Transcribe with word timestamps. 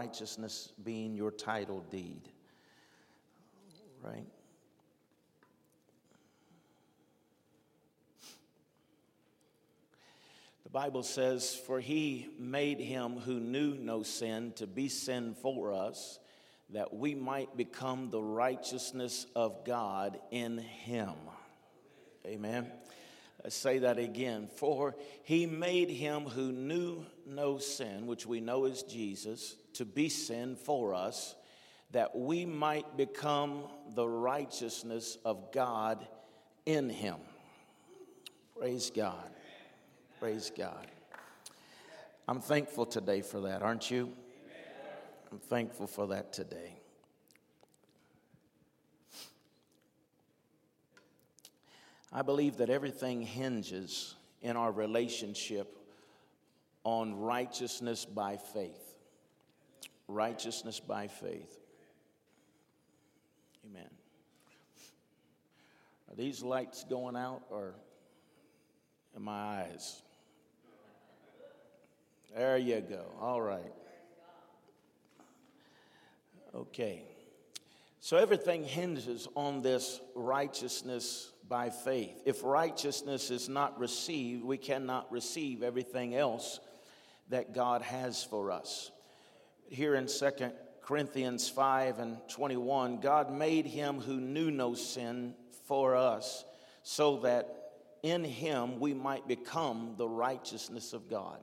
righteousness 0.00 0.72
being 0.82 1.14
your 1.14 1.30
title 1.30 1.84
deed. 1.90 2.22
Right? 4.02 4.24
The 10.64 10.70
Bible 10.70 11.02
says, 11.02 11.54
For 11.54 11.80
he 11.80 12.28
made 12.38 12.80
him 12.80 13.18
who 13.18 13.40
knew 13.40 13.74
no 13.74 14.02
sin 14.02 14.54
to 14.56 14.66
be 14.66 14.88
sin 14.88 15.34
for 15.34 15.74
us, 15.74 16.18
that 16.70 16.94
we 16.94 17.14
might 17.14 17.54
become 17.54 18.08
the 18.08 18.22
righteousness 18.22 19.26
of 19.36 19.66
God 19.66 20.18
in 20.30 20.56
him. 20.56 21.12
Amen. 22.24 22.72
Let's 23.44 23.54
say 23.54 23.80
that 23.80 23.98
again. 23.98 24.48
For 24.56 24.96
he 25.24 25.44
made 25.44 25.90
him 25.90 26.22
who 26.22 26.52
knew 26.52 27.04
no 27.30 27.58
sin, 27.58 28.06
which 28.06 28.26
we 28.26 28.40
know 28.40 28.64
is 28.64 28.82
Jesus, 28.82 29.56
to 29.74 29.84
be 29.84 30.08
sin 30.08 30.56
for 30.56 30.94
us, 30.94 31.34
that 31.92 32.14
we 32.16 32.44
might 32.44 32.96
become 32.96 33.64
the 33.94 34.06
righteousness 34.06 35.16
of 35.24 35.52
God 35.52 36.06
in 36.66 36.88
him. 36.88 37.16
Praise 38.58 38.90
God. 38.90 39.30
Praise 40.18 40.52
God. 40.56 40.86
I'm 42.28 42.40
thankful 42.40 42.86
today 42.86 43.22
for 43.22 43.40
that, 43.40 43.62
aren't 43.62 43.90
you? 43.90 44.12
I'm 45.32 45.38
thankful 45.38 45.86
for 45.86 46.08
that 46.08 46.32
today. 46.32 46.80
I 52.12 52.22
believe 52.22 52.56
that 52.58 52.70
everything 52.70 53.22
hinges 53.22 54.14
in 54.42 54.56
our 54.56 54.72
relationship 54.72 55.79
on 56.84 57.14
righteousness 57.14 58.04
by 58.04 58.36
faith. 58.36 58.94
Righteousness 60.08 60.80
by 60.80 61.06
faith. 61.06 61.58
Amen. 63.66 63.90
Are 66.10 66.16
these 66.16 66.42
lights 66.42 66.84
going 66.88 67.16
out 67.16 67.42
or 67.50 67.74
in 69.14 69.22
my 69.22 69.62
eyes? 69.62 70.02
There 72.34 72.58
you 72.58 72.80
go. 72.80 73.04
All 73.20 73.40
right. 73.40 73.72
Okay. 76.54 77.02
So 78.00 78.16
everything 78.16 78.64
hinges 78.64 79.28
on 79.36 79.62
this 79.62 80.00
righteousness 80.14 81.32
by 81.48 81.70
faith. 81.70 82.22
If 82.24 82.42
righteousness 82.42 83.30
is 83.30 83.48
not 83.48 83.78
received, 83.78 84.44
we 84.44 84.56
cannot 84.56 85.10
receive 85.12 85.62
everything 85.62 86.14
else 86.14 86.60
that 87.30 87.54
God 87.54 87.82
has 87.82 88.22
for 88.22 88.50
us. 88.50 88.90
Here 89.68 89.94
in 89.94 90.06
2 90.06 90.30
Corinthians 90.82 91.48
5 91.48 91.98
and 91.98 92.18
21, 92.28 93.00
God 93.00 93.32
made 93.32 93.66
him 93.66 94.00
who 94.00 94.20
knew 94.20 94.50
no 94.50 94.74
sin 94.74 95.34
for 95.66 95.96
us 95.96 96.44
so 96.82 97.18
that 97.18 97.72
in 98.02 98.24
him 98.24 98.80
we 98.80 98.94
might 98.94 99.28
become 99.28 99.94
the 99.96 100.08
righteousness 100.08 100.92
of 100.92 101.08
God. 101.08 101.38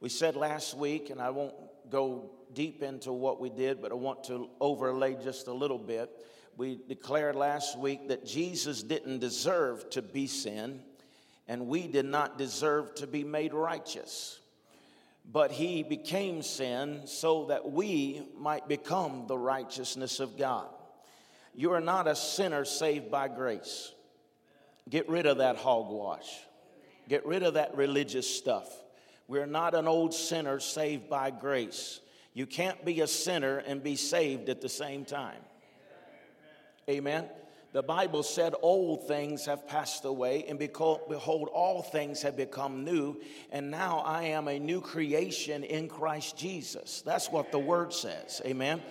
We 0.00 0.08
said 0.08 0.36
last 0.36 0.76
week, 0.76 1.10
and 1.10 1.20
I 1.20 1.30
won't 1.30 1.54
go 1.90 2.30
deep 2.52 2.82
into 2.82 3.12
what 3.12 3.40
we 3.40 3.50
did, 3.50 3.80
but 3.80 3.92
I 3.92 3.94
want 3.94 4.24
to 4.24 4.48
overlay 4.60 5.16
just 5.22 5.46
a 5.46 5.52
little 5.52 5.78
bit. 5.78 6.10
We 6.56 6.80
declared 6.88 7.36
last 7.36 7.78
week 7.78 8.08
that 8.08 8.26
Jesus 8.26 8.82
didn't 8.82 9.20
deserve 9.20 9.88
to 9.90 10.02
be 10.02 10.26
sin, 10.26 10.82
and 11.48 11.66
we 11.68 11.86
did 11.86 12.06
not 12.06 12.38
deserve 12.38 12.94
to 12.96 13.06
be 13.06 13.24
made 13.24 13.54
righteous. 13.54 14.39
But 15.24 15.52
he 15.52 15.82
became 15.82 16.42
sin 16.42 17.02
so 17.06 17.46
that 17.46 17.70
we 17.70 18.22
might 18.36 18.68
become 18.68 19.26
the 19.26 19.38
righteousness 19.38 20.20
of 20.20 20.36
God. 20.36 20.66
You 21.54 21.72
are 21.72 21.80
not 21.80 22.08
a 22.08 22.16
sinner 22.16 22.64
saved 22.64 23.10
by 23.10 23.28
grace. 23.28 23.92
Get 24.88 25.08
rid 25.08 25.26
of 25.26 25.38
that 25.38 25.56
hogwash. 25.56 26.28
Get 27.08 27.24
rid 27.26 27.42
of 27.42 27.54
that 27.54 27.76
religious 27.76 28.28
stuff. 28.28 28.68
We're 29.28 29.46
not 29.46 29.74
an 29.74 29.86
old 29.86 30.14
sinner 30.14 30.58
saved 30.58 31.08
by 31.08 31.30
grace. 31.30 32.00
You 32.34 32.46
can't 32.46 32.84
be 32.84 33.00
a 33.00 33.06
sinner 33.06 33.58
and 33.58 33.82
be 33.82 33.96
saved 33.96 34.48
at 34.48 34.60
the 34.60 34.68
same 34.68 35.04
time. 35.04 35.40
Amen. 36.88 37.28
The 37.72 37.82
Bible 37.82 38.24
said, 38.24 38.54
Old 38.62 39.06
things 39.06 39.46
have 39.46 39.68
passed 39.68 40.04
away, 40.04 40.44
and 40.48 40.58
behold, 40.58 41.48
all 41.52 41.82
things 41.82 42.22
have 42.22 42.36
become 42.36 42.84
new, 42.84 43.20
and 43.52 43.70
now 43.70 44.00
I 44.00 44.24
am 44.24 44.48
a 44.48 44.58
new 44.58 44.80
creation 44.80 45.62
in 45.62 45.88
Christ 45.88 46.36
Jesus. 46.36 47.02
That's 47.02 47.30
what 47.30 47.52
the 47.52 47.60
word 47.60 47.92
says. 47.92 48.42
Amen. 48.44 48.82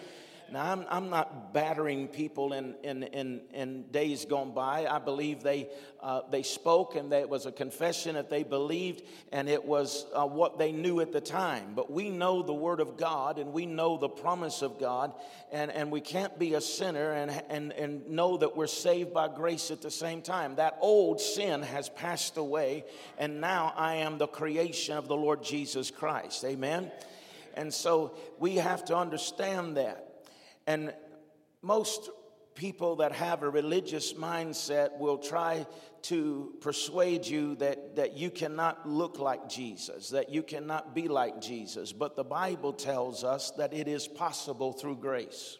Now, 0.51 0.71
I'm, 0.71 0.85
I'm 0.89 1.09
not 1.09 1.53
battering 1.53 2.07
people 2.07 2.53
in, 2.53 2.75
in, 2.83 3.03
in, 3.03 3.41
in 3.53 3.83
days 3.91 4.25
gone 4.25 4.53
by. 4.53 4.85
I 4.85 4.99
believe 4.99 5.43
they, 5.43 5.69
uh, 6.01 6.21
they 6.29 6.43
spoke 6.43 6.95
and 6.95 7.11
it 7.13 7.29
was 7.29 7.45
a 7.45 7.51
confession 7.51 8.15
that 8.15 8.29
they 8.29 8.43
believed 8.43 9.03
and 9.31 9.47
it 9.47 9.63
was 9.63 10.05
uh, 10.13 10.25
what 10.25 10.57
they 10.57 10.71
knew 10.71 10.99
at 10.99 11.11
the 11.11 11.21
time. 11.21 11.73
But 11.75 11.91
we 11.91 12.09
know 12.09 12.41
the 12.41 12.53
Word 12.53 12.79
of 12.79 12.97
God 12.97 13.37
and 13.39 13.53
we 13.53 13.65
know 13.65 13.97
the 13.97 14.09
promise 14.09 14.61
of 14.61 14.79
God, 14.79 15.13
and, 15.51 15.71
and 15.71 15.91
we 15.91 16.01
can't 16.01 16.37
be 16.37 16.53
a 16.53 16.61
sinner 16.61 17.11
and, 17.11 17.31
and, 17.49 17.71
and 17.73 18.09
know 18.09 18.37
that 18.37 18.55
we're 18.55 18.67
saved 18.67 19.13
by 19.13 19.27
grace 19.27 19.71
at 19.71 19.81
the 19.81 19.91
same 19.91 20.21
time. 20.21 20.55
That 20.55 20.77
old 20.81 21.21
sin 21.21 21.61
has 21.63 21.89
passed 21.89 22.37
away, 22.37 22.85
and 23.17 23.41
now 23.41 23.73
I 23.75 23.95
am 23.95 24.17
the 24.17 24.27
creation 24.27 24.97
of 24.97 25.07
the 25.07 25.15
Lord 25.15 25.43
Jesus 25.43 25.91
Christ. 25.91 26.43
Amen? 26.45 26.91
And 27.55 27.73
so 27.73 28.15
we 28.39 28.55
have 28.55 28.85
to 28.85 28.95
understand 28.95 29.77
that. 29.77 30.08
And 30.69 30.93
most 31.63 32.11
people 32.53 32.97
that 32.97 33.11
have 33.11 33.41
a 33.41 33.49
religious 33.49 34.13
mindset 34.13 34.95
will 34.99 35.17
try 35.17 35.65
to 36.03 36.53
persuade 36.61 37.25
you 37.25 37.55
that, 37.55 37.95
that 37.95 38.15
you 38.15 38.29
cannot 38.29 38.87
look 38.87 39.17
like 39.17 39.49
Jesus, 39.49 40.09
that 40.09 40.29
you 40.29 40.43
cannot 40.43 40.93
be 40.93 41.07
like 41.07 41.41
Jesus. 41.41 41.91
But 41.91 42.15
the 42.15 42.23
Bible 42.23 42.71
tells 42.71 43.23
us 43.23 43.49
that 43.57 43.73
it 43.73 43.87
is 43.87 44.07
possible 44.07 44.71
through 44.71 44.97
grace. 44.97 45.57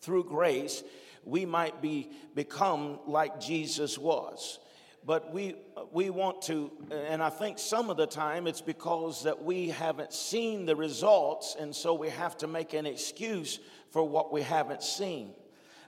Through 0.00 0.24
grace, 0.24 0.82
we 1.24 1.46
might 1.46 1.80
be 1.80 2.10
become 2.34 2.98
like 3.06 3.38
Jesus 3.38 3.96
was 3.96 4.58
but 5.04 5.32
we 5.32 5.54
we 5.92 6.10
want 6.10 6.42
to 6.42 6.70
and 6.90 7.22
i 7.22 7.30
think 7.30 7.58
some 7.58 7.90
of 7.90 7.96
the 7.96 8.06
time 8.06 8.46
it's 8.46 8.60
because 8.60 9.24
that 9.24 9.42
we 9.42 9.68
haven't 9.68 10.12
seen 10.12 10.66
the 10.66 10.76
results 10.76 11.56
and 11.58 11.74
so 11.74 11.94
we 11.94 12.08
have 12.08 12.36
to 12.36 12.46
make 12.46 12.74
an 12.74 12.86
excuse 12.86 13.60
for 13.90 14.06
what 14.06 14.32
we 14.32 14.42
haven't 14.42 14.82
seen. 14.82 15.34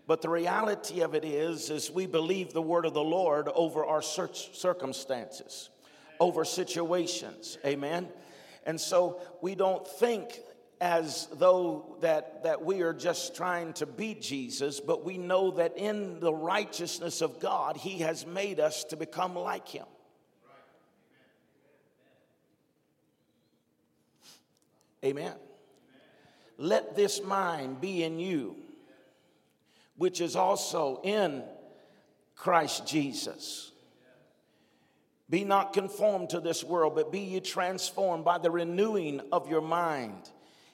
But 0.07 0.21
the 0.21 0.29
reality 0.29 1.01
of 1.03 1.15
it 1.15 1.25
is 1.25 1.71
is 1.71 1.91
we 1.91 2.07
believe 2.07 2.53
the 2.53 2.63
word 2.63 2.85
of 2.85 2.95
the 2.95 3.03
lord 3.03 3.49
over 3.55 3.85
our 3.85 4.03
circumstances 4.03 5.71
over 6.21 6.45
situations. 6.45 7.59
Amen? 7.65 8.09
And 8.65 8.81
so 8.81 9.21
we 9.41 9.55
don't 9.55 9.87
think 9.87 10.41
as 10.83 11.29
though 11.35 11.97
that, 12.01 12.43
that 12.43 12.65
we 12.65 12.83
are 12.83 12.93
just 12.93 13.37
trying 13.37 13.73
to 13.75 13.87
beat 13.87 14.21
Jesus, 14.21 14.81
but 14.81 15.05
we 15.05 15.17
know 15.17 15.53
that 15.53 15.79
in 15.79 16.19
the 16.19 16.35
righteousness 16.35 17.21
of 17.21 17.39
God, 17.39 17.77
He 17.77 18.01
has 18.01 18.27
made 18.27 18.59
us 18.59 18.83
to 18.85 18.97
become 18.97 19.37
like 19.37 19.69
Him. 19.69 19.87
Amen. 25.05 25.25
Amen. 25.25 25.37
Let 26.59 26.97
this 26.97 27.23
mind 27.23 27.81
be 27.81 28.03
in 28.03 28.19
you, 28.19 28.57
which 29.97 30.21
is 30.21 30.35
also 30.35 31.01
in 31.05 31.45
Christ 32.35 32.89
Jesus. 32.89 33.71
Be 35.31 35.45
not 35.45 35.75
conformed 35.75 36.31
to 36.31 36.41
this 36.41 36.65
world, 36.65 36.97
but 36.97 37.13
be 37.13 37.21
ye 37.21 37.41
transformed 37.41 38.25
by 38.25 38.39
the 38.39 38.51
renewing 38.51 39.21
of 39.31 39.49
your 39.49 39.63
mind 39.63 40.29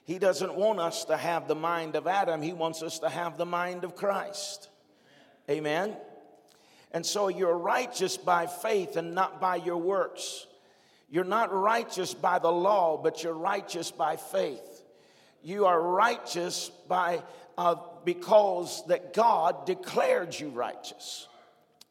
he 0.09 0.17
doesn't 0.17 0.55
want 0.55 0.79
us 0.79 1.05
to 1.05 1.15
have 1.15 1.47
the 1.47 1.53
mind 1.53 1.95
of 1.95 2.07
Adam, 2.07 2.41
He 2.41 2.51
wants 2.51 2.81
us 2.81 2.97
to 2.97 3.09
have 3.09 3.37
the 3.37 3.45
mind 3.45 3.83
of 3.83 3.95
Christ. 3.95 4.67
Amen. 5.47 5.95
And 6.91 7.05
so 7.05 7.27
you're 7.27 7.55
righteous 7.55 8.17
by 8.17 8.47
faith 8.47 8.97
and 8.97 9.13
not 9.13 9.39
by 9.39 9.57
your 9.57 9.77
works. 9.77 10.47
You're 11.11 11.25
not 11.25 11.53
righteous 11.53 12.15
by 12.15 12.39
the 12.39 12.51
law, 12.51 12.97
but 12.97 13.21
you're 13.21 13.35
righteous 13.35 13.91
by 13.91 14.15
faith. 14.15 14.83
You 15.43 15.67
are 15.67 15.79
righteous 15.79 16.71
by 16.87 17.21
uh, 17.55 17.75
because 18.03 18.83
that 18.87 19.13
God 19.13 19.67
declared 19.67 20.33
you 20.39 20.49
righteous. 20.49 21.27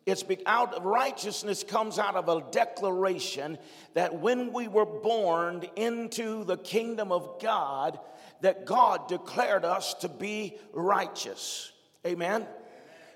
It's 0.09 0.23
be, 0.23 0.39
out 0.47 0.73
of 0.73 0.87
righteousness 0.87 1.63
comes 1.63 1.99
out 1.99 2.17
of 2.17 2.31
a 2.31 2.43
declaration 2.51 3.59
that 3.93 4.21
when 4.21 4.55
we 4.55 4.67
were 4.67 4.87
born 4.87 5.65
into 5.77 6.45
the 6.45 6.57
kingdom 6.57 7.13
of 7.13 7.39
God, 7.43 8.01
that 8.41 8.65
God 8.65 9.07
declared 9.09 9.67
us 9.67 9.93
to 9.95 10.09
be 10.09 10.57
righteous. 10.73 11.73
Amen. 12.07 12.47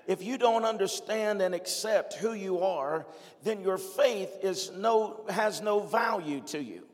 If 0.05 0.21
you 0.21 0.37
don't 0.37 0.65
understand 0.65 1.41
and 1.41 1.55
accept 1.55 2.13
who 2.13 2.33
you 2.33 2.59
are, 2.59 3.07
then 3.41 3.61
your 3.61 3.79
faith 3.79 4.29
is 4.43 4.71
no, 4.71 5.25
has 5.29 5.61
no 5.61 5.79
value 5.79 6.41
to 6.47 6.61
you. 6.61 6.85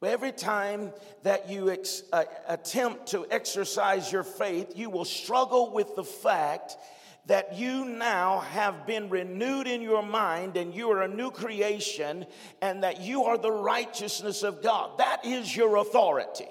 But 0.00 0.12
every 0.12 0.32
time 0.32 0.92
that 1.24 1.50
you 1.50 1.70
ex- 1.70 2.04
uh, 2.10 2.24
attempt 2.48 3.08
to 3.08 3.26
exercise 3.30 4.10
your 4.10 4.24
faith, 4.24 4.72
you 4.76 4.88
will 4.88 5.04
struggle 5.04 5.70
with 5.72 5.94
the 5.94 6.04
fact 6.04 6.78
that 7.26 7.56
you 7.56 7.84
now 7.84 8.40
have 8.40 8.86
been 8.86 9.08
renewed 9.08 9.66
in 9.66 9.80
your 9.80 10.02
mind 10.02 10.56
and 10.56 10.74
you 10.74 10.90
are 10.90 11.02
a 11.02 11.08
new 11.08 11.30
creation 11.30 12.26
and 12.60 12.82
that 12.82 13.00
you 13.00 13.24
are 13.24 13.38
the 13.38 13.52
righteousness 13.52 14.42
of 14.42 14.62
God. 14.62 14.98
That 14.98 15.24
is 15.24 15.54
your 15.56 15.76
authority. 15.76 16.48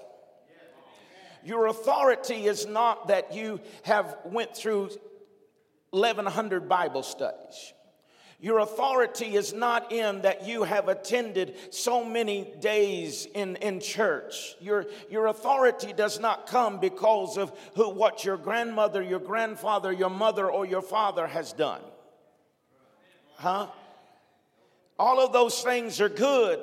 Your 1.43 1.67
authority 1.67 2.45
is 2.45 2.65
not 2.65 3.07
that 3.07 3.33
you 3.33 3.59
have 3.83 4.17
went 4.25 4.55
through 4.55 4.91
1100 5.89 6.69
Bible 6.69 7.03
studies. 7.03 7.73
Your 8.41 8.57
authority 8.57 9.35
is 9.35 9.53
not 9.53 9.91
in 9.91 10.23
that 10.23 10.47
you 10.47 10.63
have 10.63 10.87
attended 10.87 11.55
so 11.69 12.03
many 12.03 12.51
days 12.59 13.27
in, 13.35 13.55
in 13.57 13.79
church. 13.79 14.55
Your, 14.59 14.87
your 15.11 15.27
authority 15.27 15.93
does 15.93 16.19
not 16.19 16.47
come 16.47 16.79
because 16.79 17.37
of 17.37 17.55
who, 17.75 17.91
what 17.91 18.25
your 18.25 18.37
grandmother, 18.37 19.03
your 19.03 19.19
grandfather, 19.19 19.91
your 19.91 20.09
mother, 20.09 20.49
or 20.49 20.65
your 20.65 20.81
father 20.81 21.27
has 21.27 21.53
done. 21.53 21.81
Huh? 23.35 23.67
All 24.97 25.23
of 25.23 25.33
those 25.33 25.61
things 25.61 26.01
are 26.01 26.09
good, 26.09 26.59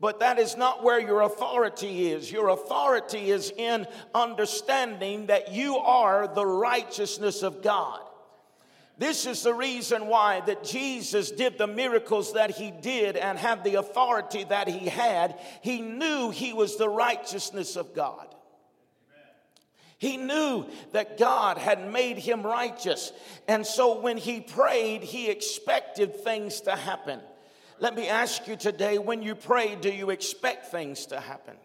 but 0.00 0.20
that 0.20 0.38
is 0.38 0.56
not 0.56 0.82
where 0.82 1.00
your 1.00 1.20
authority 1.20 2.12
is. 2.12 2.32
Your 2.32 2.48
authority 2.48 3.30
is 3.30 3.52
in 3.54 3.86
understanding 4.14 5.26
that 5.26 5.52
you 5.52 5.76
are 5.76 6.28
the 6.34 6.46
righteousness 6.46 7.42
of 7.42 7.62
God. 7.62 8.00
This 8.96 9.26
is 9.26 9.42
the 9.42 9.54
reason 9.54 10.06
why 10.06 10.40
that 10.42 10.62
Jesus 10.62 11.32
did 11.32 11.58
the 11.58 11.66
miracles 11.66 12.34
that 12.34 12.52
he 12.52 12.70
did 12.70 13.16
and 13.16 13.36
had 13.36 13.64
the 13.64 13.74
authority 13.74 14.44
that 14.44 14.68
he 14.68 14.88
had. 14.88 15.38
He 15.62 15.80
knew 15.80 16.30
he 16.30 16.52
was 16.52 16.76
the 16.76 16.88
righteousness 16.88 17.74
of 17.74 17.94
God. 17.94 18.28
He 19.98 20.16
knew 20.16 20.66
that 20.92 21.18
God 21.18 21.58
had 21.58 21.90
made 21.90 22.18
him 22.18 22.42
righteous. 22.42 23.12
And 23.48 23.66
so 23.66 24.00
when 24.00 24.16
he 24.16 24.40
prayed, 24.40 25.02
he 25.02 25.28
expected 25.28 26.16
things 26.16 26.60
to 26.62 26.72
happen. 26.72 27.20
Let 27.80 27.96
me 27.96 28.08
ask 28.08 28.46
you 28.46 28.54
today 28.54 28.98
when 28.98 29.22
you 29.22 29.34
pray, 29.34 29.74
do 29.74 29.90
you 29.90 30.10
expect 30.10 30.66
things 30.66 31.06
to 31.06 31.18
happen? 31.18 31.56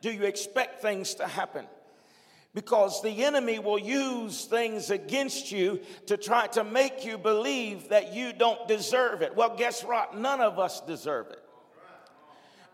Do 0.00 0.10
you 0.10 0.22
expect 0.22 0.80
things 0.80 1.14
to 1.16 1.26
happen? 1.26 1.66
Because 2.56 3.02
the 3.02 3.22
enemy 3.22 3.58
will 3.58 3.78
use 3.78 4.46
things 4.46 4.88
against 4.88 5.52
you 5.52 5.78
to 6.06 6.16
try 6.16 6.46
to 6.46 6.64
make 6.64 7.04
you 7.04 7.18
believe 7.18 7.90
that 7.90 8.14
you 8.14 8.32
don't 8.32 8.66
deserve 8.66 9.20
it. 9.20 9.36
Well, 9.36 9.54
guess 9.58 9.84
what? 9.84 10.16
None 10.16 10.40
of 10.40 10.58
us 10.58 10.80
deserve 10.80 11.26
it. 11.26 11.42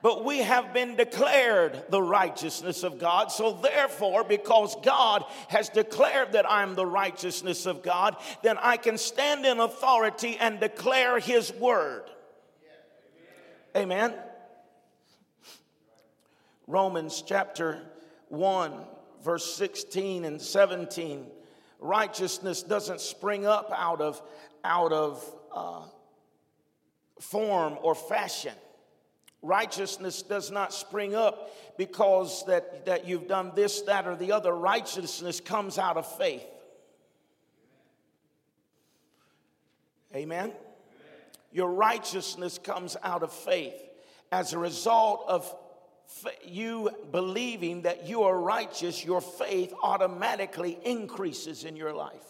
But 0.01 0.25
we 0.25 0.39
have 0.39 0.73
been 0.73 0.95
declared 0.95 1.83
the 1.89 2.01
righteousness 2.01 2.85
of 2.85 3.01
God. 3.01 3.33
So, 3.33 3.55
therefore, 3.55 4.23
because 4.23 4.77
God 4.85 5.25
has 5.49 5.69
declared 5.69 6.31
that 6.33 6.49
I'm 6.49 6.77
the 6.77 6.87
righteousness 6.87 7.67
of 7.67 7.83
God, 7.83 8.15
then 8.45 8.59
I 8.59 8.77
can 8.77 8.97
stand 8.97 9.45
in 9.45 9.59
authority 9.59 10.37
and 10.39 10.61
declare 10.61 11.19
His 11.19 11.53
word. 11.55 12.05
Amen. 13.77 14.15
Romans 16.69 17.25
chapter 17.27 17.83
1 18.29 18.73
verse 19.23 19.55
16 19.55 20.25
and 20.25 20.41
17 20.41 21.27
righteousness 21.83 22.63
doesn't 22.63 23.01
spring 23.01 23.45
up 23.45 23.73
out 23.77 24.01
of 24.01 24.23
out 24.65 24.93
of 24.93 25.37
uh, 25.55 25.83
form 27.21 27.77
or 27.83 27.95
fashion. 27.95 28.55
Righteousness 29.43 30.23
does 30.23 30.53
not 30.53 30.73
spring 30.73 31.17
up 31.17 31.51
because 31.77 32.47
that, 32.47 32.87
that 32.87 33.09
you've 33.09 33.27
done 33.27 33.53
this 33.57 33.83
that 33.83 34.07
or 34.07 34.15
the 34.15 34.33
other. 34.33 34.53
Righteousness 34.53 35.41
comes 35.41 35.79
out 35.79 35.97
of 35.97 36.07
faith. 36.17 36.45
Amen, 40.15 40.45
amen. 40.45 40.53
your 41.51 41.73
righteousness 41.73 42.59
comes 42.59 42.97
out 43.03 43.23
of 43.23 43.33
faith. 43.33 43.75
As 44.31 44.53
a 44.53 44.59
result 44.59 45.25
of 45.27 45.53
you 46.45 46.91
believing 47.11 47.83
that 47.83 48.09
you 48.09 48.23
are 48.23 48.39
righteous, 48.39 49.05
your 49.05 49.21
faith 49.21 49.73
automatically 49.83 50.79
increases 50.85 51.65
in 51.65 51.77
your 51.77 51.93
life. 51.93 52.25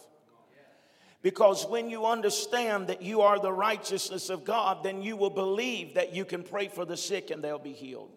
Because 1.21 1.65
when 1.65 1.89
you 1.89 2.05
understand 2.05 2.87
that 2.87 3.01
you 3.01 3.21
are 3.21 3.39
the 3.39 3.51
righteousness 3.51 4.29
of 4.29 4.43
God, 4.43 4.83
then 4.83 5.01
you 5.01 5.15
will 5.15 5.29
believe 5.29 5.93
that 5.95 6.13
you 6.13 6.25
can 6.25 6.43
pray 6.43 6.67
for 6.67 6.83
the 6.83 6.97
sick 6.97 7.31
and 7.31 7.41
they'll 7.41 7.57
be 7.57 7.71
healed. 7.71 8.11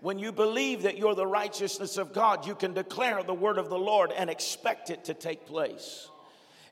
When 0.00 0.18
you 0.18 0.32
believe 0.32 0.82
that 0.82 0.96
you're 0.96 1.16
the 1.16 1.26
righteousness 1.26 1.98
of 1.98 2.12
God, 2.12 2.46
you 2.46 2.54
can 2.54 2.72
declare 2.72 3.22
the 3.22 3.34
word 3.34 3.58
of 3.58 3.68
the 3.68 3.78
Lord 3.78 4.12
and 4.12 4.30
expect 4.30 4.90
it 4.90 5.04
to 5.06 5.14
take 5.14 5.46
place. 5.46 6.08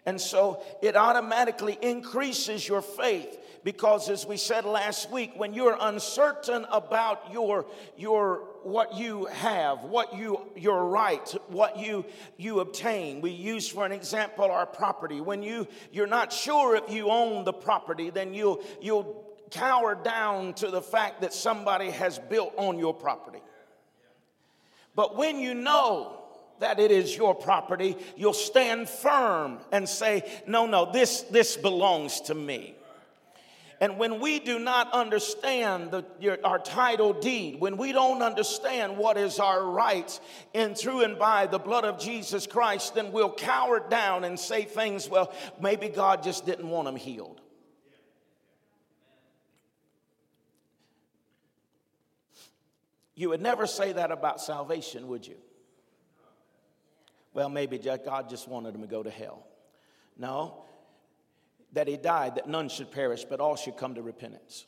And 0.06 0.20
so 0.20 0.62
it 0.80 0.96
automatically 0.96 1.76
increases 1.82 2.66
your 2.66 2.80
faith 2.80 3.38
because 3.68 4.08
as 4.08 4.24
we 4.24 4.38
said 4.38 4.64
last 4.64 5.10
week 5.10 5.30
when 5.36 5.52
you're 5.52 5.76
uncertain 5.82 6.64
about 6.72 7.30
your 7.30 7.66
your 7.98 8.36
what 8.62 8.96
you 8.96 9.26
have 9.26 9.82
what 9.82 10.16
you 10.16 10.40
your 10.56 10.86
right 10.86 11.34
what 11.48 11.78
you 11.78 12.02
you 12.38 12.60
obtain 12.60 13.20
we 13.20 13.30
use 13.30 13.68
for 13.68 13.84
an 13.84 13.92
example 13.92 14.46
our 14.46 14.64
property 14.64 15.20
when 15.20 15.42
you 15.42 15.68
you're 15.92 16.06
not 16.06 16.32
sure 16.32 16.76
if 16.76 16.90
you 16.90 17.10
own 17.10 17.44
the 17.44 17.52
property 17.52 18.08
then 18.08 18.32
you'll 18.32 18.58
you'll 18.80 19.22
cower 19.50 19.94
down 19.94 20.54
to 20.54 20.70
the 20.70 20.80
fact 20.80 21.20
that 21.20 21.34
somebody 21.34 21.90
has 21.90 22.18
built 22.18 22.54
on 22.56 22.78
your 22.78 22.94
property 22.94 23.42
but 24.94 25.14
when 25.14 25.38
you 25.40 25.52
know 25.52 26.14
that 26.60 26.80
it 26.80 26.90
is 26.90 27.16
your 27.16 27.36
property, 27.36 27.96
you'll 28.16 28.32
stand 28.32 28.88
firm 28.88 29.60
and 29.70 29.88
say, 29.88 30.28
No, 30.44 30.66
no, 30.66 30.90
this, 30.90 31.20
this 31.22 31.56
belongs 31.56 32.22
to 32.22 32.34
me. 32.34 32.74
And 33.80 33.96
when 33.96 34.18
we 34.18 34.40
do 34.40 34.58
not 34.58 34.92
understand 34.92 35.92
the, 35.92 36.04
your, 36.18 36.38
our 36.42 36.58
title 36.58 37.12
deed, 37.12 37.60
when 37.60 37.76
we 37.76 37.92
don't 37.92 38.22
understand 38.22 38.98
what 38.98 39.16
is 39.16 39.38
our 39.38 39.64
rights 39.64 40.20
in 40.52 40.74
through 40.74 41.02
and 41.02 41.16
by 41.16 41.46
the 41.46 41.60
blood 41.60 41.84
of 41.84 42.00
Jesus 42.00 42.46
Christ, 42.46 42.96
then 42.96 43.12
we'll 43.12 43.32
cower 43.32 43.78
down 43.78 44.24
and 44.24 44.38
say 44.38 44.64
things, 44.64 45.08
well, 45.08 45.32
maybe 45.60 45.88
God 45.88 46.24
just 46.24 46.44
didn't 46.44 46.68
want 46.68 46.86
them 46.86 46.96
healed. 46.96 47.40
You 53.14 53.28
would 53.30 53.42
never 53.42 53.66
say 53.66 53.92
that 53.92 54.10
about 54.10 54.40
salvation, 54.40 55.06
would 55.08 55.26
you? 55.26 55.36
Well, 57.32 57.48
maybe 57.48 57.78
God 57.78 58.28
just 58.28 58.48
wanted 58.48 58.74
them 58.74 58.80
to 58.80 58.88
go 58.88 59.02
to 59.04 59.10
hell. 59.10 59.46
No, 60.16 60.64
that 61.72 61.88
he 61.88 61.96
died 61.96 62.36
that 62.36 62.48
none 62.48 62.68
should 62.68 62.90
perish, 62.90 63.24
but 63.24 63.40
all 63.40 63.56
should 63.56 63.76
come 63.76 63.94
to 63.94 64.02
repentance. 64.02 64.66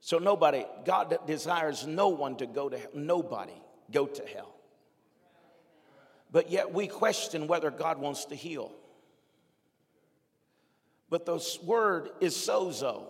So 0.00 0.18
nobody, 0.18 0.66
God 0.84 1.16
desires 1.26 1.86
no 1.86 2.08
one 2.08 2.36
to 2.36 2.46
go 2.46 2.68
to 2.68 2.76
hell. 2.76 2.90
Nobody 2.94 3.54
go 3.90 4.06
to 4.06 4.22
hell. 4.26 4.54
But 6.30 6.50
yet 6.50 6.74
we 6.74 6.88
question 6.88 7.46
whether 7.46 7.70
God 7.70 7.98
wants 7.98 8.26
to 8.26 8.34
heal. 8.34 8.72
But 11.08 11.26
the 11.26 11.40
word 11.62 12.10
is 12.20 12.34
sozo, 12.34 13.04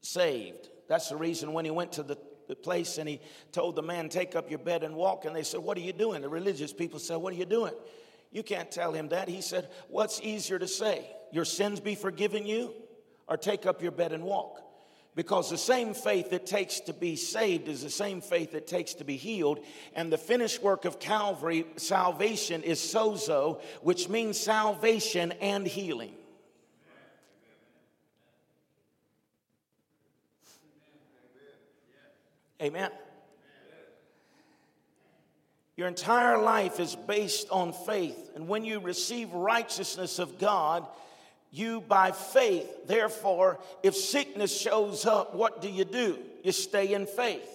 saved. 0.00 0.68
That's 0.88 1.08
the 1.08 1.16
reason 1.16 1.52
when 1.52 1.64
he 1.64 1.70
went 1.70 1.92
to 1.92 2.02
the, 2.02 2.16
the 2.48 2.56
place 2.56 2.98
and 2.98 3.08
he 3.08 3.20
told 3.52 3.76
the 3.76 3.82
man, 3.82 4.08
Take 4.08 4.34
up 4.34 4.50
your 4.50 4.58
bed 4.58 4.84
and 4.84 4.94
walk. 4.94 5.26
And 5.26 5.36
they 5.36 5.42
said, 5.42 5.60
What 5.60 5.76
are 5.76 5.80
you 5.82 5.92
doing? 5.92 6.22
The 6.22 6.28
religious 6.28 6.72
people 6.72 6.98
said, 6.98 7.16
What 7.16 7.34
are 7.34 7.36
you 7.36 7.44
doing? 7.44 7.74
You 8.32 8.42
can't 8.42 8.70
tell 8.70 8.92
him 8.92 9.08
that. 9.10 9.28
He 9.28 9.42
said, 9.42 9.68
What's 9.88 10.20
easier 10.22 10.58
to 10.58 10.66
say? 10.66 11.06
Your 11.30 11.44
sins 11.44 11.80
be 11.80 11.94
forgiven 11.94 12.46
you, 12.46 12.72
or 13.28 13.36
take 13.36 13.66
up 13.66 13.82
your 13.82 13.92
bed 13.92 14.12
and 14.12 14.24
walk? 14.24 14.60
Because 15.14 15.50
the 15.50 15.58
same 15.58 15.92
faith 15.92 16.32
it 16.32 16.46
takes 16.46 16.80
to 16.80 16.94
be 16.94 17.16
saved 17.16 17.68
is 17.68 17.82
the 17.82 17.90
same 17.90 18.22
faith 18.22 18.54
it 18.54 18.66
takes 18.66 18.94
to 18.94 19.04
be 19.04 19.16
healed. 19.16 19.62
And 19.94 20.10
the 20.10 20.16
finished 20.16 20.62
work 20.62 20.86
of 20.86 20.98
Calvary, 20.98 21.66
salvation, 21.76 22.62
is 22.62 22.80
sozo, 22.80 23.60
which 23.82 24.08
means 24.08 24.40
salvation 24.40 25.32
and 25.32 25.66
healing. 25.66 26.14
Amen. 32.62 32.90
Your 35.82 35.88
entire 35.88 36.38
life 36.40 36.78
is 36.78 36.94
based 36.94 37.48
on 37.50 37.72
faith. 37.72 38.30
And 38.36 38.46
when 38.46 38.64
you 38.64 38.78
receive 38.78 39.32
righteousness 39.32 40.20
of 40.20 40.38
God, 40.38 40.86
you 41.50 41.80
by 41.80 42.12
faith, 42.12 42.86
therefore, 42.86 43.58
if 43.82 43.96
sickness 43.96 44.56
shows 44.56 45.06
up, 45.06 45.34
what 45.34 45.60
do 45.60 45.68
you 45.68 45.84
do? 45.84 46.20
You 46.44 46.52
stay 46.52 46.94
in 46.94 47.06
faith. 47.06 47.50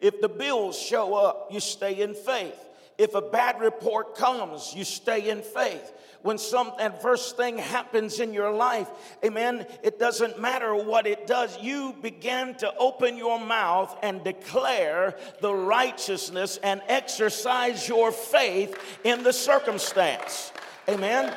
If 0.00 0.20
the 0.20 0.28
bills 0.28 0.78
show 0.78 1.16
up, 1.16 1.48
you 1.50 1.58
stay 1.58 2.00
in 2.02 2.14
faith. 2.14 2.54
If 2.98 3.14
a 3.14 3.20
bad 3.20 3.60
report 3.60 4.16
comes, 4.16 4.72
you 4.74 4.84
stay 4.84 5.28
in 5.28 5.42
faith. 5.42 5.92
When 6.22 6.38
some 6.38 6.72
adverse 6.80 7.32
thing 7.32 7.58
happens 7.58 8.18
in 8.18 8.32
your 8.32 8.50
life, 8.50 8.88
amen, 9.24 9.66
it 9.84 9.98
doesn't 9.98 10.40
matter 10.40 10.74
what 10.74 11.06
it 11.06 11.26
does. 11.26 11.56
You 11.60 11.94
begin 12.02 12.54
to 12.56 12.74
open 12.78 13.16
your 13.16 13.38
mouth 13.38 13.96
and 14.02 14.24
declare 14.24 15.16
the 15.40 15.54
righteousness 15.54 16.58
and 16.62 16.82
exercise 16.88 17.86
your 17.88 18.10
faith 18.10 18.98
in 19.04 19.22
the 19.22 19.32
circumstance. 19.32 20.52
Amen 20.88 21.32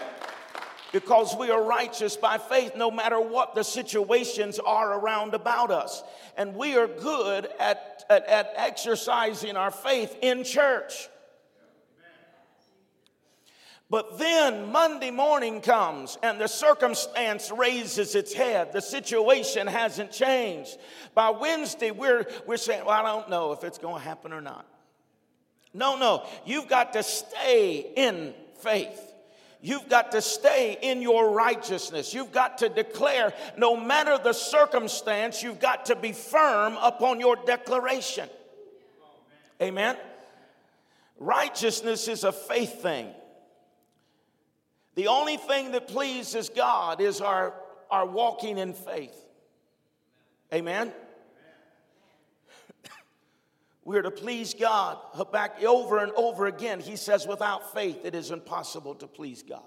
because 0.91 1.35
we 1.37 1.51
are 1.51 1.61
righteous 1.61 2.15
by 2.15 2.37
faith 2.37 2.75
no 2.75 2.89
matter 2.89 3.19
what 3.19 3.55
the 3.55 3.63
situations 3.63 4.59
are 4.59 4.99
around 4.99 5.33
about 5.33 5.71
us. 5.71 6.03
And 6.37 6.55
we 6.55 6.75
are 6.77 6.87
good 6.87 7.47
at, 7.59 8.03
at, 8.09 8.25
at, 8.25 8.53
exercising 8.55 9.55
our 9.55 9.71
faith 9.71 10.17
in 10.21 10.43
church. 10.43 11.09
But 13.89 14.19
then 14.19 14.71
Monday 14.71 15.09
morning 15.09 15.61
comes 15.61 16.17
and 16.21 16.39
the 16.39 16.47
circumstance 16.47 17.51
raises 17.51 18.13
its 18.13 18.33
head. 18.33 18.71
The 18.71 18.81
situation 18.81 19.65
hasn't 19.65 20.11
changed. 20.11 20.77
By 21.15 21.31
Wednesday, 21.31 21.89
we're, 21.89 22.27
we're 22.45 22.57
saying, 22.57 22.85
well, 22.85 22.93
I 22.93 23.01
don't 23.01 23.29
know 23.29 23.51
if 23.51 23.63
it's 23.63 23.79
going 23.79 23.95
to 23.95 24.07
happen 24.07 24.31
or 24.31 24.41
not. 24.41 24.67
No, 25.73 25.97
no, 25.97 26.25
you've 26.45 26.67
got 26.67 26.93
to 26.93 27.03
stay 27.03 27.91
in 27.95 28.33
faith. 28.61 29.05
You've 29.61 29.89
got 29.89 30.11
to 30.11 30.21
stay 30.21 30.77
in 30.81 31.01
your 31.01 31.31
righteousness. 31.31 32.13
You've 32.13 32.31
got 32.31 32.59
to 32.59 32.69
declare, 32.69 33.33
no 33.57 33.75
matter 33.75 34.17
the 34.17 34.33
circumstance, 34.33 35.43
you've 35.43 35.59
got 35.59 35.87
to 35.87 35.95
be 35.95 36.13
firm 36.13 36.77
upon 36.81 37.19
your 37.19 37.35
declaration. 37.35 38.29
Amen. 39.61 39.97
Righteousness 41.19 42.07
is 42.07 42.23
a 42.23 42.31
faith 42.31 42.81
thing. 42.81 43.09
The 44.99 45.07
only 45.07 45.37
thing 45.37 45.71
that 45.71 45.87
pleases 45.87 46.49
God 46.49 46.99
is 46.99 47.21
our, 47.21 47.53
our 47.89 48.05
walking 48.05 48.57
in 48.57 48.73
faith. 48.73 49.15
Amen. 50.53 50.91
We're 53.85 54.01
to 54.01 54.11
please 54.11 54.53
God. 54.53 54.97
Back 55.31 55.63
over 55.63 55.99
and 55.99 56.11
over 56.17 56.47
again, 56.47 56.81
he 56.81 56.97
says, 56.97 57.25
without 57.25 57.73
faith, 57.73 58.03
it 58.03 58.13
is 58.13 58.31
impossible 58.31 58.93
to 58.95 59.07
please 59.07 59.41
God. 59.41 59.63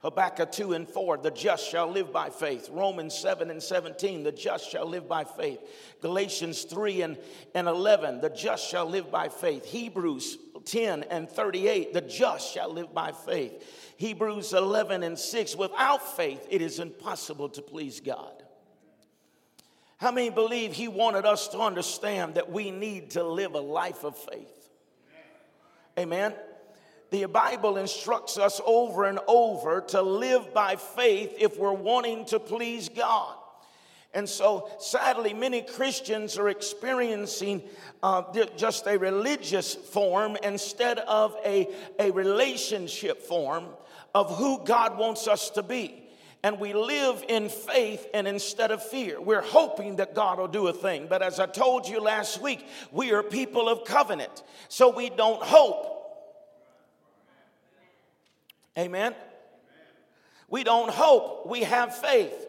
Habakkuk 0.00 0.50
2 0.50 0.72
and 0.72 0.88
4, 0.88 1.18
the 1.18 1.30
just 1.30 1.70
shall 1.70 1.86
live 1.86 2.12
by 2.12 2.28
faith. 2.28 2.68
Romans 2.72 3.16
7 3.16 3.52
and 3.52 3.62
17, 3.62 4.24
the 4.24 4.32
just 4.32 4.68
shall 4.68 4.86
live 4.86 5.08
by 5.08 5.22
faith. 5.22 5.60
Galatians 6.00 6.64
3 6.64 7.02
and, 7.02 7.18
and 7.54 7.68
11, 7.68 8.20
the 8.20 8.30
just 8.30 8.68
shall 8.68 8.86
live 8.86 9.12
by 9.12 9.28
faith. 9.28 9.64
Hebrews 9.64 10.38
10 10.64 11.04
and 11.04 11.28
38, 11.28 11.92
the 11.92 12.00
just 12.00 12.52
shall 12.52 12.72
live 12.72 12.92
by 12.94 13.12
faith. 13.12 13.94
Hebrews 13.96 14.52
11 14.52 15.02
and 15.02 15.18
6 15.18 15.56
without 15.56 16.16
faith, 16.16 16.46
it 16.50 16.62
is 16.62 16.78
impossible 16.78 17.48
to 17.50 17.62
please 17.62 18.00
God. 18.00 18.42
How 19.98 20.10
many 20.10 20.30
believe 20.30 20.72
He 20.72 20.88
wanted 20.88 21.24
us 21.24 21.48
to 21.48 21.58
understand 21.58 22.34
that 22.34 22.50
we 22.50 22.70
need 22.70 23.10
to 23.10 23.24
live 23.24 23.54
a 23.54 23.60
life 23.60 24.04
of 24.04 24.16
faith? 24.16 24.70
Amen. 25.98 26.34
The 27.10 27.26
Bible 27.26 27.76
instructs 27.76 28.38
us 28.38 28.60
over 28.66 29.04
and 29.04 29.20
over 29.28 29.82
to 29.88 30.02
live 30.02 30.52
by 30.52 30.76
faith 30.76 31.36
if 31.38 31.56
we're 31.56 31.72
wanting 31.72 32.24
to 32.26 32.40
please 32.40 32.88
God. 32.88 33.36
And 34.14 34.28
so, 34.28 34.70
sadly, 34.78 35.34
many 35.34 35.62
Christians 35.62 36.38
are 36.38 36.48
experiencing 36.48 37.62
uh, 38.02 38.22
just 38.56 38.86
a 38.86 38.96
religious 38.96 39.74
form 39.74 40.36
instead 40.42 41.00
of 41.00 41.36
a, 41.44 41.68
a 41.98 42.12
relationship 42.12 43.22
form 43.22 43.66
of 44.14 44.36
who 44.38 44.64
God 44.64 44.96
wants 44.96 45.26
us 45.26 45.50
to 45.50 45.62
be. 45.62 46.00
And 46.44 46.60
we 46.60 46.74
live 46.74 47.24
in 47.28 47.48
faith 47.48 48.06
and 48.14 48.28
instead 48.28 48.70
of 48.70 48.86
fear. 48.86 49.20
We're 49.20 49.40
hoping 49.40 49.96
that 49.96 50.14
God 50.14 50.38
will 50.38 50.46
do 50.46 50.68
a 50.68 50.72
thing. 50.72 51.06
But 51.08 51.22
as 51.22 51.40
I 51.40 51.46
told 51.46 51.88
you 51.88 52.00
last 52.00 52.40
week, 52.40 52.66
we 52.92 53.12
are 53.12 53.22
people 53.22 53.68
of 53.68 53.84
covenant. 53.84 54.42
So 54.68 54.90
we 54.90 55.10
don't 55.10 55.42
hope. 55.42 55.90
Amen. 58.78 59.14
We 60.48 60.62
don't 60.62 60.90
hope, 60.90 61.46
we 61.48 61.62
have 61.62 61.96
faith. 61.96 62.46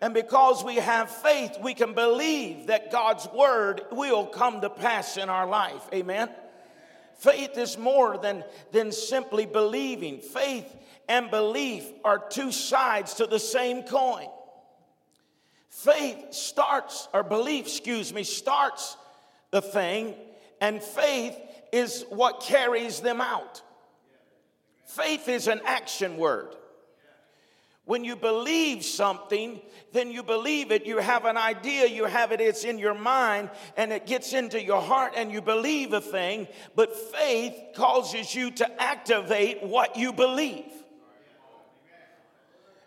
And 0.00 0.14
because 0.14 0.62
we 0.62 0.76
have 0.76 1.10
faith, 1.10 1.58
we 1.60 1.74
can 1.74 1.92
believe 1.92 2.68
that 2.68 2.92
God's 2.92 3.28
word 3.34 3.82
will 3.90 4.26
come 4.26 4.60
to 4.60 4.70
pass 4.70 5.16
in 5.16 5.28
our 5.28 5.46
life. 5.46 5.82
Amen. 5.92 6.28
Faith 7.18 7.58
is 7.58 7.76
more 7.76 8.16
than, 8.16 8.44
than 8.70 8.92
simply 8.92 9.44
believing. 9.44 10.20
Faith 10.20 10.72
and 11.08 11.30
belief 11.30 11.84
are 12.04 12.18
two 12.18 12.52
sides 12.52 13.14
to 13.14 13.26
the 13.26 13.40
same 13.40 13.82
coin. 13.82 14.28
Faith 15.68 16.32
starts, 16.32 17.08
or 17.12 17.24
belief, 17.24 17.66
excuse 17.66 18.12
me, 18.12 18.22
starts 18.22 18.96
the 19.50 19.62
thing, 19.62 20.14
and 20.60 20.82
faith 20.82 21.36
is 21.72 22.04
what 22.08 22.40
carries 22.40 23.00
them 23.00 23.20
out. 23.20 23.62
Faith 24.86 25.28
is 25.28 25.48
an 25.48 25.60
action 25.64 26.16
word. 26.16 26.54
When 27.88 28.04
you 28.04 28.16
believe 28.16 28.84
something, 28.84 29.62
then 29.92 30.10
you 30.10 30.22
believe 30.22 30.72
it. 30.72 30.84
You 30.84 30.98
have 30.98 31.24
an 31.24 31.38
idea, 31.38 31.86
you 31.86 32.04
have 32.04 32.32
it, 32.32 32.40
it's 32.42 32.64
in 32.64 32.76
your 32.76 32.92
mind, 32.92 33.48
and 33.78 33.94
it 33.94 34.04
gets 34.04 34.34
into 34.34 34.62
your 34.62 34.82
heart, 34.82 35.14
and 35.16 35.32
you 35.32 35.40
believe 35.40 35.94
a 35.94 36.00
thing. 36.02 36.48
But 36.76 36.94
faith 36.94 37.54
causes 37.74 38.34
you 38.34 38.50
to 38.50 38.82
activate 38.82 39.62
what 39.62 39.96
you 39.96 40.12
believe. 40.12 40.70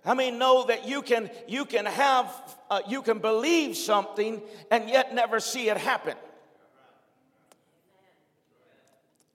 I 0.06 0.14
mean, 0.14 0.38
know 0.38 0.66
that 0.68 0.88
you 0.88 1.02
can 1.02 1.32
you 1.48 1.66
can 1.66 1.88
have 1.88 2.32
uh, 2.70 2.82
you 2.88 3.02
can 3.02 3.18
believe 3.18 3.78
something 3.78 4.40
and 4.70 4.88
yet 4.88 5.16
never 5.16 5.40
see 5.40 5.68
it 5.68 5.78
happen. 5.78 6.16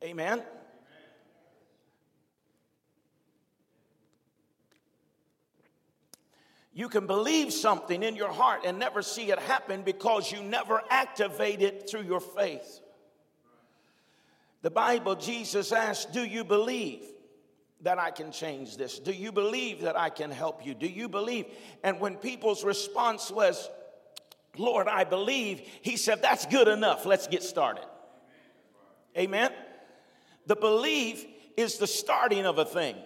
Amen. 0.04 0.44
You 6.76 6.90
can 6.90 7.06
believe 7.06 7.54
something 7.54 8.02
in 8.02 8.16
your 8.16 8.30
heart 8.30 8.66
and 8.66 8.78
never 8.78 9.00
see 9.00 9.30
it 9.30 9.38
happen 9.38 9.80
because 9.80 10.30
you 10.30 10.42
never 10.42 10.82
activate 10.90 11.62
it 11.62 11.88
through 11.88 12.02
your 12.02 12.20
faith. 12.20 12.80
The 14.60 14.70
Bible, 14.70 15.14
Jesus 15.16 15.72
asked, 15.72 16.12
Do 16.12 16.22
you 16.22 16.44
believe 16.44 17.02
that 17.80 17.98
I 17.98 18.10
can 18.10 18.30
change 18.30 18.76
this? 18.76 18.98
Do 18.98 19.10
you 19.10 19.32
believe 19.32 19.80
that 19.80 19.98
I 19.98 20.10
can 20.10 20.30
help 20.30 20.66
you? 20.66 20.74
Do 20.74 20.86
you 20.86 21.08
believe? 21.08 21.46
And 21.82 21.98
when 21.98 22.16
people's 22.16 22.62
response 22.62 23.30
was, 23.30 23.70
Lord, 24.58 24.86
I 24.86 25.04
believe, 25.04 25.62
he 25.80 25.96
said, 25.96 26.20
That's 26.20 26.44
good 26.44 26.68
enough. 26.68 27.06
Let's 27.06 27.26
get 27.26 27.42
started. 27.42 27.86
Amen. 29.16 29.50
The 30.44 30.56
belief 30.56 31.24
is 31.56 31.78
the 31.78 31.86
starting 31.86 32.44
of 32.44 32.58
a 32.58 32.66
thing 32.66 32.96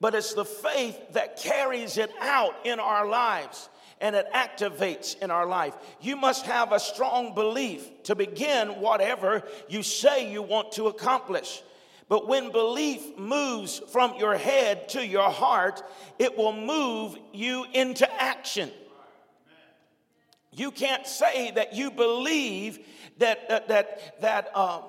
but 0.00 0.14
it's 0.14 0.34
the 0.34 0.44
faith 0.44 0.98
that 1.12 1.38
carries 1.38 1.98
it 1.98 2.10
out 2.20 2.54
in 2.64 2.80
our 2.80 3.06
lives 3.06 3.68
and 4.00 4.14
it 4.14 4.26
activates 4.34 5.18
in 5.22 5.30
our 5.30 5.46
life. 5.46 5.74
You 6.00 6.16
must 6.16 6.44
have 6.46 6.72
a 6.72 6.80
strong 6.80 7.34
belief 7.34 8.02
to 8.04 8.14
begin 8.14 8.80
whatever 8.80 9.42
you 9.68 9.82
say 9.82 10.30
you 10.30 10.42
want 10.42 10.72
to 10.72 10.88
accomplish. 10.88 11.62
But 12.08 12.28
when 12.28 12.52
belief 12.52 13.16
moves 13.16 13.80
from 13.90 14.16
your 14.16 14.36
head 14.36 14.90
to 14.90 15.04
your 15.04 15.30
heart, 15.30 15.82
it 16.18 16.36
will 16.36 16.52
move 16.52 17.16
you 17.32 17.64
into 17.72 18.10
action. 18.22 18.70
You 20.52 20.70
can't 20.70 21.06
say 21.06 21.50
that 21.52 21.74
you 21.74 21.90
believe 21.90 22.78
that, 23.18 23.48
that, 23.48 23.68
that, 23.68 24.20
that 24.20 24.56
um, 24.56 24.82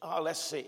oh, 0.00 0.22
let's 0.22 0.40
see. 0.40 0.66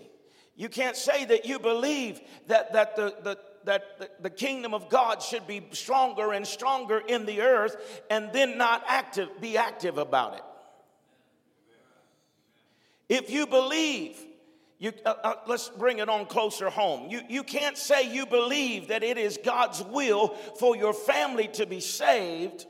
You 0.55 0.69
can't 0.69 0.95
say 0.95 1.25
that 1.25 1.45
you 1.45 1.59
believe 1.59 2.21
that, 2.47 2.73
that, 2.73 2.95
the, 2.95 3.13
the, 3.23 3.37
that 3.65 4.23
the, 4.23 4.29
kingdom 4.29 4.73
of 4.73 4.87
God 4.87 5.21
should 5.21 5.45
be 5.45 5.65
stronger 5.71 6.31
and 6.31 6.47
stronger 6.47 6.99
in 6.99 7.25
the 7.25 7.41
earth 7.41 8.03
and 8.09 8.31
then 8.31 8.57
not 8.57 8.83
active, 8.87 9.29
be 9.41 9.57
active 9.57 9.97
about 9.97 10.35
it. 10.35 10.43
If 13.09 13.29
you 13.29 13.45
believe, 13.47 14.17
you, 14.79 14.93
uh, 15.05 15.13
uh, 15.23 15.33
let's 15.45 15.67
bring 15.67 15.99
it 15.99 16.07
on 16.07 16.25
closer 16.25 16.69
home. 16.69 17.09
You, 17.09 17.21
you 17.27 17.43
can't 17.43 17.77
say 17.77 18.11
you 18.13 18.25
believe 18.25 18.87
that 18.87 19.03
it 19.03 19.17
is 19.17 19.37
God's 19.43 19.83
will 19.83 20.29
for 20.57 20.77
your 20.77 20.93
family 20.93 21.49
to 21.49 21.65
be 21.65 21.81
saved 21.81 22.65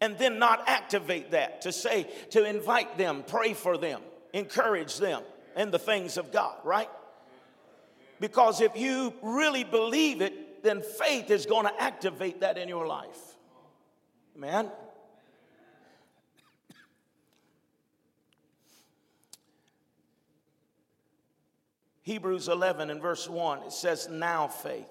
and 0.00 0.16
then 0.16 0.38
not 0.38 0.68
activate 0.68 1.32
that 1.32 1.62
to 1.62 1.72
say, 1.72 2.08
to 2.30 2.44
invite 2.44 2.96
them, 2.96 3.24
pray 3.26 3.52
for 3.52 3.76
them, 3.76 4.00
encourage 4.32 4.96
them 4.96 5.22
in 5.60 5.70
the 5.70 5.78
things 5.78 6.16
of 6.16 6.32
God, 6.32 6.56
right? 6.64 6.88
Because 8.18 8.62
if 8.62 8.76
you 8.76 9.12
really 9.22 9.62
believe 9.62 10.22
it, 10.22 10.62
then 10.62 10.80
faith 10.80 11.30
is 11.30 11.44
going 11.44 11.66
to 11.66 11.82
activate 11.82 12.40
that 12.40 12.56
in 12.56 12.66
your 12.66 12.86
life. 12.86 13.36
Man. 14.34 14.70
Hebrews 22.02 22.48
11 22.48 22.88
and 22.88 23.02
verse 23.02 23.28
1, 23.28 23.64
it 23.64 23.72
says, 23.72 24.08
Now 24.10 24.48
faith. 24.48 24.88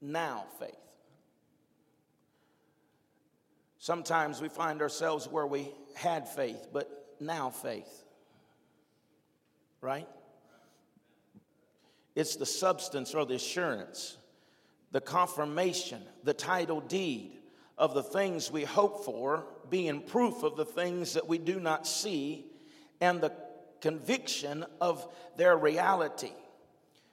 Now 0.00 0.44
faith. 0.60 0.70
Sometimes 3.78 4.40
we 4.40 4.48
find 4.48 4.80
ourselves 4.82 5.26
where 5.26 5.48
we 5.48 5.68
had 5.96 6.28
faith, 6.28 6.68
but 6.72 7.16
now 7.18 7.50
faith. 7.50 8.05
Right? 9.80 10.08
It's 12.14 12.36
the 12.36 12.46
substance 12.46 13.14
or 13.14 13.26
the 13.26 13.34
assurance, 13.34 14.16
the 14.90 15.00
confirmation, 15.00 16.02
the 16.24 16.32
title 16.34 16.80
deed 16.80 17.32
of 17.76 17.92
the 17.92 18.02
things 18.02 18.50
we 18.50 18.64
hope 18.64 19.04
for, 19.04 19.44
being 19.68 20.00
proof 20.00 20.42
of 20.42 20.56
the 20.56 20.64
things 20.64 21.12
that 21.12 21.28
we 21.28 21.36
do 21.38 21.60
not 21.60 21.86
see, 21.86 22.46
and 23.00 23.20
the 23.20 23.32
conviction 23.80 24.64
of 24.80 25.06
their 25.36 25.56
reality. 25.56 26.32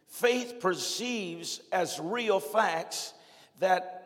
Faith 0.08 0.60
perceives 0.62 1.60
as 1.72 2.00
real 2.00 2.40
facts 2.40 3.14
that 3.60 4.00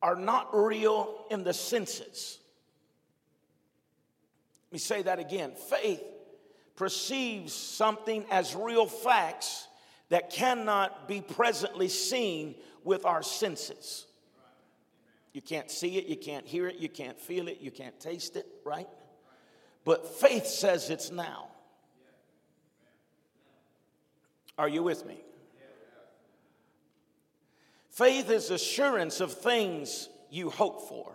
are 0.00 0.16
not 0.16 0.54
real 0.54 1.24
in 1.30 1.42
the 1.42 1.52
senses. 1.52 2.38
Let 4.68 4.74
me 4.74 4.78
say 4.78 5.02
that 5.02 5.18
again. 5.18 5.52
Faith 5.68 6.02
perceives 6.82 7.52
something 7.52 8.24
as 8.28 8.56
real 8.56 8.86
facts 8.86 9.68
that 10.08 10.30
cannot 10.30 11.06
be 11.06 11.20
presently 11.20 11.86
seen 11.86 12.56
with 12.82 13.06
our 13.06 13.22
senses. 13.22 14.04
You 15.32 15.42
can't 15.42 15.70
see 15.70 15.96
it, 15.96 16.06
you 16.06 16.16
can't 16.16 16.44
hear 16.44 16.66
it, 16.66 16.78
you 16.78 16.88
can't 16.88 17.20
feel 17.20 17.46
it, 17.46 17.58
you 17.60 17.70
can't 17.70 18.00
taste 18.00 18.34
it, 18.34 18.48
right? 18.64 18.88
But 19.84 20.08
faith 20.18 20.44
says 20.44 20.90
it's 20.90 21.12
now. 21.12 21.50
Are 24.58 24.68
you 24.68 24.82
with 24.82 25.06
me? 25.06 25.20
Faith 27.90 28.28
is 28.28 28.50
assurance 28.50 29.20
of 29.20 29.32
things 29.32 30.08
you 30.30 30.50
hope 30.50 30.88
for. 30.88 31.12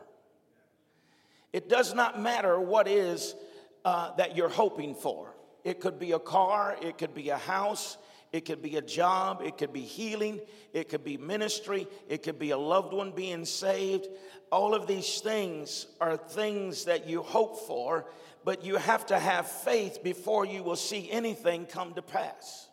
It 1.51 1.67
does 1.67 1.93
not 1.93 2.21
matter 2.21 2.57
what 2.57 2.87
is 2.87 3.35
uh, 3.83 4.15
that 4.15 4.37
you're 4.37 4.47
hoping 4.47 4.95
for. 4.95 5.33
It 5.67 5.79
could 5.81 5.99
be 5.99 6.13
a 6.13 6.19
car, 6.19 6.77
it 6.81 6.97
could 6.97 7.13
be 7.13 7.27
a 7.27 7.35
house, 7.35 7.97
it 8.31 8.45
could 8.45 8.61
be 8.61 8.77
a 8.77 8.81
job, 8.81 9.41
it 9.43 9.57
could 9.57 9.73
be 9.73 9.81
healing, 9.81 10.39
it 10.71 10.87
could 10.87 11.03
be 11.03 11.17
ministry, 11.17 11.87
it 12.07 12.23
could 12.23 12.39
be 12.39 12.51
a 12.51 12.57
loved 12.57 12.93
one 12.93 13.11
being 13.11 13.43
saved. 13.43 14.07
All 14.49 14.73
of 14.73 14.87
these 14.87 15.19
things 15.19 15.87
are 15.99 16.15
things 16.15 16.85
that 16.85 17.05
you 17.09 17.21
hope 17.21 17.67
for, 17.67 18.05
but 18.45 18.63
you 18.63 18.77
have 18.77 19.07
to 19.07 19.19
have 19.19 19.45
faith 19.45 20.01
before 20.01 20.45
you 20.45 20.63
will 20.63 20.77
see 20.77 21.11
anything 21.11 21.65
come 21.65 21.93
to 21.95 22.01
pass. 22.01 22.69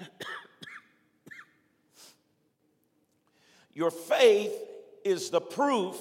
Your 3.74 3.90
faith 3.90 4.54
is 5.04 5.30
the 5.30 5.40
proof 5.40 5.98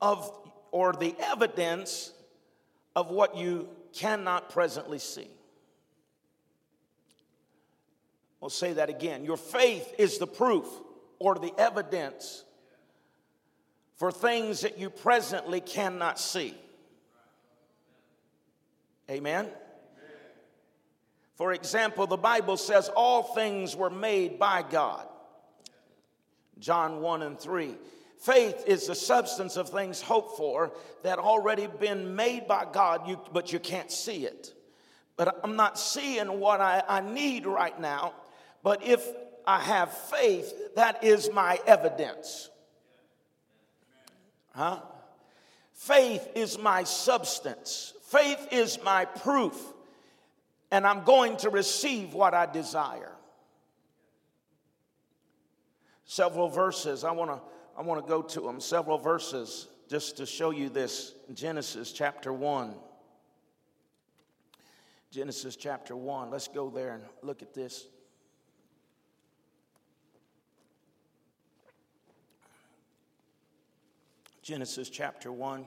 of 0.00 0.30
or 0.70 0.92
the 0.92 1.16
evidence 1.18 2.12
of 2.94 3.10
what 3.10 3.36
you 3.36 3.68
cannot 3.96 4.50
presently 4.50 4.98
see. 4.98 5.28
I'll 8.42 8.50
say 8.50 8.74
that 8.74 8.90
again. 8.90 9.24
Your 9.24 9.36
faith 9.36 9.94
is 9.98 10.18
the 10.18 10.26
proof 10.26 10.66
or 11.18 11.34
the 11.34 11.52
evidence 11.58 12.44
for 13.96 14.12
things 14.12 14.60
that 14.60 14.78
you 14.78 14.90
presently 14.90 15.60
cannot 15.60 16.18
see. 16.18 16.54
Amen. 19.10 19.48
For 21.36 21.52
example, 21.52 22.06
the 22.06 22.16
Bible 22.16 22.56
says 22.56 22.90
all 22.94 23.22
things 23.22 23.76
were 23.76 23.90
made 23.90 24.38
by 24.38 24.62
God. 24.62 25.06
John 26.58 27.00
1 27.00 27.22
and 27.22 27.38
3. 27.38 27.74
Faith 28.18 28.64
is 28.66 28.86
the 28.86 28.94
substance 28.94 29.56
of 29.56 29.68
things 29.68 30.00
hoped 30.00 30.36
for 30.36 30.72
that 31.02 31.18
already 31.18 31.66
been 31.66 32.16
made 32.16 32.48
by 32.48 32.66
God, 32.70 33.08
you, 33.08 33.20
but 33.32 33.52
you 33.52 33.58
can't 33.58 33.90
see 33.90 34.24
it. 34.24 34.54
But 35.16 35.40
I'm 35.44 35.56
not 35.56 35.78
seeing 35.78 36.40
what 36.40 36.60
I, 36.60 36.82
I 36.88 37.00
need 37.00 37.46
right 37.46 37.78
now. 37.80 38.14
But 38.62 38.82
if 38.82 39.06
I 39.46 39.60
have 39.60 39.92
faith, 39.92 40.52
that 40.74 41.04
is 41.04 41.30
my 41.32 41.58
evidence. 41.66 42.50
Huh? 44.54 44.80
Faith 45.72 46.28
is 46.34 46.58
my 46.58 46.84
substance. 46.84 47.92
Faith 48.08 48.48
is 48.50 48.78
my 48.82 49.04
proof. 49.04 49.56
And 50.70 50.86
I'm 50.86 51.04
going 51.04 51.36
to 51.38 51.50
receive 51.50 52.12
what 52.12 52.34
I 52.34 52.46
desire 52.46 53.12
several 56.06 56.48
verses. 56.48 57.04
I 57.04 57.10
want 57.10 57.30
to 57.30 57.40
I 57.76 57.82
want 57.82 58.04
to 58.04 58.08
go 58.08 58.22
to 58.22 58.40
them. 58.40 58.60
Several 58.60 58.98
verses 58.98 59.68
just 59.88 60.16
to 60.16 60.26
show 60.26 60.50
you 60.50 60.68
this. 60.68 61.14
Genesis 61.34 61.92
chapter 61.92 62.32
1. 62.32 62.74
Genesis 65.10 65.56
chapter 65.56 65.94
1. 65.94 66.30
Let's 66.30 66.48
go 66.48 66.70
there 66.70 66.94
and 66.94 67.02
look 67.22 67.42
at 67.42 67.52
this. 67.54 67.86
Genesis 74.42 74.88
chapter 74.88 75.30
1. 75.30 75.66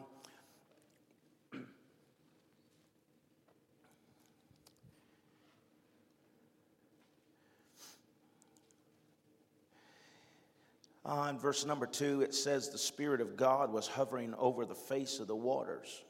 Uh, 11.09 11.27
in 11.27 11.39
verse 11.39 11.65
number 11.65 11.87
two, 11.87 12.21
it 12.21 12.35
says, 12.35 12.69
The 12.69 12.77
Spirit 12.77 13.19
of 13.19 13.35
God 13.35 13.73
was 13.73 13.87
hovering 13.87 14.35
over 14.37 14.63
the 14.63 14.75
face 14.75 15.19
of 15.19 15.25
the 15.25 15.35
waters. 15.35 16.03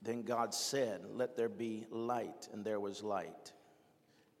Then 0.00 0.22
God 0.22 0.54
said, 0.54 1.02
Let 1.12 1.36
there 1.36 1.50
be 1.50 1.84
light, 1.90 2.48
and 2.50 2.64
there 2.64 2.80
was 2.80 3.02
light. 3.02 3.52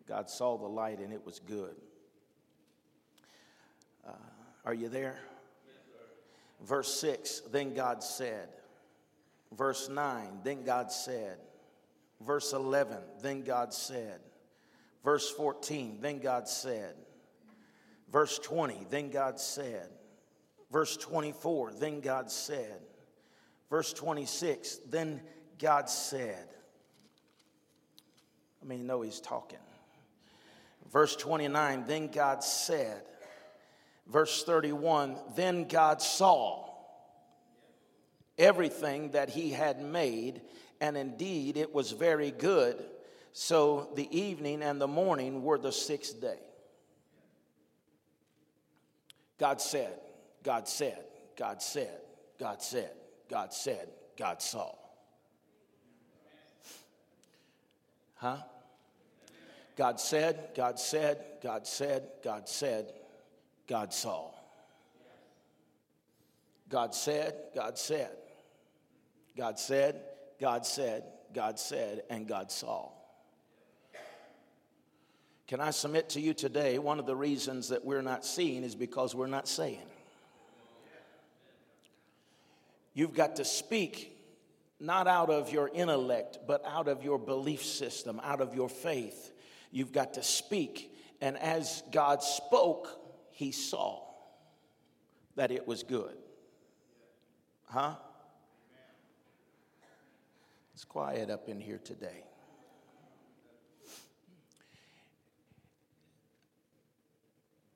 God 0.08 0.30
saw 0.30 0.56
the 0.56 0.66
light, 0.66 0.98
and 1.00 1.12
it 1.12 1.26
was 1.26 1.40
good. 1.40 1.74
Uh, 4.08 4.12
are 4.64 4.72
you 4.72 4.88
there? 4.88 5.18
Yes, 5.66 6.66
Verse 6.66 6.94
6, 6.94 7.42
then 7.52 7.74
God 7.74 8.02
said. 8.02 8.48
Verse 9.54 9.90
9, 9.90 10.38
then 10.42 10.64
God 10.64 10.90
said. 10.90 11.36
Verse 12.22 12.54
11, 12.54 12.96
then 13.20 13.42
God 13.42 13.74
said. 13.74 14.20
Verse 15.04 15.30
14, 15.30 15.98
then 16.00 16.18
God 16.18 16.48
said. 16.48 16.94
Verse 18.12 18.38
20, 18.38 18.86
then 18.90 19.10
God 19.10 19.38
said. 19.38 19.88
Verse 20.70 20.96
24, 20.96 21.72
then 21.78 22.00
God 22.00 22.30
said. 22.30 22.80
Verse 23.68 23.92
26, 23.92 24.80
then 24.88 25.20
God 25.58 25.88
said. 25.88 26.48
I 28.62 28.66
mean, 28.66 28.80
you 28.80 28.84
know 28.84 29.02
he's 29.02 29.20
talking. 29.20 29.58
Verse 30.92 31.14
29, 31.16 31.84
then 31.86 32.08
God 32.08 32.42
said. 32.42 33.02
Verse 34.06 34.42
31, 34.42 35.16
then 35.36 35.68
God 35.68 36.02
saw 36.02 36.68
everything 38.36 39.10
that 39.10 39.30
he 39.30 39.50
had 39.50 39.80
made, 39.80 40.40
and 40.80 40.96
indeed 40.96 41.56
it 41.56 41.72
was 41.72 41.92
very 41.92 42.32
good. 42.32 42.82
So 43.32 43.90
the 43.94 44.08
evening 44.16 44.62
and 44.62 44.80
the 44.80 44.88
morning 44.88 45.44
were 45.44 45.58
the 45.58 45.70
sixth 45.70 46.20
day. 46.20 46.40
God 49.40 49.58
said, 49.58 49.98
God 50.44 50.68
said, 50.68 51.02
God 51.34 51.62
said, 51.62 51.98
God 52.38 52.60
said, 52.62 52.90
God 53.30 53.54
said, 53.54 53.88
God 54.18 54.42
saw. 54.42 54.74
Huh? 58.16 58.36
God 59.76 59.98
said, 59.98 60.50
God 60.54 60.78
said, 60.78 61.24
God 61.42 61.66
said, 61.66 62.02
God 62.22 62.46
said, 62.46 62.92
God 63.66 63.94
saw. 63.94 64.30
God 66.68 66.94
said, 66.94 67.34
God 67.54 67.78
said, 67.78 68.10
God 69.38 69.58
said, 69.58 70.02
God 70.38 70.66
said, 70.66 71.04
God 71.34 71.58
said, 71.58 72.02
and 72.10 72.28
God 72.28 72.52
saw. 72.52 72.90
Can 75.50 75.60
I 75.60 75.70
submit 75.70 76.10
to 76.10 76.20
you 76.20 76.32
today? 76.32 76.78
One 76.78 77.00
of 77.00 77.06
the 77.06 77.16
reasons 77.16 77.70
that 77.70 77.84
we're 77.84 78.02
not 78.02 78.24
seeing 78.24 78.62
is 78.62 78.76
because 78.76 79.16
we're 79.16 79.26
not 79.26 79.48
saying. 79.48 79.82
You've 82.94 83.14
got 83.14 83.34
to 83.34 83.44
speak 83.44 84.16
not 84.78 85.08
out 85.08 85.28
of 85.28 85.52
your 85.52 85.68
intellect, 85.74 86.38
but 86.46 86.64
out 86.64 86.86
of 86.86 87.02
your 87.02 87.18
belief 87.18 87.64
system, 87.64 88.20
out 88.22 88.40
of 88.40 88.54
your 88.54 88.68
faith. 88.68 89.32
You've 89.72 89.90
got 89.90 90.14
to 90.14 90.22
speak. 90.22 90.96
And 91.20 91.36
as 91.36 91.82
God 91.90 92.22
spoke, 92.22 92.86
he 93.32 93.50
saw 93.50 94.04
that 95.34 95.50
it 95.50 95.66
was 95.66 95.82
good. 95.82 96.14
Huh? 97.64 97.96
It's 100.74 100.84
quiet 100.84 101.28
up 101.28 101.48
in 101.48 101.58
here 101.58 101.80
today. 101.82 102.22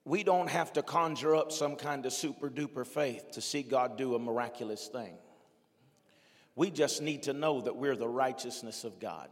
We 0.05 0.23
don't 0.23 0.49
have 0.49 0.71
to 0.73 0.83
conjure 0.83 1.35
up 1.35 1.51
some 1.51 1.75
kind 1.75 2.05
of 2.05 2.13
super 2.13 2.49
duper 2.49 2.85
faith 2.85 3.31
to 3.31 3.41
see 3.41 3.63
God 3.63 3.97
do 3.97 4.13
a 4.13 4.19
miraculous 4.19 4.87
thing. 4.87 5.15
We 6.55 6.69
just 6.69 7.01
need 7.01 7.23
to 7.23 7.33
know 7.33 7.61
that 7.61 7.75
we're 7.75 7.95
the 7.95 8.07
righteousness 8.07 8.83
of 8.83 8.99
God. 8.99 9.29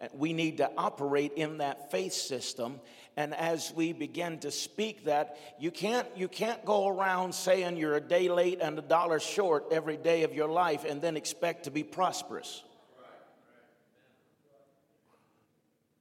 And 0.00 0.10
we 0.14 0.32
need 0.32 0.56
to 0.56 0.70
operate 0.78 1.34
in 1.34 1.58
that 1.58 1.90
faith 1.90 2.14
system. 2.14 2.80
And 3.18 3.34
as 3.34 3.70
we 3.74 3.92
begin 3.92 4.38
to 4.38 4.50
speak 4.50 5.04
that, 5.04 5.36
you 5.60 5.70
can't, 5.70 6.08
you 6.16 6.26
can't 6.26 6.64
go 6.64 6.88
around 6.88 7.34
saying 7.34 7.76
you're 7.76 7.96
a 7.96 8.00
day 8.00 8.30
late 8.30 8.60
and 8.62 8.78
a 8.78 8.82
dollar 8.82 9.20
short 9.20 9.66
every 9.70 9.98
day 9.98 10.22
of 10.22 10.34
your 10.34 10.48
life 10.48 10.86
and 10.88 11.02
then 11.02 11.18
expect 11.18 11.64
to 11.64 11.70
be 11.70 11.84
prosperous. 11.84 12.64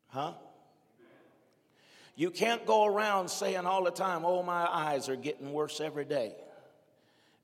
Huh? 0.08 0.34
You 2.20 2.32
can't 2.32 2.66
go 2.66 2.84
around 2.84 3.30
saying 3.30 3.66
all 3.66 3.86
the 3.86 3.92
time, 3.92 4.26
oh, 4.26 4.44
my 4.44 4.68
eyes 4.70 5.08
are 5.08 5.16
getting 5.16 5.54
worse 5.54 5.80
every 5.80 6.04
day, 6.04 6.36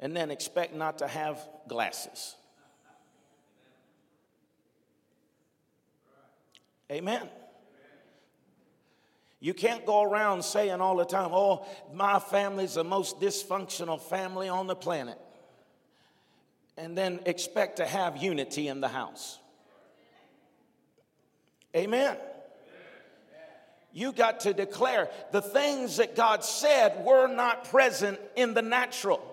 and 0.01 0.13
then 0.13 0.31
expect 0.31 0.75
not 0.75 0.97
to 0.97 1.07
have 1.07 1.39
glasses. 1.69 2.35
Amen. 6.91 7.29
You 9.39 9.53
can't 9.53 9.85
go 9.85 10.03
around 10.03 10.43
saying 10.43 10.81
all 10.81 10.97
the 10.97 11.05
time, 11.05 11.29
oh, 11.31 11.65
my 11.93 12.19
family's 12.19 12.73
the 12.73 12.83
most 12.83 13.21
dysfunctional 13.21 14.01
family 14.01 14.49
on 14.49 14.67
the 14.67 14.75
planet, 14.75 15.17
and 16.75 16.97
then 16.97 17.21
expect 17.25 17.77
to 17.77 17.85
have 17.85 18.17
unity 18.17 18.67
in 18.67 18.81
the 18.81 18.89
house. 18.89 19.39
Amen 21.73 22.17
you 23.95 24.11
got 24.11 24.41
to 24.41 24.53
declare 24.53 25.09
the 25.31 25.41
things 25.41 25.97
that 25.97 26.17
God 26.17 26.43
said 26.43 27.05
were 27.05 27.27
not 27.27 27.63
present 27.69 28.19
in 28.35 28.53
the 28.53 28.61
natural. 28.61 29.23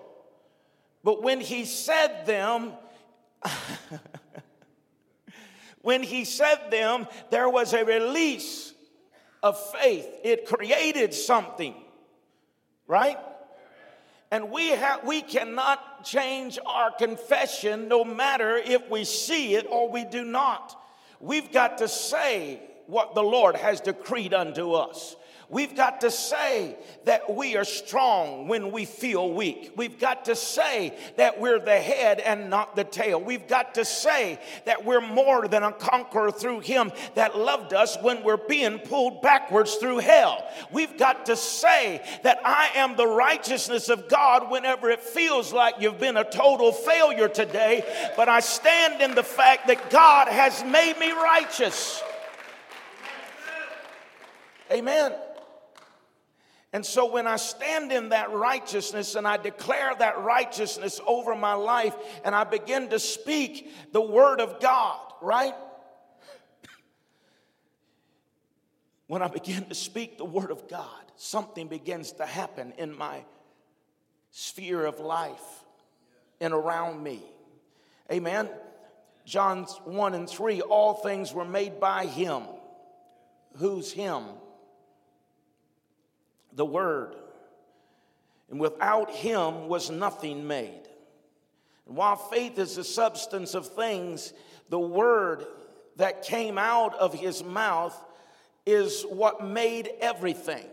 But 1.03 1.21
when 1.21 1.41
He 1.41 1.65
said 1.65 2.25
them, 2.25 2.71
when 5.81 6.01
He 6.01 6.23
said 6.23 6.71
them, 6.71 7.07
there 7.29 7.49
was 7.49 7.73
a 7.73 7.83
release 7.83 8.73
of 9.43 9.59
faith. 9.73 10.07
It 10.23 10.45
created 10.45 11.13
something, 11.13 11.75
right? 12.87 13.17
And 14.31 14.49
we 14.49 14.69
have 14.69 15.05
we 15.05 15.23
cannot 15.23 16.05
change 16.05 16.57
our 16.65 16.89
confession 16.89 17.89
no 17.89 18.05
matter 18.05 18.55
if 18.55 18.89
we 18.89 19.03
see 19.03 19.55
it 19.55 19.67
or 19.69 19.89
we 19.89 20.05
do 20.05 20.23
not. 20.23 20.81
We've 21.19 21.51
got 21.51 21.79
to 21.79 21.89
say 21.89 22.61
what 22.87 23.15
the 23.15 23.23
Lord 23.23 23.55
has 23.55 23.81
decreed 23.81 24.33
unto 24.33 24.73
us. 24.73 25.15
We've 25.53 25.75
got 25.75 26.01
to 26.01 26.09
say 26.09 26.75
that 27.05 27.35
we 27.35 27.57
are 27.57 27.63
strong 27.63 28.47
when 28.47 28.71
we 28.71 28.85
feel 28.85 29.31
weak. 29.31 29.73
We've 29.75 29.99
got 29.99 30.25
to 30.25 30.35
say 30.35 30.97
that 31.17 31.39
we're 31.39 31.59
the 31.59 31.79
head 31.79 32.19
and 32.19 32.49
not 32.49 32.75
the 32.75 32.83
tail. 32.83 33.21
We've 33.21 33.47
got 33.47 33.75
to 33.75 33.85
say 33.85 34.39
that 34.65 34.83
we're 34.83 34.99
more 34.99 35.47
than 35.47 35.61
a 35.61 35.71
conqueror 35.71 36.31
through 36.31 36.61
Him 36.61 36.91
that 37.13 37.37
loved 37.37 37.71
us 37.71 37.97
when 38.01 38.23
we're 38.23 38.37
being 38.37 38.79
pulled 38.79 39.21
backwards 39.21 39.75
through 39.75 39.99
hell. 39.99 40.43
We've 40.71 40.97
got 40.97 41.27
to 41.27 41.35
say 41.35 42.01
that 42.23 42.39
I 42.43 42.69
am 42.73 42.95
the 42.95 43.07
righteousness 43.07 43.89
of 43.89 44.09
God 44.09 44.49
whenever 44.49 44.89
it 44.89 45.01
feels 45.01 45.53
like 45.53 45.75
you've 45.79 45.99
been 45.99 46.17
a 46.17 46.27
total 46.27 46.71
failure 46.71 47.29
today, 47.29 47.83
but 48.15 48.27
I 48.27 48.39
stand 48.39 49.03
in 49.03 49.13
the 49.13 49.21
fact 49.21 49.67
that 49.67 49.91
God 49.91 50.29
has 50.29 50.63
made 50.63 50.97
me 50.97 51.11
righteous. 51.11 52.01
Amen. 54.73 55.13
And 56.73 56.83
so 56.83 57.11
when 57.11 57.27
I 57.27 57.35
stand 57.35 57.91
in 57.91 58.09
that 58.09 58.31
righteousness 58.31 59.13
and 59.13 59.27
I 59.27 59.37
declare 59.37 59.93
that 59.99 60.19
righteousness 60.23 60.99
over 61.05 61.35
my 61.35 61.53
life 61.53 61.95
and 62.25 62.33
I 62.33 62.43
begin 62.45 62.89
to 62.89 62.97
speak 62.97 63.71
the 63.91 64.01
word 64.01 64.41
of 64.41 64.59
God, 64.59 64.99
right? 65.21 65.53
When 69.07 69.21
I 69.21 69.27
begin 69.27 69.65
to 69.65 69.75
speak 69.75 70.17
the 70.17 70.25
word 70.25 70.49
of 70.49 70.67
God, 70.67 70.87
something 71.15 71.67
begins 71.67 72.13
to 72.13 72.25
happen 72.25 72.73
in 72.79 72.97
my 72.97 73.23
sphere 74.31 74.83
of 74.83 74.99
life 74.99 75.63
and 76.41 76.51
around 76.53 77.03
me. 77.03 77.21
Amen. 78.11 78.49
John 79.25 79.65
1 79.85 80.13
and 80.15 80.27
3 80.27 80.61
all 80.61 80.95
things 80.95 81.31
were 81.31 81.45
made 81.45 81.79
by 81.79 82.07
him. 82.07 82.43
Who's 83.57 83.91
him? 83.91 84.23
The 86.55 86.65
Word. 86.65 87.15
And 88.49 88.59
without 88.59 89.11
him 89.11 89.67
was 89.67 89.89
nothing 89.89 90.47
made. 90.47 90.83
And 91.87 91.95
while 91.95 92.15
faith 92.15 92.57
is 92.59 92.75
the 92.75 92.83
substance 92.83 93.55
of 93.55 93.67
things, 93.67 94.33
the 94.69 94.79
Word 94.79 95.45
that 95.97 96.23
came 96.23 96.57
out 96.57 96.95
of 96.95 97.13
his 97.13 97.43
mouth 97.43 97.95
is 98.65 99.03
what 99.03 99.45
made 99.45 99.89
everything. 99.99 100.65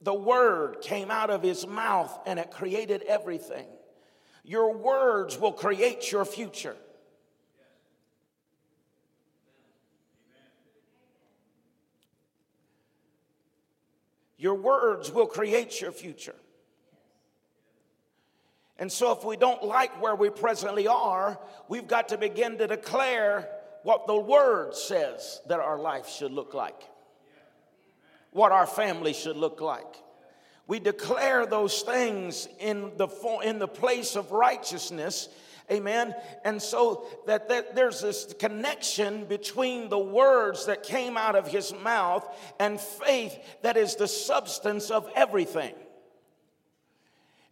The 0.00 0.14
Word 0.14 0.82
came 0.82 1.10
out 1.10 1.30
of 1.30 1.42
his 1.42 1.66
mouth 1.66 2.16
and 2.26 2.38
it 2.38 2.50
created 2.50 3.02
everything. 3.02 3.66
Your 4.44 4.74
words 4.74 5.38
will 5.38 5.52
create 5.52 6.12
your 6.12 6.26
future. 6.26 6.76
Your 14.44 14.56
words 14.56 15.10
will 15.10 15.26
create 15.26 15.80
your 15.80 15.90
future. 15.90 16.34
And 18.78 18.92
so, 18.92 19.10
if 19.12 19.24
we 19.24 19.38
don't 19.38 19.64
like 19.64 20.02
where 20.02 20.14
we 20.14 20.28
presently 20.28 20.86
are, 20.86 21.40
we've 21.66 21.88
got 21.88 22.10
to 22.10 22.18
begin 22.18 22.58
to 22.58 22.66
declare 22.66 23.48
what 23.84 24.06
the 24.06 24.20
Word 24.20 24.74
says 24.74 25.40
that 25.48 25.60
our 25.60 25.78
life 25.78 26.10
should 26.10 26.30
look 26.30 26.52
like, 26.52 26.78
what 28.32 28.52
our 28.52 28.66
family 28.66 29.14
should 29.14 29.38
look 29.38 29.62
like. 29.62 29.96
We 30.66 30.78
declare 30.78 31.46
those 31.46 31.80
things 31.80 32.46
in 32.60 32.92
the, 32.98 33.08
in 33.46 33.58
the 33.58 33.66
place 33.66 34.14
of 34.14 34.30
righteousness 34.30 35.30
Amen. 35.70 36.14
And 36.44 36.60
so 36.60 37.06
that, 37.26 37.48
that 37.48 37.74
there's 37.74 38.02
this 38.02 38.34
connection 38.38 39.24
between 39.24 39.88
the 39.88 39.98
words 39.98 40.66
that 40.66 40.82
came 40.82 41.16
out 41.16 41.36
of 41.36 41.48
his 41.48 41.72
mouth 41.72 42.26
and 42.60 42.78
faith 42.78 43.38
that 43.62 43.76
is 43.76 43.96
the 43.96 44.08
substance 44.08 44.90
of 44.90 45.08
everything. 45.16 45.74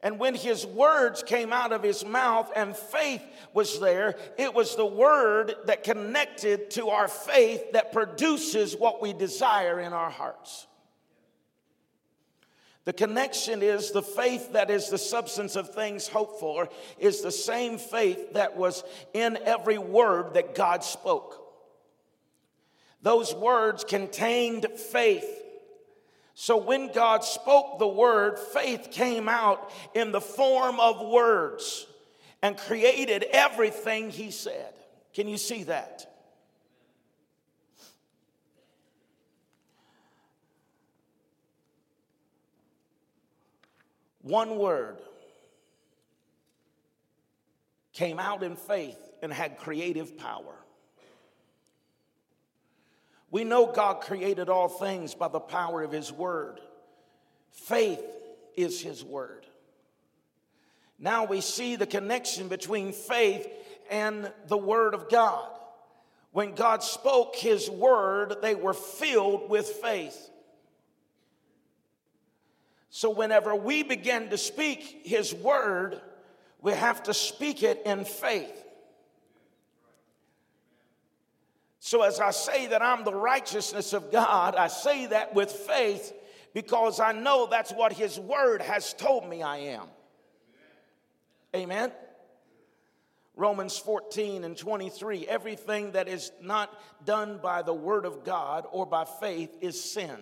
And 0.02 0.18
when 0.18 0.34
his 0.34 0.66
words 0.66 1.22
came 1.22 1.52
out 1.52 1.72
of 1.72 1.82
his 1.82 2.04
mouth 2.04 2.50
and 2.56 2.76
faith 2.76 3.22
was 3.54 3.78
there, 3.78 4.16
it 4.36 4.52
was 4.52 4.74
the 4.74 4.84
word 4.84 5.54
that 5.66 5.84
connected 5.84 6.70
to 6.72 6.88
our 6.88 7.06
faith 7.06 7.72
that 7.72 7.92
produces 7.92 8.76
what 8.76 9.00
we 9.00 9.12
desire 9.12 9.78
in 9.78 9.92
our 9.92 10.10
hearts. 10.10 10.66
The 12.84 12.92
connection 12.92 13.62
is 13.62 13.92
the 13.92 14.02
faith 14.02 14.54
that 14.54 14.70
is 14.70 14.88
the 14.88 14.98
substance 14.98 15.54
of 15.54 15.72
things 15.72 16.08
hoped 16.08 16.40
for, 16.40 16.68
is 16.98 17.20
the 17.20 17.30
same 17.30 17.78
faith 17.78 18.32
that 18.34 18.56
was 18.56 18.82
in 19.14 19.38
every 19.44 19.78
word 19.78 20.34
that 20.34 20.54
God 20.54 20.82
spoke. 20.82 21.38
Those 23.02 23.34
words 23.34 23.84
contained 23.84 24.66
faith. 24.76 25.28
So 26.34 26.56
when 26.56 26.92
God 26.92 27.24
spoke 27.24 27.78
the 27.78 27.86
word, 27.86 28.38
faith 28.38 28.88
came 28.90 29.28
out 29.28 29.70
in 29.94 30.12
the 30.12 30.20
form 30.20 30.80
of 30.80 31.06
words 31.06 31.86
and 32.42 32.56
created 32.56 33.24
everything 33.30 34.10
He 34.10 34.30
said. 34.30 34.72
Can 35.14 35.28
you 35.28 35.36
see 35.36 35.64
that? 35.64 36.11
One 44.22 44.56
word 44.56 44.98
came 47.92 48.18
out 48.18 48.42
in 48.42 48.56
faith 48.56 48.98
and 49.22 49.32
had 49.32 49.58
creative 49.58 50.16
power. 50.16 50.54
We 53.30 53.44
know 53.44 53.66
God 53.66 54.02
created 54.02 54.48
all 54.48 54.68
things 54.68 55.14
by 55.14 55.28
the 55.28 55.40
power 55.40 55.82
of 55.82 55.90
His 55.90 56.12
Word. 56.12 56.60
Faith 57.50 58.02
is 58.56 58.80
His 58.80 59.02
Word. 59.02 59.46
Now 60.98 61.24
we 61.24 61.40
see 61.40 61.76
the 61.76 61.86
connection 61.86 62.48
between 62.48 62.92
faith 62.92 63.48
and 63.90 64.30
the 64.48 64.58
Word 64.58 64.94
of 64.94 65.08
God. 65.08 65.48
When 66.32 66.54
God 66.54 66.82
spoke 66.82 67.34
His 67.34 67.70
Word, 67.70 68.36
they 68.42 68.54
were 68.54 68.74
filled 68.74 69.48
with 69.48 69.66
faith. 69.66 70.30
So, 72.94 73.08
whenever 73.08 73.56
we 73.56 73.82
begin 73.82 74.28
to 74.28 74.36
speak 74.36 75.00
His 75.04 75.32
word, 75.32 75.98
we 76.60 76.72
have 76.72 77.02
to 77.04 77.14
speak 77.14 77.62
it 77.62 77.80
in 77.86 78.04
faith. 78.04 78.66
So, 81.78 82.02
as 82.02 82.20
I 82.20 82.32
say 82.32 82.66
that 82.66 82.82
I'm 82.82 83.02
the 83.04 83.14
righteousness 83.14 83.94
of 83.94 84.12
God, 84.12 84.56
I 84.56 84.68
say 84.68 85.06
that 85.06 85.34
with 85.34 85.50
faith 85.50 86.12
because 86.52 87.00
I 87.00 87.12
know 87.12 87.46
that's 87.50 87.72
what 87.72 87.94
His 87.94 88.20
Word 88.20 88.60
has 88.60 88.92
told 88.92 89.26
me 89.26 89.42
I 89.42 89.56
am. 89.56 89.86
Amen. 91.56 91.92
Romans 93.36 93.78
14 93.78 94.44
and 94.44 94.54
23 94.54 95.26
everything 95.26 95.92
that 95.92 96.08
is 96.08 96.30
not 96.42 96.78
done 97.06 97.40
by 97.42 97.62
the 97.62 97.72
Word 97.72 98.04
of 98.04 98.22
God 98.22 98.66
or 98.70 98.84
by 98.84 99.06
faith 99.06 99.56
is 99.62 99.82
sin. 99.82 100.18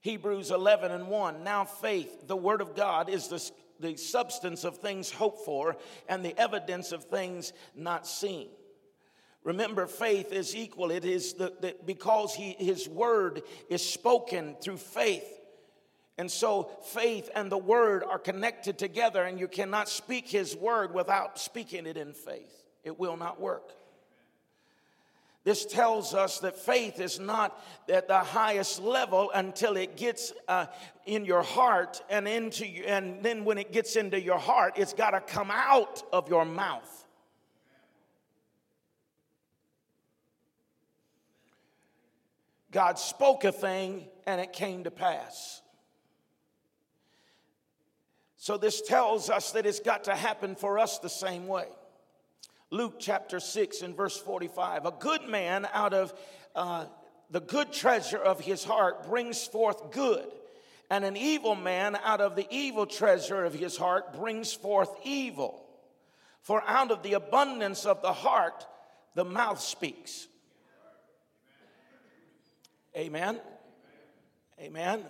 Hebrews 0.00 0.50
11 0.50 0.92
and 0.92 1.08
1 1.08 1.44
now 1.44 1.64
faith, 1.64 2.26
the 2.26 2.36
Word 2.36 2.60
of 2.60 2.76
God, 2.76 3.08
is 3.08 3.28
the, 3.28 3.50
the 3.80 3.96
substance 3.96 4.64
of 4.64 4.78
things 4.78 5.10
hoped 5.10 5.44
for 5.44 5.76
and 6.08 6.24
the 6.24 6.38
evidence 6.38 6.92
of 6.92 7.04
things 7.04 7.52
not 7.74 8.06
seen. 8.06 8.48
Remember, 9.44 9.86
faith 9.86 10.32
is 10.32 10.54
equal. 10.54 10.90
It 10.90 11.04
is 11.04 11.34
the, 11.34 11.52
the, 11.60 11.74
because 11.86 12.34
he, 12.34 12.52
his 12.58 12.88
word 12.88 13.42
is 13.70 13.88
spoken 13.88 14.56
through 14.60 14.76
faith. 14.76 15.26
And 16.18 16.30
so 16.30 16.70
faith 16.86 17.30
and 17.34 17.50
the 17.50 17.58
word 17.58 18.02
are 18.02 18.18
connected 18.18 18.76
together, 18.76 19.22
and 19.22 19.38
you 19.38 19.46
cannot 19.46 19.88
speak 19.88 20.28
his 20.28 20.56
word 20.56 20.92
without 20.92 21.38
speaking 21.38 21.86
it 21.86 21.96
in 21.96 22.12
faith. 22.12 22.52
It 22.82 22.98
will 22.98 23.16
not 23.16 23.40
work. 23.40 23.72
This 25.44 25.64
tells 25.64 26.14
us 26.14 26.40
that 26.40 26.56
faith 26.56 27.00
is 27.00 27.18
not 27.18 27.62
at 27.88 28.08
the 28.08 28.18
highest 28.18 28.82
level 28.82 29.30
until 29.34 29.76
it 29.76 29.96
gets 29.96 30.32
uh, 30.46 30.66
in 31.06 31.24
your 31.24 31.42
heart 31.42 32.02
and 32.10 32.28
into 32.28 32.66
you, 32.66 32.84
and 32.84 33.22
then 33.22 33.44
when 33.44 33.56
it 33.56 33.72
gets 33.72 33.96
into 33.96 34.20
your 34.20 34.38
heart, 34.38 34.74
it's 34.76 34.92
got 34.92 35.10
to 35.10 35.20
come 35.20 35.50
out 35.50 36.02
of 36.12 36.28
your 36.28 36.44
mouth. 36.44 37.06
God 42.70 42.98
spoke 42.98 43.44
a 43.44 43.52
thing 43.52 44.06
and 44.26 44.40
it 44.40 44.52
came 44.52 44.84
to 44.84 44.90
pass. 44.90 45.62
So, 48.36 48.56
this 48.56 48.82
tells 48.82 49.30
us 49.30 49.52
that 49.52 49.66
it's 49.66 49.80
got 49.80 50.04
to 50.04 50.14
happen 50.14 50.54
for 50.54 50.78
us 50.78 50.98
the 50.98 51.08
same 51.08 51.48
way. 51.48 51.66
Luke 52.70 52.96
chapter 52.98 53.40
6 53.40 53.82
and 53.82 53.96
verse 53.96 54.16
45 54.18 54.84
A 54.84 54.90
good 54.90 55.26
man 55.28 55.66
out 55.72 55.94
of 55.94 56.12
uh, 56.54 56.84
the 57.30 57.40
good 57.40 57.72
treasure 57.72 58.18
of 58.18 58.40
his 58.40 58.64
heart 58.64 59.08
brings 59.08 59.46
forth 59.46 59.90
good, 59.90 60.26
and 60.90 61.04
an 61.04 61.16
evil 61.16 61.54
man 61.54 61.96
out 62.04 62.20
of 62.20 62.36
the 62.36 62.46
evil 62.50 62.86
treasure 62.86 63.44
of 63.44 63.54
his 63.54 63.76
heart 63.76 64.14
brings 64.14 64.52
forth 64.52 64.90
evil. 65.02 65.64
For 66.42 66.62
out 66.66 66.90
of 66.90 67.02
the 67.02 67.14
abundance 67.14 67.84
of 67.84 68.00
the 68.02 68.12
heart, 68.12 68.66
the 69.14 69.24
mouth 69.24 69.60
speaks. 69.60 70.28
Amen. 72.96 73.40
Amen. 74.60 75.04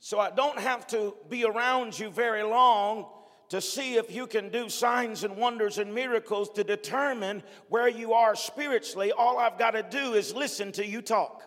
So 0.00 0.18
I 0.18 0.30
don't 0.30 0.58
have 0.58 0.86
to 0.88 1.14
be 1.30 1.44
around 1.44 1.98
you 1.98 2.10
very 2.10 2.42
long 2.42 3.06
to 3.54 3.60
see 3.60 3.94
if 3.94 4.12
you 4.12 4.26
can 4.26 4.48
do 4.48 4.68
signs 4.68 5.22
and 5.22 5.36
wonders 5.36 5.78
and 5.78 5.94
miracles 5.94 6.50
to 6.50 6.64
determine 6.64 7.40
where 7.68 7.86
you 7.86 8.12
are 8.12 8.34
spiritually. 8.34 9.12
All 9.12 9.38
I've 9.38 9.60
got 9.60 9.70
to 9.72 9.82
do 9.84 10.14
is 10.14 10.34
listen 10.34 10.72
to 10.72 10.84
you 10.84 11.00
talk. 11.00 11.40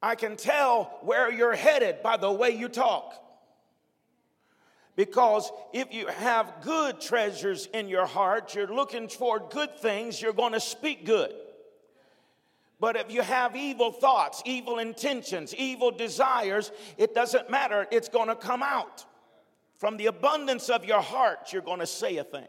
I 0.00 0.14
can 0.14 0.36
tell 0.36 1.00
where 1.02 1.30
you're 1.30 1.54
headed 1.54 2.02
by 2.02 2.16
the 2.16 2.32
way 2.32 2.52
you 2.52 2.70
talk. 2.70 3.12
Because 4.96 5.52
if 5.74 5.92
you 5.92 6.06
have 6.06 6.62
good 6.62 6.98
treasures 6.98 7.66
in 7.74 7.88
your 7.88 8.06
heart, 8.06 8.54
you're 8.54 8.74
looking 8.74 9.06
for 9.06 9.38
good 9.38 9.78
things, 9.78 10.20
you're 10.20 10.32
going 10.32 10.54
to 10.54 10.60
speak 10.60 11.04
good. 11.04 11.34
But 12.82 12.96
if 12.96 13.12
you 13.12 13.22
have 13.22 13.54
evil 13.54 13.92
thoughts, 13.92 14.42
evil 14.44 14.80
intentions, 14.80 15.54
evil 15.54 15.92
desires, 15.92 16.72
it 16.98 17.14
doesn't 17.14 17.48
matter, 17.48 17.86
it's 17.92 18.08
going 18.08 18.26
to 18.26 18.34
come 18.34 18.60
out. 18.60 19.04
From 19.76 19.96
the 19.96 20.06
abundance 20.06 20.68
of 20.68 20.84
your 20.84 21.00
heart, 21.00 21.52
you're 21.52 21.62
going 21.62 21.78
to 21.78 21.86
say 21.86 22.16
a 22.16 22.24
thing. 22.24 22.48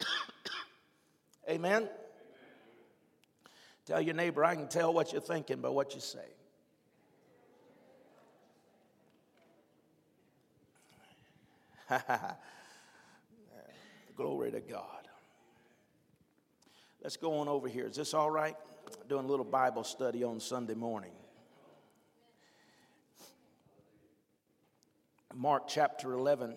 Amen. 1.50 1.86
Tell 3.84 4.00
your 4.00 4.14
neighbor, 4.14 4.42
I 4.42 4.54
can 4.54 4.68
tell 4.68 4.94
what 4.94 5.12
you're 5.12 5.20
thinking 5.20 5.60
by 5.60 5.68
what 5.68 5.94
you 5.94 6.00
say. 6.00 6.24
Glory 14.16 14.50
to 14.52 14.60
God. 14.60 15.05
Let's 17.06 17.16
go 17.16 17.38
on 17.38 17.46
over 17.46 17.68
here. 17.68 17.86
Is 17.86 17.94
this 17.94 18.14
all 18.14 18.32
right? 18.32 18.56
Doing 19.08 19.26
a 19.26 19.28
little 19.28 19.44
Bible 19.44 19.84
study 19.84 20.24
on 20.24 20.40
Sunday 20.40 20.74
morning. 20.74 21.12
Mark 25.32 25.68
chapter 25.68 26.14
11. 26.14 26.56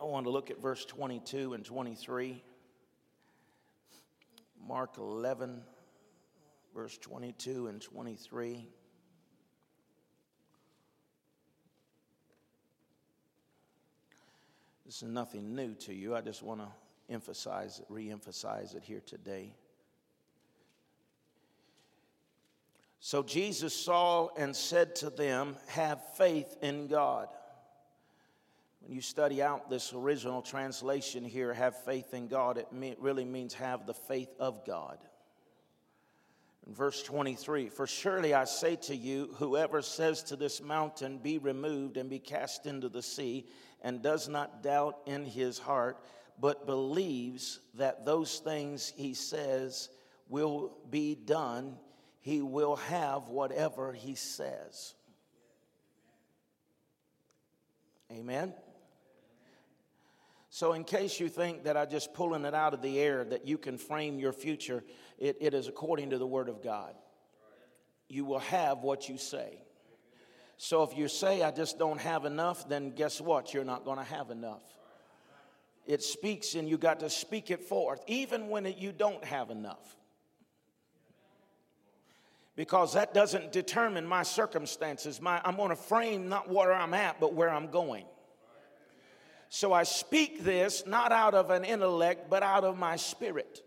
I 0.00 0.04
want 0.04 0.24
to 0.24 0.30
look 0.30 0.50
at 0.50 0.58
verse 0.58 0.86
22 0.86 1.52
and 1.52 1.62
23. 1.62 2.42
Mark 4.66 4.96
11, 4.96 5.60
verse 6.74 6.96
22 6.96 7.66
and 7.66 7.82
23. 7.82 8.66
This 14.86 14.96
is 14.96 15.02
nothing 15.02 15.54
new 15.54 15.74
to 15.74 15.92
you. 15.92 16.16
I 16.16 16.22
just 16.22 16.42
want 16.42 16.62
to 16.62 16.68
emphasize 17.08 17.80
it, 17.80 17.86
re 17.88 18.10
emphasize 18.10 18.74
it 18.74 18.82
here 18.82 19.02
today. 19.04 19.54
So 23.04 23.24
Jesus 23.24 23.74
saw 23.74 24.28
and 24.36 24.54
said 24.54 24.94
to 24.96 25.10
them, 25.10 25.56
Have 25.66 26.00
faith 26.14 26.56
in 26.62 26.86
God. 26.86 27.28
When 28.80 28.94
you 28.94 29.00
study 29.00 29.42
out 29.42 29.70
this 29.70 29.92
original 29.92 30.42
translation 30.42 31.24
here, 31.24 31.52
have 31.52 31.84
faith 31.84 32.14
in 32.14 32.28
God, 32.28 32.58
it 32.58 32.68
really 33.00 33.24
means 33.24 33.54
have 33.54 33.86
the 33.86 33.94
faith 33.94 34.30
of 34.38 34.64
God. 34.64 34.98
In 36.66 36.74
verse 36.74 37.02
23, 37.02 37.68
for 37.68 37.88
surely 37.88 38.34
I 38.34 38.44
say 38.44 38.76
to 38.76 38.94
you, 38.94 39.34
whoever 39.34 39.82
says 39.82 40.22
to 40.24 40.36
this 40.36 40.62
mountain, 40.62 41.18
Be 41.18 41.38
removed 41.38 41.96
and 41.96 42.08
be 42.08 42.20
cast 42.20 42.66
into 42.66 42.88
the 42.88 43.02
sea, 43.02 43.46
and 43.82 44.00
does 44.00 44.28
not 44.28 44.62
doubt 44.62 44.98
in 45.06 45.24
his 45.24 45.58
heart, 45.58 45.98
but 46.42 46.66
believes 46.66 47.60
that 47.74 48.04
those 48.04 48.40
things 48.40 48.92
he 48.96 49.14
says 49.14 49.88
will 50.28 50.76
be 50.90 51.14
done, 51.14 51.76
he 52.18 52.42
will 52.42 52.74
have 52.74 53.28
whatever 53.28 53.92
he 53.92 54.16
says. 54.16 54.94
Amen. 58.10 58.52
So, 60.50 60.72
in 60.72 60.82
case 60.82 61.20
you 61.20 61.28
think 61.28 61.62
that 61.62 61.76
I'm 61.76 61.88
just 61.88 62.12
pulling 62.12 62.44
it 62.44 62.54
out 62.54 62.74
of 62.74 62.82
the 62.82 62.98
air, 62.98 63.24
that 63.24 63.46
you 63.46 63.56
can 63.56 63.78
frame 63.78 64.18
your 64.18 64.32
future, 64.32 64.82
it, 65.18 65.36
it 65.40 65.54
is 65.54 65.68
according 65.68 66.10
to 66.10 66.18
the 66.18 66.26
Word 66.26 66.48
of 66.48 66.60
God. 66.60 66.96
You 68.08 68.24
will 68.24 68.40
have 68.40 68.78
what 68.78 69.08
you 69.08 69.16
say. 69.16 69.62
So 70.56 70.82
if 70.82 70.98
you 70.98 71.06
say, 71.06 71.42
I 71.42 71.52
just 71.52 71.78
don't 71.78 72.00
have 72.00 72.24
enough, 72.24 72.68
then 72.68 72.90
guess 72.90 73.20
what? 73.20 73.54
You're 73.54 73.64
not 73.64 73.84
going 73.84 73.98
to 73.98 74.04
have 74.04 74.30
enough. 74.30 74.62
It 75.86 76.02
speaks 76.02 76.54
and 76.54 76.68
you 76.68 76.78
got 76.78 77.00
to 77.00 77.10
speak 77.10 77.50
it 77.50 77.64
forth, 77.64 78.02
even 78.06 78.48
when 78.48 78.66
it, 78.66 78.78
you 78.78 78.92
don't 78.92 79.24
have 79.24 79.50
enough. 79.50 79.96
Because 82.54 82.94
that 82.94 83.14
doesn't 83.14 83.50
determine 83.50 84.06
my 84.06 84.22
circumstances. 84.22 85.20
My, 85.20 85.40
I'm 85.44 85.56
going 85.56 85.70
to 85.70 85.76
frame 85.76 86.28
not 86.28 86.48
where 86.50 86.72
I'm 86.72 86.94
at, 86.94 87.18
but 87.18 87.34
where 87.34 87.50
I'm 87.50 87.68
going. 87.68 88.04
So 89.48 89.72
I 89.72 89.82
speak 89.82 90.44
this 90.44 90.84
not 90.86 91.12
out 91.12 91.34
of 91.34 91.50
an 91.50 91.64
intellect, 91.64 92.30
but 92.30 92.42
out 92.42 92.64
of 92.64 92.78
my 92.78 92.96
spirit. 92.96 93.62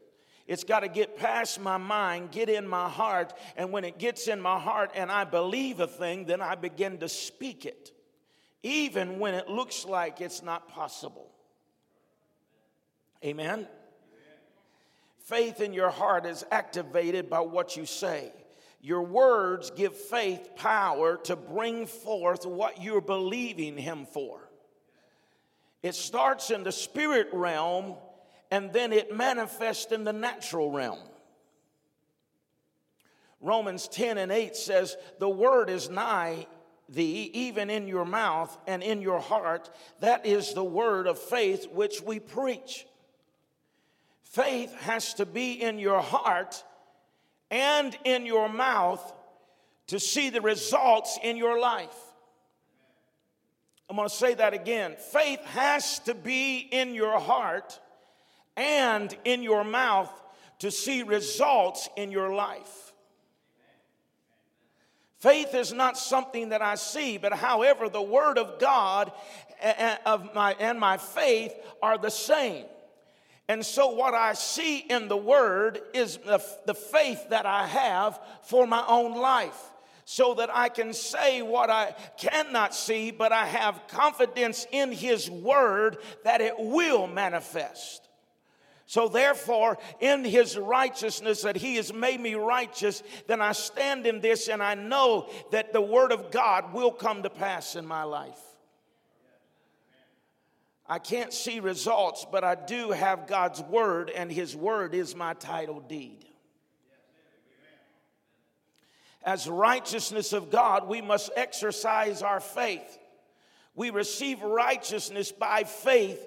It's 0.47 0.63
got 0.63 0.81
to 0.81 0.87
get 0.87 1.17
past 1.17 1.59
my 1.59 1.77
mind, 1.77 2.31
get 2.31 2.49
in 2.49 2.67
my 2.67 2.87
heart, 2.87 3.33
and 3.57 3.71
when 3.71 3.83
it 3.83 3.97
gets 3.97 4.27
in 4.27 4.39
my 4.39 4.59
heart 4.59 4.91
and 4.95 5.11
I 5.11 5.25
believe 5.25 5.79
a 5.79 5.87
thing, 5.87 6.25
then 6.25 6.41
I 6.41 6.55
begin 6.55 6.99
to 6.99 7.09
speak 7.09 7.65
it, 7.65 7.91
even 8.61 9.19
when 9.19 9.33
it 9.33 9.49
looks 9.49 9.85
like 9.85 10.21
it's 10.21 10.43
not 10.43 10.67
possible. 10.69 11.34
Amen? 13.25 13.67
Faith 15.25 15.59
in 15.59 15.73
your 15.73 15.89
heart 15.89 16.25
is 16.27 16.45
activated 16.51 17.29
by 17.29 17.39
what 17.39 17.75
you 17.75 17.85
say. 17.85 18.31
Your 18.81 19.01
words 19.01 19.71
give 19.71 19.95
faith 19.95 20.51
power 20.55 21.17
to 21.23 21.35
bring 21.35 21.87
forth 21.87 22.45
what 22.45 22.83
you're 22.83 23.01
believing 23.01 23.77
Him 23.77 24.05
for. 24.05 24.39
It 25.81 25.95
starts 25.95 26.51
in 26.51 26.63
the 26.63 26.71
spirit 26.71 27.29
realm 27.33 27.95
and 28.51 28.71
then 28.71 28.93
it 28.93 29.15
manifests 29.15 29.91
in 29.91 30.03
the 30.03 30.13
natural 30.13 30.71
realm. 30.71 30.99
Romans 33.41 33.87
10 33.87 34.19
and 34.19 34.31
8 34.31 34.55
says, 34.55 34.95
The 35.19 35.29
word 35.29 35.69
is 35.71 35.89
nigh 35.89 36.45
thee, 36.87 37.31
even 37.33 37.71
in 37.71 37.87
your 37.87 38.05
mouth 38.05 38.55
and 38.67 38.83
in 38.83 39.01
your 39.01 39.19
heart. 39.19 39.69
That 39.99 40.25
is 40.27 40.53
the 40.53 40.63
word 40.63 41.07
of 41.07 41.17
faith 41.17 41.67
which 41.71 42.01
we 42.01 42.19
preach. 42.19 42.85
Faith 44.35 44.75
has 44.81 45.13
to 45.13 45.25
be 45.25 45.53
in 45.53 45.79
your 45.79 46.01
heart 46.01 46.61
and 47.49 47.97
in 48.03 48.25
your 48.25 48.49
mouth 48.49 49.13
to 49.87 49.97
see 49.97 50.29
the 50.29 50.41
results 50.41 51.17
in 51.23 51.37
your 51.37 51.57
life. 51.57 51.95
I'm 53.89 53.95
going 53.95 54.09
to 54.09 54.13
say 54.13 54.33
that 54.33 54.53
again. 54.53 54.97
Faith 55.13 55.39
has 55.45 55.99
to 55.99 56.13
be 56.13 56.57
in 56.57 56.93
your 56.93 57.17
heart 57.17 57.79
and 58.57 59.15
in 59.23 59.41
your 59.41 59.63
mouth 59.63 60.11
to 60.59 60.69
see 60.69 61.01
results 61.03 61.87
in 61.95 62.11
your 62.11 62.35
life. 62.35 62.91
Faith 65.19 65.55
is 65.55 65.71
not 65.71 65.97
something 65.97 66.49
that 66.49 66.61
I 66.61 66.75
see, 66.75 67.17
but 67.17 67.31
however, 67.31 67.87
the 67.87 68.01
Word 68.01 68.37
of 68.37 68.59
God 68.59 69.13
of 70.05 70.35
my, 70.35 70.57
and 70.59 70.77
my 70.77 70.97
faith 70.97 71.53
are 71.81 71.97
the 71.97 72.11
same. 72.11 72.65
And 73.47 73.63
so, 73.63 73.89
what 73.89 74.13
I 74.13 74.33
see 74.33 74.79
in 74.79 75.07
the 75.07 75.17
Word 75.17 75.79
is 75.93 76.17
the, 76.17 76.43
the 76.65 76.73
faith 76.73 77.29
that 77.29 77.45
I 77.45 77.67
have 77.67 78.19
for 78.43 78.65
my 78.65 78.83
own 78.87 79.15
life 79.15 79.59
so 80.05 80.35
that 80.35 80.49
I 80.53 80.69
can 80.69 80.93
say 80.93 81.41
what 81.41 81.69
I 81.69 81.95
cannot 82.17 82.73
see, 82.73 83.11
but 83.11 83.31
I 83.31 83.45
have 83.45 83.87
confidence 83.87 84.65
in 84.71 84.91
His 84.91 85.29
Word 85.29 85.97
that 86.23 86.41
it 86.41 86.55
will 86.57 87.07
manifest. 87.07 88.05
So 88.87 89.07
therefore, 89.07 89.79
in 89.99 90.23
his 90.23 90.57
righteousness 90.57 91.41
that 91.41 91.55
he 91.55 91.75
has 91.77 91.91
made 91.91 92.19
me 92.19 92.35
righteous, 92.35 93.01
then 93.27 93.41
I 93.41 93.51
stand 93.51 94.05
in 94.05 94.21
this 94.21 94.47
and 94.47 94.61
I 94.61 94.75
know 94.75 95.27
that 95.51 95.73
the 95.73 95.81
word 95.81 96.11
of 96.11 96.29
God 96.29 96.71
will 96.71 96.91
come 96.91 97.23
to 97.23 97.29
pass 97.31 97.75
in 97.75 97.85
my 97.85 98.03
life. 98.03 98.39
I 100.87 100.99
can't 100.99 101.33
see 101.33 101.59
results, 101.59 102.25
but 102.31 102.43
I 102.43 102.55
do 102.55 102.91
have 102.91 103.27
God's 103.27 103.61
word, 103.61 104.09
and 104.09 104.31
his 104.31 104.55
word 104.55 104.93
is 104.93 105.15
my 105.15 105.33
title 105.33 105.79
deed. 105.79 106.25
As 109.23 109.49
righteousness 109.49 110.33
of 110.33 110.51
God, 110.51 110.87
we 110.87 111.01
must 111.01 111.31
exercise 111.35 112.21
our 112.21 112.39
faith. 112.39 112.99
We 113.73 113.89
receive 113.89 114.41
righteousness 114.43 115.31
by 115.31 115.63
faith 115.63 116.23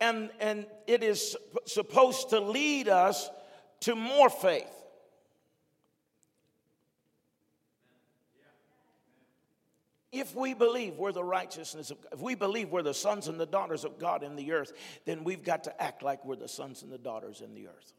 and, 0.00 0.30
and 0.40 0.66
it 0.86 1.02
is 1.02 1.36
supposed 1.64 2.30
to 2.30 2.40
lead 2.40 2.88
us 2.88 3.30
to 3.80 3.94
more 3.94 4.30
faith. 4.30 4.72
If 10.20 10.34
we 10.34 10.54
believe 10.54 10.96
we're 10.96 11.12
the 11.12 11.24
righteousness 11.24 11.90
of 11.90 12.00
God, 12.02 12.10
if 12.14 12.20
we 12.20 12.34
believe 12.34 12.70
we're 12.70 12.82
the 12.82 12.94
sons 12.94 13.28
and 13.28 13.38
the 13.38 13.46
daughters 13.46 13.84
of 13.84 13.98
God 13.98 14.22
in 14.22 14.36
the 14.36 14.52
earth, 14.52 14.72
then 15.04 15.24
we've 15.24 15.44
got 15.44 15.64
to 15.64 15.82
act 15.82 16.02
like 16.02 16.24
we're 16.24 16.36
the 16.36 16.48
sons 16.48 16.82
and 16.82 16.90
the 16.92 16.98
daughters 16.98 17.40
in 17.40 17.54
the 17.54 17.68
earth. 17.68 17.92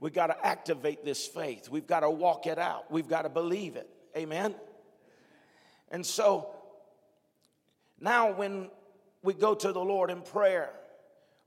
We've 0.00 0.12
got 0.12 0.26
to 0.28 0.46
activate 0.46 1.04
this 1.04 1.26
faith. 1.26 1.68
We've 1.68 1.86
got 1.86 2.00
to 2.00 2.10
walk 2.10 2.46
it 2.46 2.58
out. 2.58 2.90
We've 2.90 3.08
got 3.08 3.22
to 3.22 3.28
believe 3.28 3.76
it. 3.76 3.88
Amen? 4.16 4.54
And 5.90 6.04
so 6.04 6.50
now, 8.00 8.32
when 8.32 8.70
we 9.22 9.34
go 9.34 9.54
to 9.54 9.72
the 9.72 9.80
Lord 9.80 10.10
in 10.10 10.22
prayer, 10.22 10.70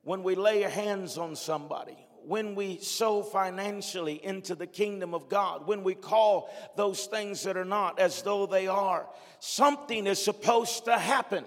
when 0.04 0.24
we 0.24 0.36
lay 0.36 0.62
hands 0.62 1.18
on 1.18 1.36
somebody, 1.36 1.98
when 2.28 2.56
we 2.56 2.78
sow 2.80 3.24
financially 3.24 4.24
into 4.24 4.54
the 4.54 4.68
kingdom 4.68 5.14
of 5.14 5.30
God, 5.30 5.66
when 5.66 5.84
we 5.84 5.96
call 5.96 6.50
those 6.76 7.06
things 7.06 7.44
that 7.44 7.56
are 7.56 7.66
not 7.66 8.00
as 8.00 8.22
though 8.22 8.46
they 8.46 8.68
are, 8.68 9.08
something 9.40 10.06
is 10.06 10.24
supposed 10.24 10.86
to 10.86 10.98
happen. 10.98 11.46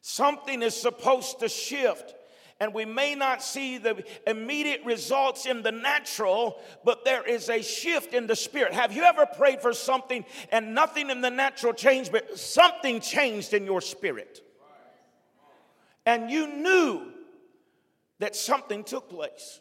Something 0.00 0.62
is 0.62 0.74
supposed 0.74 1.40
to 1.40 1.48
shift 1.48 2.14
and 2.60 2.74
we 2.74 2.84
may 2.84 3.14
not 3.14 3.42
see 3.42 3.78
the 3.78 4.02
immediate 4.26 4.84
results 4.84 5.46
in 5.46 5.62
the 5.62 5.70
natural, 5.70 6.60
but 6.84 7.04
there 7.04 7.24
is 7.24 7.48
a 7.48 7.62
shift 7.62 8.14
in 8.14 8.26
the 8.26 8.34
spirit. 8.34 8.72
Have 8.72 8.92
you 8.92 9.04
ever 9.04 9.26
prayed 9.26 9.60
for 9.62 9.72
something 9.72 10.24
and 10.50 10.74
nothing 10.74 11.10
in 11.10 11.20
the 11.20 11.30
natural 11.30 11.72
changed, 11.72 12.10
but 12.10 12.36
something 12.36 13.00
changed 13.00 13.54
in 13.54 13.64
your 13.64 13.80
spirit? 13.80 14.42
And 16.04 16.30
you 16.30 16.48
knew 16.48 17.12
that 18.18 18.36
something 18.36 18.84
took 18.84 19.08
place. 19.08 19.60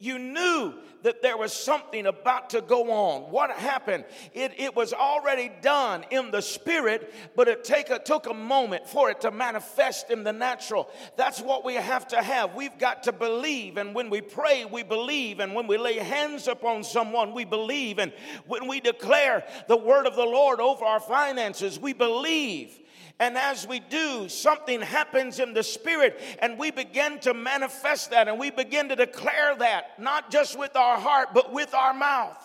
You 0.00 0.18
knew 0.18 0.74
that 1.02 1.22
there 1.22 1.36
was 1.36 1.52
something 1.52 2.06
about 2.06 2.50
to 2.50 2.60
go 2.60 2.90
on. 2.90 3.30
What 3.30 3.50
happened? 3.52 4.04
It, 4.34 4.52
it 4.58 4.74
was 4.74 4.92
already 4.92 5.52
done 5.62 6.04
in 6.10 6.30
the 6.30 6.42
spirit, 6.42 7.14
but 7.36 7.46
it 7.46 7.62
take 7.62 7.90
a, 7.90 7.98
took 8.00 8.26
a 8.26 8.34
moment 8.34 8.88
for 8.88 9.08
it 9.08 9.20
to 9.20 9.30
manifest 9.30 10.10
in 10.10 10.24
the 10.24 10.32
natural. 10.32 10.90
That's 11.16 11.40
what 11.40 11.64
we 11.64 11.74
have 11.74 12.08
to 12.08 12.20
have. 12.20 12.54
We've 12.54 12.76
got 12.78 13.04
to 13.04 13.12
believe. 13.12 13.76
And 13.76 13.94
when 13.94 14.10
we 14.10 14.20
pray, 14.20 14.64
we 14.64 14.82
believe. 14.82 15.40
And 15.40 15.54
when 15.54 15.68
we 15.68 15.78
lay 15.78 15.98
hands 15.98 16.48
upon 16.48 16.82
someone, 16.82 17.32
we 17.32 17.44
believe. 17.44 17.98
And 17.98 18.12
when 18.46 18.66
we 18.66 18.80
declare 18.80 19.46
the 19.68 19.76
word 19.76 20.06
of 20.06 20.16
the 20.16 20.24
Lord 20.24 20.60
over 20.60 20.84
our 20.84 21.00
finances, 21.00 21.78
we 21.78 21.92
believe. 21.92 22.78
And 23.20 23.38
as 23.38 23.66
we 23.66 23.78
do, 23.78 24.28
something 24.28 24.80
happens 24.80 25.38
in 25.38 25.54
the 25.54 25.62
spirit, 25.62 26.20
and 26.40 26.58
we 26.58 26.72
begin 26.72 27.20
to 27.20 27.32
manifest 27.32 28.10
that 28.10 28.26
and 28.26 28.40
we 28.40 28.50
begin 28.50 28.88
to 28.88 28.96
declare 28.96 29.54
that, 29.56 30.00
not 30.00 30.32
just 30.32 30.58
with 30.58 30.74
our 30.74 30.98
heart, 30.98 31.28
but 31.32 31.52
with 31.52 31.72
our 31.74 31.94
mouth. 31.94 32.36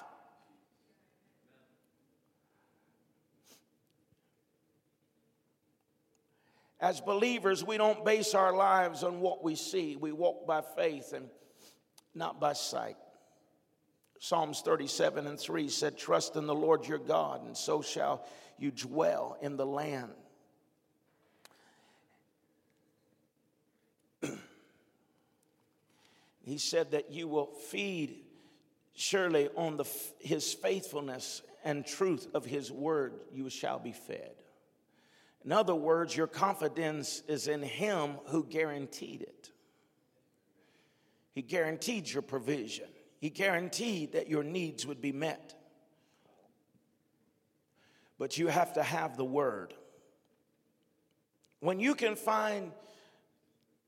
As 6.80 7.02
believers, 7.02 7.64
we 7.64 7.78
don't 7.78 8.06
base 8.06 8.34
our 8.34 8.56
lives 8.56 9.04
on 9.04 9.20
what 9.20 9.44
we 9.44 9.56
see. 9.56 9.98
We 9.98 10.14
walk 10.14 10.48
by 10.48 10.62
faith 10.78 11.12
and 11.14 11.30
not 12.16 12.40
by 12.40 12.54
sight. 12.54 12.96
Psalms 14.20 14.62
37 14.62 15.28
and 15.28 15.40
3 15.40 15.68
said, 15.68 15.98
Trust 15.98 16.36
in 16.36 16.46
the 16.46 16.56
Lord 16.56 16.88
your 16.88 17.00
God, 17.00 17.44
and 17.44 17.58
so 17.58 17.82
shall 17.82 18.26
you 18.58 18.72
dwell 18.72 19.38
in 19.42 19.58
the 19.58 19.66
land. 19.66 20.12
He 26.50 26.58
said 26.58 26.92
that 26.92 27.12
you 27.12 27.28
will 27.28 27.46
feed 27.46 28.24
surely 28.96 29.50
on 29.56 29.78
the, 29.78 29.86
his 30.18 30.52
faithfulness 30.52 31.44
and 31.64 31.86
truth 31.86 32.28
of 32.34 32.44
his 32.44 32.72
word, 32.72 33.14
you 33.32 33.52
shall 33.52 33.78
be 33.78 33.92
fed. 33.92 34.34
In 35.46 35.52
other 35.52 35.76
words, 35.76 36.18
your 36.18 36.26
confidence 36.26 37.22
is 37.28 37.48
in 37.48 37.62
him 37.62 38.16
who 38.26 38.44
guaranteed 38.44 39.22
it. 39.22 39.52
He 41.36 41.44
guaranteed 41.44 42.10
your 42.10 42.24
provision, 42.24 42.90
he 43.20 43.30
guaranteed 43.30 44.14
that 44.14 44.28
your 44.28 44.44
needs 44.44 44.88
would 44.88 45.02
be 45.02 45.12
met. 45.12 45.54
But 48.18 48.40
you 48.40 48.48
have 48.48 48.74
to 48.74 48.82
have 48.82 49.18
the 49.18 49.24
word. 49.24 49.76
When 51.60 51.80
you 51.80 51.94
can 51.94 52.16
find 52.16 52.72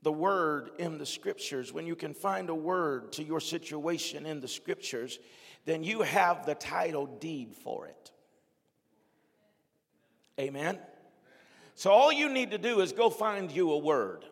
the 0.02 0.12
word 0.12 0.72
in 0.80 0.98
the 0.98 1.06
scriptures, 1.06 1.72
when 1.72 1.86
you 1.86 1.96
can 1.96 2.14
find 2.14 2.50
a 2.50 2.56
word 2.56 3.14
to 3.14 3.24
your 3.24 3.40
situation 3.40 4.26
in 4.26 4.42
the 4.42 4.48
scriptures, 4.48 5.20
then 5.66 5.84
you 5.84 6.02
have 6.02 6.46
the 6.46 6.56
title 6.56 7.06
deed 7.06 7.56
for 7.56 7.88
it. 7.88 8.12
Amen. 10.40 10.80
So 11.76 11.92
all 11.92 12.12
you 12.12 12.30
need 12.30 12.52
to 12.52 12.58
do 12.58 12.82
is 12.82 12.94
go 12.94 13.10
find 13.10 13.52
you 13.52 13.72
a 13.72 13.78
word. 13.78 14.26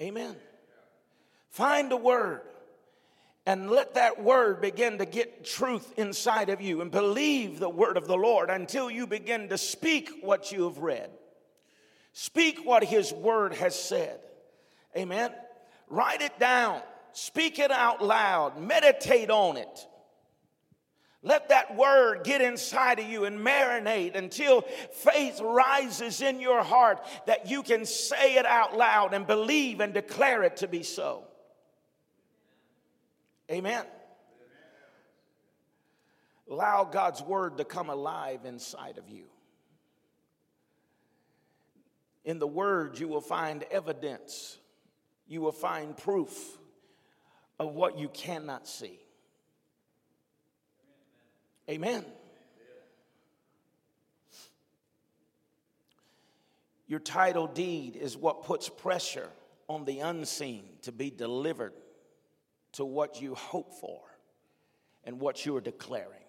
Amen. 0.00 0.36
Find 1.50 1.92
a 1.92 1.96
word 1.96 2.42
and 3.46 3.70
let 3.70 3.94
that 3.94 4.22
word 4.22 4.60
begin 4.60 4.98
to 4.98 5.06
get 5.06 5.44
truth 5.44 5.94
inside 5.96 6.50
of 6.50 6.60
you 6.60 6.80
and 6.80 6.90
believe 6.90 7.58
the 7.58 7.68
word 7.68 7.96
of 7.96 8.06
the 8.06 8.16
Lord 8.16 8.50
until 8.50 8.90
you 8.90 9.06
begin 9.06 9.48
to 9.48 9.58
speak 9.58 10.10
what 10.22 10.52
you 10.52 10.64
have 10.64 10.78
read. 10.78 11.10
Speak 12.12 12.64
what 12.64 12.84
His 12.84 13.12
Word 13.12 13.54
has 13.54 13.78
said. 13.78 14.20
Amen. 14.96 15.30
Write 15.88 16.22
it 16.22 16.38
down. 16.38 16.82
Speak 17.12 17.58
it 17.58 17.70
out 17.70 18.02
loud. 18.02 18.60
Meditate 18.60 19.30
on 19.30 19.56
it. 19.56 19.86
Let 21.22 21.50
that 21.50 21.76
word 21.76 22.24
get 22.24 22.40
inside 22.40 22.98
of 22.98 23.06
you 23.06 23.26
and 23.26 23.38
marinate 23.44 24.16
until 24.16 24.62
faith 24.92 25.38
rises 25.40 26.22
in 26.22 26.40
your 26.40 26.62
heart 26.62 27.06
that 27.26 27.50
you 27.50 27.62
can 27.62 27.84
say 27.84 28.36
it 28.36 28.46
out 28.46 28.74
loud 28.74 29.12
and 29.12 29.26
believe 29.26 29.80
and 29.80 29.92
declare 29.92 30.42
it 30.44 30.58
to 30.58 30.68
be 30.68 30.82
so. 30.82 31.24
Amen. 33.50 33.84
Allow 36.48 36.84
God's 36.84 37.20
word 37.20 37.58
to 37.58 37.64
come 37.64 37.90
alive 37.90 38.46
inside 38.46 38.96
of 38.96 39.08
you. 39.10 39.24
In 42.24 42.38
the 42.38 42.46
Word, 42.46 42.98
you 42.98 43.08
will 43.08 43.20
find 43.20 43.64
evidence, 43.70 44.58
you 45.26 45.40
will 45.40 45.52
find 45.52 45.96
proof 45.96 46.58
of 47.58 47.74
what 47.74 47.98
you 47.98 48.08
cannot 48.08 48.66
see. 48.66 48.98
Amen. 51.68 52.04
Your 56.86 56.98
title 56.98 57.46
deed 57.46 57.94
is 57.94 58.16
what 58.16 58.42
puts 58.42 58.68
pressure 58.68 59.28
on 59.68 59.84
the 59.84 60.00
unseen 60.00 60.64
to 60.82 60.90
be 60.90 61.08
delivered 61.08 61.74
to 62.72 62.84
what 62.84 63.22
you 63.22 63.36
hope 63.36 63.72
for 63.80 64.00
and 65.04 65.20
what 65.20 65.46
you 65.46 65.54
are 65.54 65.60
declaring. 65.60 66.24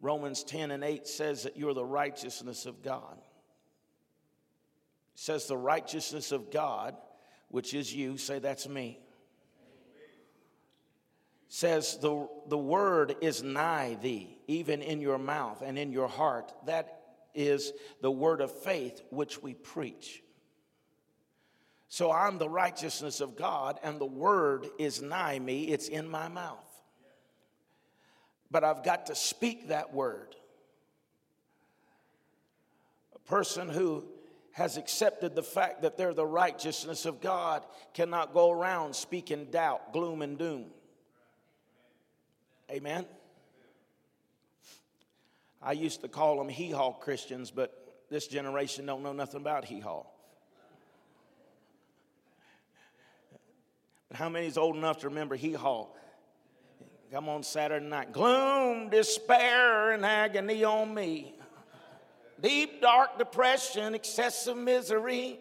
Romans 0.00 0.42
10 0.44 0.70
and 0.70 0.82
8 0.82 1.06
says 1.06 1.42
that 1.42 1.56
you're 1.56 1.74
the 1.74 1.84
righteousness 1.84 2.66
of 2.66 2.82
God. 2.82 3.18
It 5.14 5.20
says 5.20 5.46
the 5.46 5.56
righteousness 5.56 6.32
of 6.32 6.50
God, 6.50 6.96
which 7.48 7.74
is 7.74 7.94
you, 7.94 8.16
say 8.16 8.38
that's 8.38 8.68
me. 8.68 8.98
Says 11.48 11.98
the, 11.98 12.28
the 12.48 12.56
word 12.56 13.16
is 13.20 13.42
nigh 13.42 13.98
thee, 14.00 14.38
even 14.46 14.82
in 14.82 15.00
your 15.00 15.18
mouth 15.18 15.62
and 15.62 15.76
in 15.78 15.90
your 15.90 16.08
heart. 16.08 16.52
That 16.66 17.00
is 17.34 17.72
the 18.00 18.10
word 18.10 18.40
of 18.40 18.52
faith 18.52 19.02
which 19.10 19.42
we 19.42 19.54
preach. 19.54 20.22
So 21.88 22.12
I'm 22.12 22.38
the 22.38 22.48
righteousness 22.48 23.20
of 23.20 23.36
God, 23.36 23.80
and 23.82 24.00
the 24.00 24.06
word 24.06 24.68
is 24.78 25.02
nigh 25.02 25.40
me, 25.40 25.64
it's 25.64 25.88
in 25.88 26.08
my 26.08 26.28
mouth. 26.28 26.69
But 28.50 28.64
I've 28.64 28.82
got 28.82 29.06
to 29.06 29.14
speak 29.14 29.68
that 29.68 29.94
word. 29.94 30.34
A 33.14 33.18
person 33.20 33.68
who 33.68 34.04
has 34.52 34.76
accepted 34.76 35.34
the 35.34 35.42
fact 35.42 35.82
that 35.82 35.96
they're 35.96 36.14
the 36.14 36.26
righteousness 36.26 37.06
of 37.06 37.20
God 37.20 37.64
cannot 37.94 38.34
go 38.34 38.50
around 38.50 38.94
speaking 38.94 39.46
doubt, 39.46 39.92
gloom, 39.92 40.22
and 40.22 40.36
doom. 40.36 40.66
Amen. 42.70 43.06
I 45.62 45.72
used 45.72 46.00
to 46.02 46.08
call 46.08 46.38
them 46.38 46.48
hee 46.48 46.70
haw 46.70 46.92
Christians, 46.92 47.50
but 47.50 48.04
this 48.10 48.26
generation 48.26 48.86
don't 48.86 49.02
know 49.02 49.12
nothing 49.12 49.40
about 49.40 49.64
hee 49.64 49.80
haw. 49.80 50.04
But 54.08 54.16
how 54.16 54.28
many 54.28 54.46
is 54.46 54.58
old 54.58 54.76
enough 54.76 54.98
to 55.00 55.08
remember 55.08 55.36
hee 55.36 55.52
haw? 55.52 55.86
Come 57.10 57.28
on 57.28 57.42
Saturday 57.42 57.84
night. 57.84 58.12
Gloom, 58.12 58.88
despair, 58.88 59.90
and 59.90 60.06
agony 60.06 60.62
on 60.62 60.94
me. 60.94 61.34
Deep, 62.40 62.80
dark 62.80 63.18
depression, 63.18 63.96
excessive 63.96 64.56
misery. 64.56 65.40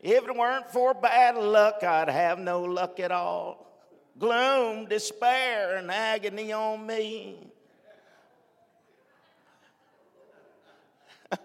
If 0.00 0.24
it 0.24 0.34
weren't 0.34 0.68
for 0.72 0.94
bad 0.94 1.36
luck, 1.36 1.84
I'd 1.84 2.08
have 2.08 2.40
no 2.40 2.62
luck 2.62 2.98
at 2.98 3.12
all. 3.12 3.68
Gloom, 4.18 4.86
despair, 4.86 5.76
and 5.76 5.92
agony 5.92 6.50
on 6.50 6.84
me. 6.84 7.36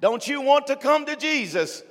Don't 0.00 0.26
you 0.26 0.40
want 0.40 0.66
to 0.66 0.74
come 0.74 1.06
to 1.06 1.14
Jesus? 1.14 1.84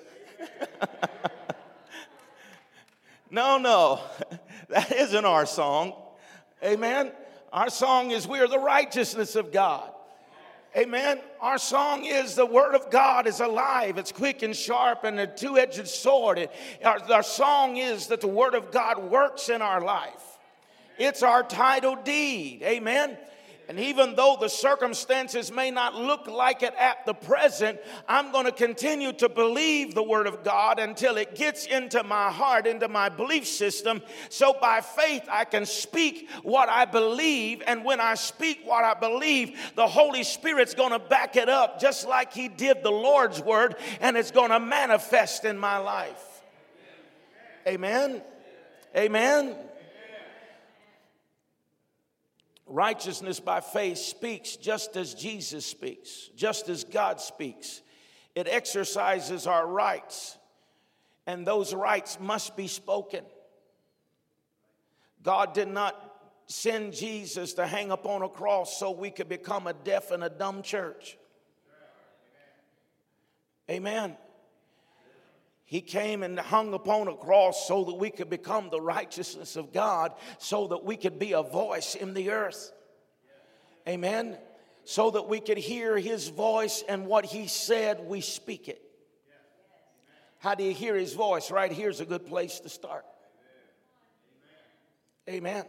no, 3.32 3.58
no, 3.58 4.02
that 4.68 4.92
isn't 4.92 5.24
our 5.24 5.46
song. 5.46 6.03
Amen. 6.64 7.12
Our 7.52 7.70
song 7.70 8.12
is 8.12 8.28
We 8.28 8.40
are 8.40 8.48
the 8.48 8.60
righteousness 8.60 9.36
of 9.36 9.52
God. 9.52 9.90
Amen. 10.76 11.20
Our 11.40 11.60
song 11.60 12.06
is 12.06 12.34
the 12.34 12.46
Word 12.46 12.74
of 12.74 12.90
God 12.90 13.28
is 13.28 13.42
alive, 13.42 14.00
it's 14.00 14.12
quick 14.12 14.42
and 14.42 14.56
sharp, 14.56 15.04
and 15.04 15.20
a 15.20 15.28
two 15.28 15.58
edged 15.58 15.88
sword. 15.88 16.50
Our, 16.84 17.12
our 17.12 17.22
song 17.22 17.78
is 17.78 18.08
that 18.08 18.22
the 18.22 18.28
Word 18.28 18.56
of 18.56 18.72
God 18.72 19.12
works 19.12 19.50
in 19.50 19.62
our 19.62 19.82
life. 19.82 20.40
It's 20.98 21.22
our 21.22 21.44
title 21.44 21.96
deed. 21.96 22.64
Amen. 22.64 23.18
And 23.70 23.80
even 23.80 24.16
though 24.16 24.38
the 24.40 24.50
circumstances 24.50 25.52
may 25.52 25.72
not 25.72 25.96
look 25.96 26.28
like 26.28 26.64
it 26.64 26.74
at 26.78 27.06
the 27.06 27.14
present, 27.14 27.80
I'm 28.10 28.34
going 28.34 28.46
to 28.46 28.52
continue 28.52 29.14
to 29.14 29.30
believe 29.30 29.96
the 29.96 30.04
Word 30.04 30.28
of 30.28 30.44
God 30.44 30.80
until 30.80 31.16
it 31.16 31.36
gets 31.36 31.66
into 31.66 32.04
my 32.04 32.30
heart, 32.30 32.68
into 32.68 32.90
my 32.90 33.08
belief 33.08 33.48
system. 33.48 34.02
So 34.28 34.54
by 34.60 34.82
faith, 34.82 35.24
I 35.32 35.46
can 35.46 35.66
speak 35.66 36.30
what 36.44 36.68
I 36.68 36.84
believe. 36.84 37.64
And 37.66 37.86
when 37.86 38.02
I 38.02 38.16
speak 38.16 38.62
what 38.66 38.84
I 38.84 38.96
believe, 38.96 39.58
the 39.76 39.88
Holy 39.88 40.24
Spirit's 40.24 40.74
going 40.74 40.92
to 40.92 41.00
back 41.00 41.38
it 41.38 41.48
up 41.48 41.80
just 41.80 42.06
like 42.06 42.34
He 42.34 42.50
did 42.50 42.84
the 42.84 42.92
Lord's 42.92 43.42
Word, 43.42 43.76
and 44.02 44.18
it's 44.18 44.32
going 44.32 44.52
to 44.52 44.60
manifest 44.60 45.46
in 45.46 45.58
my 45.58 45.78
life. 45.78 46.42
Amen. 47.66 48.22
Amen. 48.96 49.56
Righteousness 52.66 53.40
by 53.40 53.60
faith 53.60 53.98
speaks 53.98 54.56
just 54.56 54.96
as 54.96 55.14
Jesus 55.14 55.66
speaks, 55.66 56.30
just 56.36 56.70
as 56.70 56.84
God 56.84 57.20
speaks. 57.20 57.82
It 58.36 58.48
exercises 58.48 59.46
our 59.48 59.68
rights, 59.68 60.38
and 61.28 61.46
those 61.46 61.74
rights 61.74 62.20
must 62.20 62.56
be 62.56 62.68
spoken. 62.68 63.26
God 65.22 65.54
did 65.54 65.68
not 65.68 66.14
send 66.48 66.94
Jesus 66.94 67.54
to 67.54 67.68
hang 67.68 67.92
upon 67.92 68.22
a 68.22 68.30
cross 68.30 68.78
so 68.78 68.92
we 68.92 69.12
could 69.12 69.30
become 69.30 69.68
a 69.68 69.74
deaf 69.74 70.12
and 70.12 70.24
a 70.24 70.30
dumb 70.30 70.62
church. 70.62 71.18
Amen. 73.70 74.18
He 75.74 75.82
came 75.82 76.22
and 76.22 76.40
hung 76.40 76.76
upon 76.76 77.08
a 77.08 77.16
cross 77.16 77.68
so 77.68 77.86
that 77.86 77.96
we 77.96 78.12
could 78.12 78.30
become 78.30 78.70
the 78.70 78.80
righteousness 78.80 79.56
of 79.56 79.74
God, 79.74 80.14
so 80.38 80.68
that 80.68 80.84
we 80.84 80.96
could 80.96 81.18
be 81.18 81.32
a 81.32 81.42
voice 81.42 81.96
in 81.96 82.14
the 82.14 82.30
earth. 82.30 82.72
Amen. 83.90 84.38
So 84.84 85.10
that 85.10 85.28
we 85.28 85.40
could 85.40 85.58
hear 85.58 85.98
his 85.98 86.28
voice 86.28 86.84
and 86.88 87.08
what 87.08 87.26
he 87.26 87.48
said, 87.48 88.02
we 88.02 88.22
speak 88.22 88.68
it. 88.68 88.84
How 90.38 90.54
do 90.54 90.64
you 90.64 90.76
hear 90.76 90.94
his 90.94 91.14
voice? 91.14 91.50
Right 91.50 91.72
here's 91.72 92.02
a 92.02 92.06
good 92.06 92.28
place 92.28 92.60
to 92.60 92.70
start. 92.70 93.06
Amen. 95.28 95.66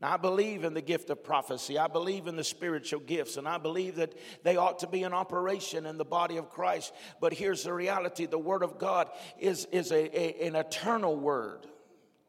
Now, 0.00 0.14
I 0.14 0.16
believe 0.16 0.62
in 0.62 0.74
the 0.74 0.80
gift 0.80 1.10
of 1.10 1.24
prophecy. 1.24 1.76
I 1.76 1.88
believe 1.88 2.28
in 2.28 2.36
the 2.36 2.44
spiritual 2.44 3.00
gifts, 3.00 3.36
and 3.36 3.48
I 3.48 3.58
believe 3.58 3.96
that 3.96 4.14
they 4.44 4.56
ought 4.56 4.78
to 4.80 4.86
be 4.86 5.02
in 5.02 5.12
operation 5.12 5.86
in 5.86 5.98
the 5.98 6.04
body 6.04 6.36
of 6.36 6.50
Christ. 6.50 6.92
But 7.20 7.32
here's 7.32 7.64
the 7.64 7.72
reality 7.72 8.26
the 8.26 8.38
Word 8.38 8.62
of 8.62 8.78
God 8.78 9.10
is, 9.40 9.66
is 9.72 9.90
a, 9.90 10.16
a 10.16 10.46
an 10.46 10.54
eternal 10.54 11.16
Word, 11.16 11.66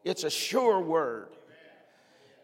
it's 0.04 0.24
a 0.24 0.30
sure 0.30 0.80
Word. 0.80 1.28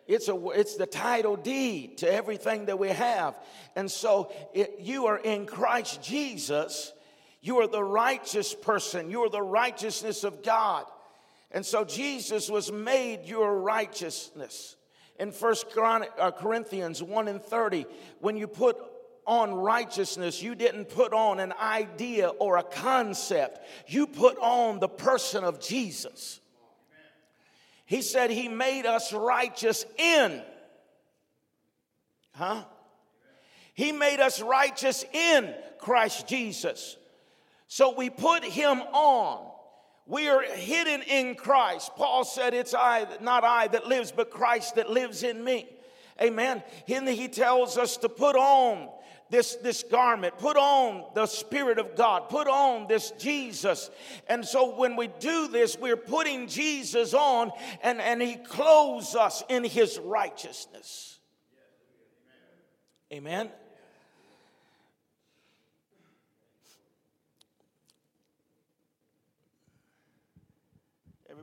It's, 0.08 0.28
a, 0.28 0.50
it's 0.50 0.76
the 0.76 0.86
title 0.86 1.34
deed 1.34 1.98
to 1.98 2.12
everything 2.12 2.66
that 2.66 2.78
we 2.78 2.90
have. 2.90 3.36
And 3.74 3.90
so 3.90 4.32
it, 4.54 4.76
you 4.78 5.06
are 5.06 5.18
in 5.18 5.46
Christ 5.46 6.00
Jesus. 6.00 6.92
You 7.40 7.58
are 7.58 7.66
the 7.66 7.82
righteous 7.82 8.54
person. 8.54 9.10
You 9.10 9.24
are 9.24 9.28
the 9.28 9.42
righteousness 9.42 10.22
of 10.22 10.44
God. 10.44 10.84
And 11.50 11.66
so 11.66 11.84
Jesus 11.84 12.48
was 12.48 12.70
made 12.70 13.24
your 13.24 13.58
righteousness 13.58 14.76
in 15.18 15.32
First 15.32 15.66
uh, 15.76 16.30
Corinthians 16.32 17.02
1 17.02 17.28
and 17.28 17.42
30, 17.42 17.86
when 18.20 18.36
you 18.36 18.46
put 18.46 18.76
on 19.26 19.52
righteousness, 19.54 20.42
you 20.42 20.54
didn't 20.54 20.86
put 20.86 21.12
on 21.12 21.40
an 21.40 21.52
idea 21.60 22.28
or 22.28 22.58
a 22.58 22.62
concept. 22.62 23.66
You 23.88 24.06
put 24.06 24.38
on 24.38 24.78
the 24.78 24.88
person 24.88 25.42
of 25.42 25.60
Jesus. 25.60 26.40
He 27.86 28.02
said 28.02 28.30
he 28.30 28.48
made 28.48 28.86
us 28.86 29.12
righteous 29.12 29.84
in. 29.96 30.42
Huh? 32.32 32.64
He 33.74 33.92
made 33.92 34.20
us 34.20 34.40
righteous 34.40 35.04
in 35.12 35.54
Christ 35.78 36.26
Jesus. 36.26 36.96
So 37.68 37.94
we 37.94 38.10
put 38.10 38.44
him 38.44 38.80
on. 38.80 39.55
We 40.06 40.28
are 40.28 40.42
hidden 40.42 41.02
in 41.02 41.34
Christ. 41.34 41.92
Paul 41.96 42.24
said, 42.24 42.54
It's 42.54 42.74
I, 42.74 43.06
not 43.20 43.42
I 43.42 43.66
that 43.68 43.86
lives, 43.86 44.12
but 44.12 44.30
Christ 44.30 44.76
that 44.76 44.88
lives 44.88 45.22
in 45.22 45.42
me. 45.42 45.68
Amen. 46.22 46.62
And 46.88 47.08
he 47.08 47.28
tells 47.28 47.76
us 47.76 47.96
to 47.98 48.08
put 48.08 48.36
on 48.36 48.88
this, 49.28 49.56
this 49.56 49.82
garment, 49.82 50.38
put 50.38 50.56
on 50.56 51.04
the 51.14 51.26
Spirit 51.26 51.78
of 51.78 51.96
God, 51.96 52.28
put 52.28 52.46
on 52.46 52.86
this 52.86 53.10
Jesus. 53.18 53.90
And 54.28 54.44
so 54.44 54.76
when 54.76 54.96
we 54.96 55.08
do 55.08 55.48
this, 55.48 55.76
we're 55.76 55.96
putting 55.96 56.46
Jesus 56.46 57.12
on, 57.12 57.50
and, 57.82 58.00
and 58.00 58.22
he 58.22 58.36
clothes 58.36 59.16
us 59.16 59.42
in 59.48 59.64
his 59.64 59.98
righteousness. 59.98 61.18
Amen. 63.12 63.50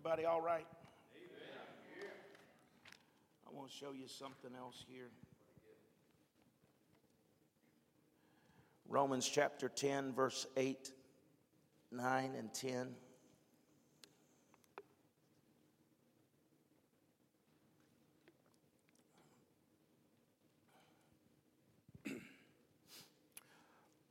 Everybody 0.06 0.26
all 0.26 0.42
right? 0.42 0.68
Amen. 1.16 2.10
I 3.48 3.56
want 3.56 3.72
to 3.72 3.78
show 3.78 3.94
you 3.94 4.06
something 4.06 4.52
else 4.54 4.84
here. 4.86 5.08
Romans 8.90 9.26
chapter 9.26 9.70
10, 9.70 10.12
verse 10.12 10.46
8, 10.58 10.92
9, 11.94 12.36
and 12.38 12.54
10. 12.54 12.90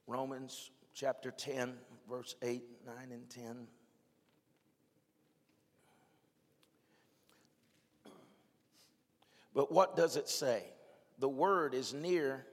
Romans 0.07 0.71
chapter 0.95 1.31
10, 1.31 1.75
verse 2.09 2.35
8, 2.41 2.63
9, 2.87 2.97
and 3.13 3.29
10. 3.29 3.67
But 9.55 9.71
what 9.71 9.97
does 9.97 10.17
it 10.17 10.29
say? 10.29 10.65
The 11.19 11.29
word 11.29 11.75
is 11.75 11.93
near 11.93 12.47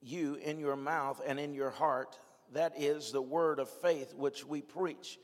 you 0.00 0.36
in 0.36 0.58
your 0.58 0.76
mouth 0.76 1.20
and 1.26 1.38
in 1.38 1.54
your 1.54 1.70
heart. 1.70 2.18
That 2.52 2.74
is 2.76 3.10
the 3.10 3.22
word 3.22 3.58
of 3.58 3.68
faith 3.68 4.14
which 4.14 4.46
we 4.46 4.62
preach. 4.62 5.18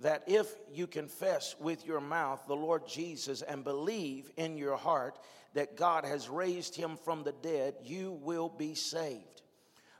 That 0.00 0.24
if 0.26 0.52
you 0.72 0.86
confess 0.86 1.54
with 1.60 1.86
your 1.86 2.00
mouth 2.00 2.42
the 2.48 2.56
Lord 2.56 2.86
Jesus 2.88 3.42
and 3.42 3.62
believe 3.62 4.30
in 4.36 4.56
your 4.56 4.76
heart 4.76 5.18
that 5.54 5.76
God 5.76 6.04
has 6.04 6.28
raised 6.28 6.74
him 6.74 6.96
from 6.96 7.22
the 7.22 7.34
dead, 7.40 7.74
you 7.82 8.18
will 8.22 8.48
be 8.48 8.74
saved. 8.74 9.42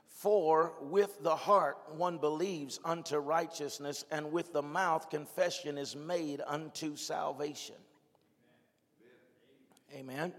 For 0.07 0.73
with 0.81 1.23
the 1.23 1.35
heart 1.35 1.77
one 1.95 2.17
believes 2.17 2.79
unto 2.83 3.17
righteousness, 3.17 4.05
and 4.11 4.31
with 4.31 4.53
the 4.53 4.61
mouth 4.61 5.09
confession 5.09 5.77
is 5.77 5.95
made 5.95 6.41
unto 6.45 6.95
salvation. 6.95 7.75
Amen. 9.93 10.33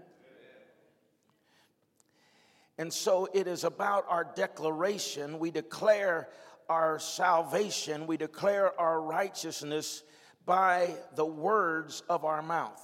And 2.77 2.93
so 2.93 3.27
it 3.33 3.47
is 3.47 3.63
about 3.63 4.05
our 4.07 4.23
declaration. 4.23 5.39
We 5.39 5.51
declare 5.51 6.29
our 6.69 6.99
salvation, 6.99 8.07
we 8.07 8.17
declare 8.17 8.77
our 8.79 9.01
righteousness 9.01 10.03
by 10.45 10.95
the 11.15 11.25
words 11.25 12.03
of 12.09 12.25
our 12.25 12.41
mouth. 12.41 12.83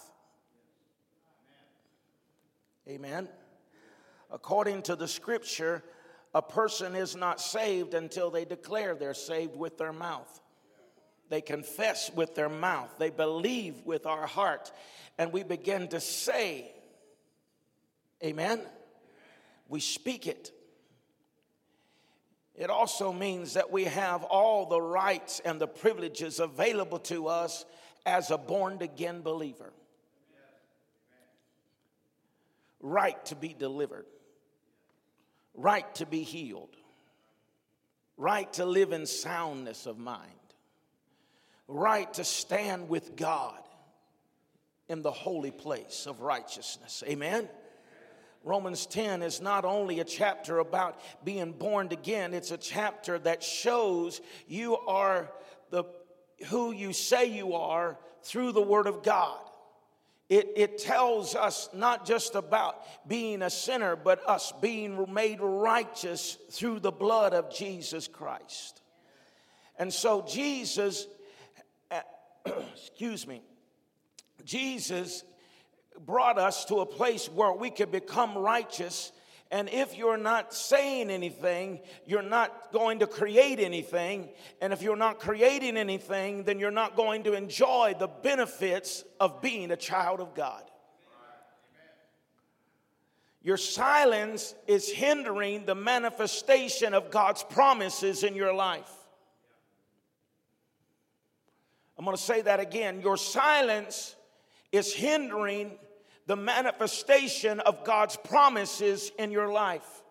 Amen. 2.87 3.27
According 4.31 4.83
to 4.83 4.95
the 4.95 5.07
scripture, 5.07 5.83
a 6.33 6.41
person 6.41 6.95
is 6.95 7.15
not 7.15 7.41
saved 7.41 7.93
until 7.93 8.31
they 8.31 8.45
declare 8.45 8.95
they're 8.95 9.13
saved 9.13 9.55
with 9.55 9.77
their 9.77 9.93
mouth. 9.93 10.41
They 11.29 11.41
confess 11.41 12.09
with 12.13 12.35
their 12.35 12.49
mouth, 12.49 12.89
they 12.99 13.09
believe 13.09 13.81
with 13.85 14.05
our 14.05 14.27
heart, 14.27 14.71
and 15.17 15.31
we 15.33 15.43
begin 15.43 15.89
to 15.89 15.99
say, 15.99 16.71
Amen 18.23 18.61
we 19.73 19.79
speak 19.79 20.27
it. 20.27 20.51
It 22.53 22.69
also 22.69 23.11
means 23.11 23.55
that 23.55 23.71
we 23.71 23.85
have 23.85 24.23
all 24.23 24.67
the 24.67 24.79
rights 24.79 25.41
and 25.43 25.59
the 25.59 25.65
privileges 25.65 26.39
available 26.39 26.99
to 26.99 27.25
us 27.27 27.65
as 28.05 28.29
a 28.29 28.37
born 28.37 28.77
again 28.81 29.23
believer. 29.23 29.73
Right 32.81 33.25
to 33.25 33.35
be 33.35 33.55
delivered, 33.57 34.05
right 35.55 35.95
to 35.95 36.05
be 36.05 36.21
healed, 36.21 36.75
right 38.15 38.53
to 38.53 38.65
live 38.65 38.91
in 38.91 39.07
soundness 39.07 39.87
of 39.87 39.97
mind, 39.97 40.29
right 41.67 42.13
to 42.13 42.23
stand 42.23 42.89
with 42.89 43.15
God 43.15 43.57
in 44.87 45.01
the 45.01 45.09
holy 45.09 45.49
place 45.49 46.05
of 46.05 46.21
righteousness. 46.21 47.03
Amen. 47.07 47.49
Romans 48.43 48.85
10 48.85 49.21
is 49.21 49.39
not 49.41 49.63
only 49.63 49.99
a 49.99 50.03
chapter 50.03 50.59
about 50.59 50.99
being 51.23 51.53
born 51.53 51.87
again, 51.91 52.33
it's 52.33 52.51
a 52.51 52.57
chapter 52.57 53.17
that 53.19 53.41
shows 53.41 54.21
you 54.47 54.77
are 54.77 55.31
the 55.69 55.85
who 56.47 56.71
you 56.73 56.91
say 56.91 57.25
you 57.25 57.53
are 57.53 57.97
through 58.23 58.51
the 58.51 58.61
Word 58.61 58.87
of 58.87 59.01
God. 59.01 59.39
It, 60.29 60.49
it 60.55 60.77
tells 60.77 61.35
us 61.35 61.69
not 61.73 62.05
just 62.05 62.35
about 62.35 62.81
being 63.07 63.41
a 63.41 63.49
sinner, 63.49 63.95
but 63.95 64.27
us 64.27 64.51
being 64.61 65.13
made 65.13 65.39
righteous 65.41 66.37
through 66.51 66.79
the 66.79 66.91
blood 66.91 67.33
of 67.33 67.53
Jesus 67.53 68.07
Christ. 68.07 68.81
And 69.77 69.93
so, 69.93 70.21
Jesus, 70.27 71.07
excuse 72.73 73.27
me, 73.27 73.41
Jesus 74.43 75.23
brought 76.05 76.37
us 76.37 76.65
to 76.65 76.77
a 76.77 76.85
place 76.85 77.27
where 77.27 77.53
we 77.53 77.69
could 77.69 77.91
become 77.91 78.37
righteous. 78.37 79.11
And 79.51 79.69
if 79.69 79.97
you're 79.97 80.17
not 80.17 80.53
saying 80.53 81.09
anything, 81.09 81.79
you're 82.05 82.21
not 82.21 82.71
going 82.71 82.99
to 82.99 83.07
create 83.07 83.59
anything. 83.59 84.29
And 84.61 84.73
if 84.73 84.81
you're 84.81 84.95
not 84.95 85.19
creating 85.19 85.77
anything, 85.77 86.43
then 86.43 86.59
you're 86.59 86.71
not 86.71 86.95
going 86.95 87.23
to 87.23 87.33
enjoy 87.33 87.95
the 87.97 88.07
benefits 88.07 89.03
of 89.19 89.41
being 89.41 89.71
a 89.71 89.77
child 89.77 90.19
of 90.19 90.33
God. 90.33 90.63
Your 93.43 93.57
silence 93.57 94.55
is 94.67 94.89
hindering 94.89 95.65
the 95.65 95.75
manifestation 95.75 96.93
of 96.93 97.11
God's 97.11 97.43
promises 97.43 98.23
in 98.23 98.35
your 98.35 98.53
life. 98.53 98.89
I'm 101.97 102.05
going 102.05 102.17
to 102.17 102.23
say 102.23 102.41
that 102.41 102.59
again. 102.59 103.01
Your 103.01 103.17
silence 103.17 104.15
is 104.73 104.91
hindering 104.91 105.71
the 106.25 106.35
manifestation 106.35 107.59
of 107.61 107.85
God's 107.85 108.17
promises 108.17 109.11
in 109.19 109.31
your 109.31 109.51
life. 109.51 110.01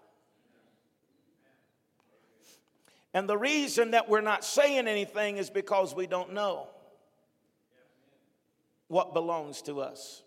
And 3.13 3.29
the 3.29 3.37
reason 3.37 3.91
that 3.91 4.09
we're 4.09 4.23
not 4.23 4.45
saying 4.45 4.87
anything 4.87 5.37
is 5.37 5.51
because 5.51 5.95
we 5.95 6.07
don't 6.07 6.33
know 6.33 6.69
what 8.87 9.13
belongs 9.13 9.63
to 9.63 9.81
us. 9.81 10.23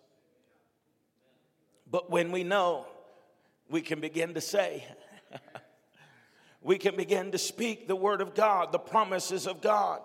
But 1.89 2.09
when 2.09 2.31
we 2.31 2.43
know, 2.43 2.85
we 3.69 3.81
can 3.81 4.01
begin 4.01 4.33
to 4.33 4.41
say, 4.41 4.83
we 6.61 6.77
can 6.77 6.95
begin 6.95 7.31
to 7.31 7.37
speak 7.37 7.87
the 7.87 7.95
word 7.95 8.21
of 8.21 8.35
God, 8.35 8.71
the 8.71 8.79
promises 8.79 9.47
of 9.47 9.61
God. 9.61 10.01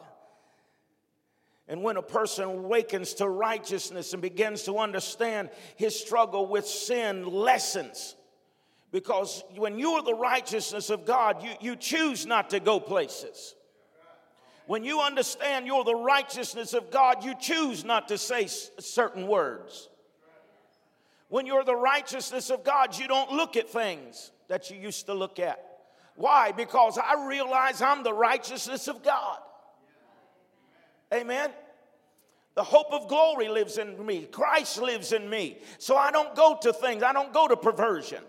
And 1.70 1.84
when 1.84 1.96
a 1.96 2.02
person 2.02 2.44
awakens 2.44 3.14
to 3.14 3.28
righteousness 3.28 4.12
and 4.12 4.20
begins 4.20 4.64
to 4.64 4.78
understand 4.78 5.50
his 5.76 5.98
struggle 5.98 6.48
with 6.48 6.66
sin 6.66 7.24
lessens. 7.24 8.16
Because 8.90 9.44
when 9.54 9.78
you 9.78 9.92
are 9.92 10.02
the 10.02 10.12
righteousness 10.12 10.90
of 10.90 11.06
God, 11.06 11.44
you, 11.44 11.50
you 11.60 11.76
choose 11.76 12.26
not 12.26 12.50
to 12.50 12.58
go 12.58 12.80
places. 12.80 13.54
When 14.66 14.82
you 14.82 15.00
understand 15.00 15.68
you're 15.68 15.84
the 15.84 15.94
righteousness 15.94 16.74
of 16.74 16.90
God, 16.90 17.24
you 17.24 17.34
choose 17.40 17.84
not 17.84 18.08
to 18.08 18.18
say 18.18 18.48
certain 18.48 19.28
words. 19.28 19.88
When 21.28 21.46
you're 21.46 21.62
the 21.62 21.76
righteousness 21.76 22.50
of 22.50 22.64
God, 22.64 22.98
you 22.98 23.06
don't 23.06 23.30
look 23.30 23.56
at 23.56 23.70
things 23.70 24.32
that 24.48 24.72
you 24.72 24.76
used 24.76 25.06
to 25.06 25.14
look 25.14 25.38
at. 25.38 25.64
Why? 26.16 26.50
Because 26.50 26.98
I 26.98 27.28
realize 27.28 27.80
I'm 27.80 28.02
the 28.02 28.12
righteousness 28.12 28.88
of 28.88 29.04
God. 29.04 29.38
Amen. 31.12 31.50
The 32.54 32.64
hope 32.64 32.92
of 32.92 33.08
glory 33.08 33.48
lives 33.48 33.78
in 33.78 34.04
me. 34.04 34.26
Christ 34.30 34.80
lives 34.80 35.12
in 35.12 35.28
me. 35.28 35.58
So 35.78 35.96
I 35.96 36.10
don't 36.10 36.34
go 36.34 36.58
to 36.62 36.72
things, 36.72 37.02
I 37.02 37.12
don't 37.12 37.32
go 37.32 37.48
to 37.48 37.56
perversion. 37.56 38.22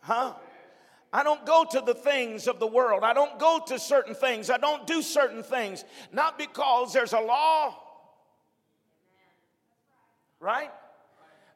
Huh? 0.00 0.34
I 1.12 1.22
don't 1.22 1.44
go 1.46 1.64
to 1.70 1.80
the 1.80 1.94
things 1.94 2.46
of 2.46 2.60
the 2.60 2.66
world. 2.66 3.02
I 3.02 3.12
don't 3.12 3.38
go 3.38 3.60
to 3.68 3.78
certain 3.78 4.14
things. 4.14 4.50
I 4.50 4.58
don't 4.58 4.86
do 4.86 5.02
certain 5.02 5.42
things. 5.42 5.84
Not 6.12 6.38
because 6.38 6.92
there's 6.92 7.12
a 7.12 7.20
law, 7.20 7.74
right? 10.38 10.70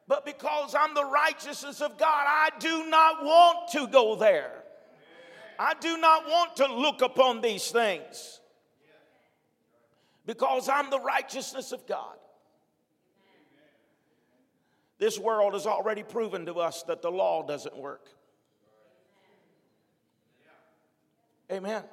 But 0.07 0.25
because 0.25 0.75
I'm 0.77 0.93
the 0.95 1.05
righteousness 1.05 1.79
of 1.79 1.97
God, 1.97 2.25
I 2.27 2.49
do 2.59 2.89
not 2.89 3.23
want 3.23 3.71
to 3.73 3.87
go 3.87 4.15
there. 4.15 4.51
I 5.59 5.75
do 5.79 5.97
not 5.97 6.27
want 6.27 6.57
to 6.57 6.73
look 6.73 7.01
upon 7.01 7.41
these 7.41 7.69
things 7.69 8.40
because 10.25 10.69
I'm 10.69 10.89
the 10.89 10.99
righteousness 10.99 11.71
of 11.71 11.85
God. 11.87 12.17
This 14.97 15.17
world 15.17 15.53
has 15.53 15.65
already 15.65 16.03
proven 16.03 16.45
to 16.45 16.53
us 16.55 16.83
that 16.83 17.01
the 17.01 17.09
law 17.09 17.45
doesn't 17.45 17.75
work. 17.75 18.07
Amen. 21.51 21.83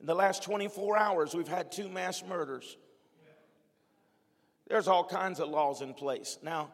In 0.00 0.06
the 0.06 0.14
last 0.14 0.42
24 0.42 0.98
hours, 0.98 1.34
we've 1.34 1.46
had 1.46 1.70
two 1.70 1.88
mass 1.88 2.24
murders. 2.26 2.76
There's 4.66 4.88
all 4.88 5.04
kinds 5.04 5.40
of 5.40 5.48
laws 5.48 5.82
in 5.82 5.94
place. 5.94 6.38
Now, 6.42 6.70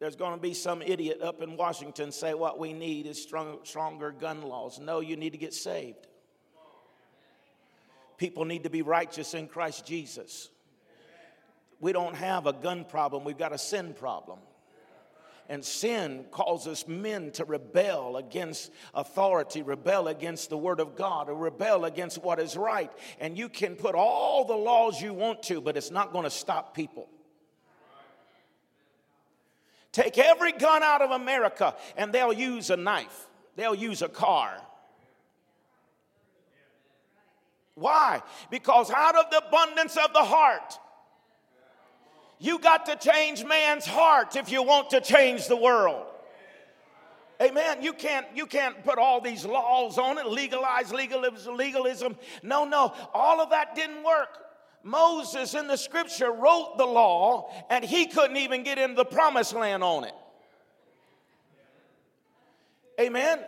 there's 0.00 0.16
going 0.16 0.34
to 0.34 0.40
be 0.40 0.54
some 0.54 0.80
idiot 0.80 1.20
up 1.22 1.42
in 1.42 1.56
Washington 1.56 2.10
say 2.10 2.32
what 2.32 2.58
we 2.58 2.72
need 2.72 3.06
is 3.06 3.22
strong, 3.22 3.58
stronger 3.64 4.12
gun 4.12 4.42
laws. 4.42 4.78
No, 4.78 5.00
you 5.00 5.16
need 5.16 5.32
to 5.32 5.38
get 5.38 5.52
saved. 5.52 6.07
People 8.18 8.44
need 8.44 8.64
to 8.64 8.70
be 8.70 8.82
righteous 8.82 9.32
in 9.32 9.46
Christ 9.46 9.86
Jesus. 9.86 10.50
We 11.80 11.92
don't 11.92 12.16
have 12.16 12.46
a 12.46 12.52
gun 12.52 12.84
problem, 12.84 13.24
we've 13.24 13.38
got 13.38 13.52
a 13.52 13.58
sin 13.58 13.94
problem. 13.94 14.40
And 15.50 15.64
sin 15.64 16.26
causes 16.30 16.86
men 16.86 17.30
to 17.32 17.46
rebel 17.46 18.18
against 18.18 18.70
authority, 18.92 19.62
rebel 19.62 20.08
against 20.08 20.50
the 20.50 20.58
Word 20.58 20.78
of 20.78 20.94
God, 20.94 21.30
or 21.30 21.34
rebel 21.34 21.86
against 21.86 22.22
what 22.22 22.38
is 22.38 22.54
right. 22.54 22.92
And 23.18 23.38
you 23.38 23.48
can 23.48 23.74
put 23.74 23.94
all 23.94 24.44
the 24.44 24.54
laws 24.54 25.00
you 25.00 25.14
want 25.14 25.42
to, 25.44 25.62
but 25.62 25.78
it's 25.78 25.90
not 25.90 26.12
going 26.12 26.24
to 26.24 26.30
stop 26.30 26.74
people. 26.74 27.08
Take 29.90 30.18
every 30.18 30.52
gun 30.52 30.82
out 30.82 31.00
of 31.00 31.12
America, 31.12 31.74
and 31.96 32.12
they'll 32.12 32.32
use 32.32 32.68
a 32.68 32.76
knife. 32.76 33.26
they'll 33.56 33.74
use 33.74 34.02
a 34.02 34.08
car. 34.08 34.60
Why? 37.78 38.22
Because 38.50 38.90
out 38.90 39.16
of 39.16 39.30
the 39.30 39.38
abundance 39.46 39.96
of 39.96 40.12
the 40.12 40.24
heart, 40.24 40.78
you 42.38 42.58
got 42.58 42.86
to 42.86 42.96
change 42.96 43.44
man's 43.44 43.86
heart 43.86 44.36
if 44.36 44.50
you 44.50 44.62
want 44.62 44.90
to 44.90 45.00
change 45.00 45.48
the 45.48 45.56
world. 45.56 46.04
Amen. 47.40 47.82
You 47.82 47.92
can't 47.92 48.26
you 48.34 48.46
can't 48.46 48.82
put 48.84 48.98
all 48.98 49.20
these 49.20 49.44
laws 49.44 49.96
on 49.96 50.18
it, 50.18 50.26
legalize 50.26 50.92
legalism, 50.92 51.56
legalism. 51.56 52.16
No, 52.42 52.64
no. 52.64 52.92
All 53.14 53.40
of 53.40 53.50
that 53.50 53.76
didn't 53.76 54.02
work. 54.02 54.28
Moses 54.82 55.54
in 55.54 55.68
the 55.68 55.76
scripture 55.76 56.32
wrote 56.32 56.78
the 56.78 56.86
law 56.86 57.52
and 57.70 57.84
he 57.84 58.06
couldn't 58.06 58.38
even 58.38 58.64
get 58.64 58.78
into 58.78 58.96
the 58.96 59.04
promised 59.04 59.54
land 59.54 59.84
on 59.84 60.04
it. 60.04 60.14
Amen. 63.00 63.38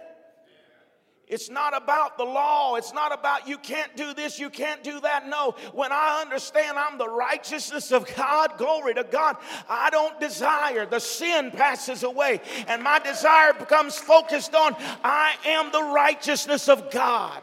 It's 1.30 1.48
not 1.48 1.80
about 1.80 2.18
the 2.18 2.24
law. 2.24 2.74
It's 2.74 2.92
not 2.92 3.16
about 3.16 3.46
you 3.46 3.56
can't 3.56 3.96
do 3.96 4.12
this, 4.12 4.40
you 4.40 4.50
can't 4.50 4.82
do 4.82 4.98
that. 4.98 5.28
No, 5.28 5.54
when 5.72 5.92
I 5.92 6.20
understand 6.20 6.76
I'm 6.76 6.98
the 6.98 7.08
righteousness 7.08 7.92
of 7.92 8.04
God, 8.16 8.58
glory 8.58 8.94
to 8.94 9.04
God, 9.04 9.36
I 9.68 9.90
don't 9.90 10.18
desire. 10.18 10.86
The 10.86 10.98
sin 10.98 11.52
passes 11.52 12.02
away, 12.02 12.40
and 12.66 12.82
my 12.82 12.98
desire 12.98 13.52
becomes 13.52 13.96
focused 13.96 14.56
on 14.56 14.74
I 15.04 15.36
am 15.46 15.70
the 15.70 15.84
righteousness 15.94 16.68
of 16.68 16.90
God. 16.90 17.42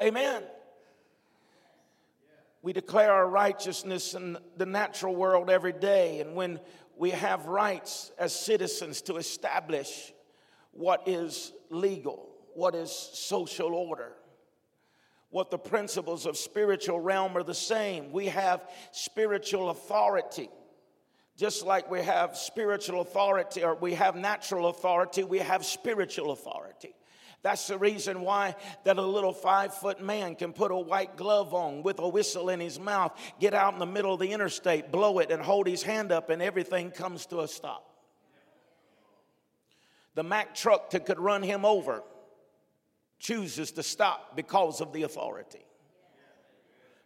Amen. 0.00 0.44
We 2.62 2.72
declare 2.72 3.12
our 3.12 3.28
righteousness 3.28 4.14
in 4.14 4.38
the 4.56 4.66
natural 4.66 5.16
world 5.16 5.50
every 5.50 5.72
day, 5.72 6.20
and 6.20 6.36
when 6.36 6.60
we 6.96 7.10
have 7.10 7.46
rights 7.46 8.12
as 8.16 8.32
citizens 8.32 9.02
to 9.02 9.16
establish 9.16 10.12
what 10.72 11.06
is 11.06 11.52
legal, 11.70 12.28
what 12.54 12.74
is 12.74 12.90
social 12.90 13.74
order, 13.74 14.12
what 15.30 15.50
the 15.50 15.58
principles 15.58 16.26
of 16.26 16.36
spiritual 16.36 17.00
realm 17.00 17.36
are 17.36 17.42
the 17.42 17.54
same. 17.54 18.12
We 18.12 18.26
have 18.26 18.68
spiritual 18.90 19.70
authority. 19.70 20.50
Just 21.36 21.64
like 21.64 21.90
we 21.90 22.02
have 22.02 22.36
spiritual 22.36 23.00
authority 23.00 23.64
or 23.64 23.74
we 23.74 23.94
have 23.94 24.16
natural 24.16 24.68
authority, 24.68 25.24
we 25.24 25.38
have 25.38 25.64
spiritual 25.64 26.32
authority. 26.32 26.94
That's 27.42 27.66
the 27.66 27.78
reason 27.78 28.20
why 28.20 28.54
that 28.84 28.98
a 28.98 29.02
little 29.02 29.32
five 29.32 29.74
foot 29.74 30.00
man 30.00 30.36
can 30.36 30.52
put 30.52 30.70
a 30.70 30.76
white 30.76 31.16
glove 31.16 31.54
on 31.54 31.82
with 31.82 31.98
a 31.98 32.08
whistle 32.08 32.50
in 32.50 32.60
his 32.60 32.78
mouth, 32.78 33.18
get 33.40 33.52
out 33.52 33.72
in 33.72 33.80
the 33.80 33.86
middle 33.86 34.14
of 34.14 34.20
the 34.20 34.30
interstate, 34.30 34.92
blow 34.92 35.18
it, 35.18 35.30
and 35.30 35.42
hold 35.42 35.66
his 35.66 35.82
hand 35.82 36.12
up, 36.12 36.30
and 36.30 36.40
everything 36.40 36.90
comes 36.90 37.26
to 37.26 37.40
a 37.40 37.48
stop. 37.48 37.91
The 40.14 40.22
Mack 40.22 40.54
truck 40.54 40.90
that 40.90 41.06
could 41.06 41.18
run 41.18 41.42
him 41.42 41.64
over 41.64 42.02
chooses 43.18 43.72
to 43.72 43.82
stop 43.82 44.36
because 44.36 44.80
of 44.80 44.92
the 44.92 45.04
authority. 45.04 45.64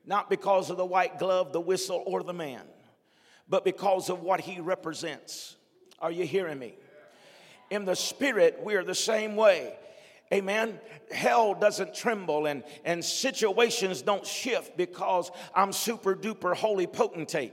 Not 0.04 0.30
because 0.30 0.70
of 0.70 0.76
the 0.76 0.84
white 0.84 1.18
glove, 1.18 1.52
the 1.52 1.60
whistle, 1.60 2.02
or 2.06 2.22
the 2.22 2.32
man, 2.32 2.62
but 3.48 3.64
because 3.64 4.08
of 4.08 4.22
what 4.22 4.40
he 4.40 4.60
represents. 4.60 5.56
Are 5.98 6.10
you 6.10 6.24
hearing 6.24 6.58
me? 6.58 6.74
In 7.70 7.84
the 7.84 7.96
spirit, 7.96 8.60
we 8.62 8.74
are 8.76 8.84
the 8.84 8.94
same 8.94 9.36
way. 9.36 9.74
Amen. 10.32 10.80
Hell 11.12 11.54
doesn't 11.54 11.94
tremble 11.94 12.46
and, 12.46 12.64
and 12.84 13.04
situations 13.04 14.02
don't 14.02 14.26
shift 14.26 14.76
because 14.76 15.30
I'm 15.54 15.72
super 15.72 16.14
duper 16.14 16.54
holy 16.54 16.86
potentate. 16.86 17.52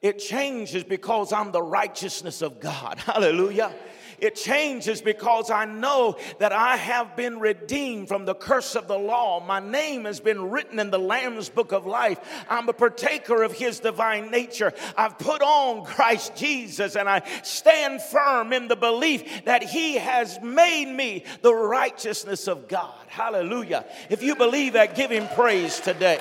It 0.00 0.18
changes 0.18 0.82
because 0.82 1.30
I'm 1.32 1.52
the 1.52 1.62
righteousness 1.62 2.40
of 2.40 2.58
God. 2.58 2.98
Hallelujah. 3.06 3.74
It 4.20 4.36
changes 4.36 5.00
because 5.00 5.50
I 5.50 5.64
know 5.64 6.16
that 6.38 6.52
I 6.52 6.76
have 6.76 7.16
been 7.16 7.40
redeemed 7.40 8.08
from 8.08 8.24
the 8.24 8.34
curse 8.34 8.74
of 8.74 8.86
the 8.88 8.98
law. 8.98 9.44
My 9.44 9.60
name 9.60 10.04
has 10.04 10.20
been 10.20 10.50
written 10.50 10.78
in 10.78 10.90
the 10.90 10.98
Lamb's 10.98 11.48
book 11.48 11.72
of 11.72 11.86
life. 11.86 12.18
I'm 12.48 12.68
a 12.68 12.72
partaker 12.72 13.42
of 13.42 13.52
his 13.52 13.80
divine 13.80 14.30
nature. 14.30 14.72
I've 14.96 15.18
put 15.18 15.42
on 15.42 15.84
Christ 15.84 16.36
Jesus 16.36 16.96
and 16.96 17.08
I 17.08 17.22
stand 17.42 18.02
firm 18.02 18.52
in 18.52 18.68
the 18.68 18.76
belief 18.76 19.44
that 19.44 19.62
he 19.62 19.94
has 19.94 20.40
made 20.40 20.94
me 20.94 21.24
the 21.42 21.54
righteousness 21.54 22.48
of 22.48 22.68
God. 22.68 22.94
Hallelujah. 23.08 23.84
If 24.08 24.22
you 24.22 24.36
believe 24.36 24.74
that, 24.74 24.94
give 24.94 25.10
him 25.10 25.28
praise 25.34 25.80
today. 25.80 26.20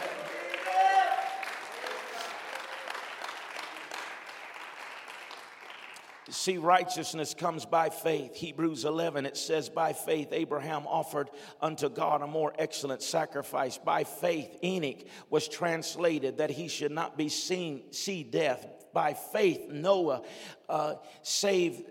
See, 6.30 6.58
righteousness 6.58 7.34
comes 7.34 7.66
by 7.66 7.90
faith. 7.90 8.36
Hebrews 8.36 8.86
11, 8.86 9.26
it 9.26 9.36
says, 9.36 9.70
By 9.70 9.94
faith, 9.94 10.30
Abraham 10.32 10.86
offered 10.86 11.30
unto 11.62 11.90
God 11.90 12.22
a 12.22 12.28
more 12.28 12.54
excellent 12.58 13.02
sacrifice. 13.02 13.78
By 13.78 14.04
faith, 14.04 14.58
Enoch 14.64 15.04
was 15.30 15.48
translated 15.48 16.38
that 16.38 16.52
he 16.52 16.68
should 16.68 16.92
not 16.92 17.18
be 17.18 17.30
seen, 17.30 17.92
see 17.92 18.24
death. 18.24 18.66
By 18.94 19.14
faith, 19.14 19.70
Noah 19.70 20.24
uh, 20.68 20.96
saved 21.22 21.84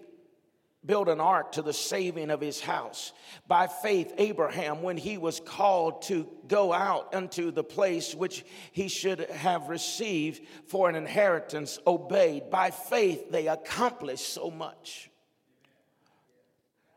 built 0.89 1.09
an 1.09 1.20
ark 1.20 1.53
to 1.53 1.62
the 1.62 1.72
saving 1.72 2.30
of 2.30 2.41
his 2.41 2.61
house. 2.61 3.12
By 3.47 3.66
faith, 3.66 4.14
Abraham, 4.16 4.82
when 4.82 4.97
he 4.97 5.18
was 5.18 5.39
called 5.39 6.01
to 6.05 6.26
go 6.49 6.72
out 6.72 7.14
unto 7.14 7.51
the 7.51 7.62
place 7.62 8.14
which 8.14 8.45
he 8.72 8.89
should 8.89 9.20
have 9.30 9.68
received 9.68 10.41
for 10.66 10.89
an 10.89 10.97
inheritance, 10.97 11.78
obeyed. 11.86 12.49
By 12.51 12.70
faith, 12.70 13.30
they 13.30 13.49
accomplished 13.49 14.32
so 14.32 14.51
much. 14.51 15.11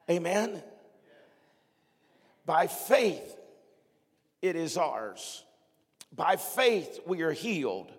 Amen. 0.10 0.64
By 2.46 2.68
faith, 2.68 3.38
it 4.42 4.56
is 4.56 4.78
ours. 4.78 5.44
By 6.16 6.38
faith, 6.38 7.02
we 7.06 7.24
are 7.24 7.34
healed. 7.34 7.92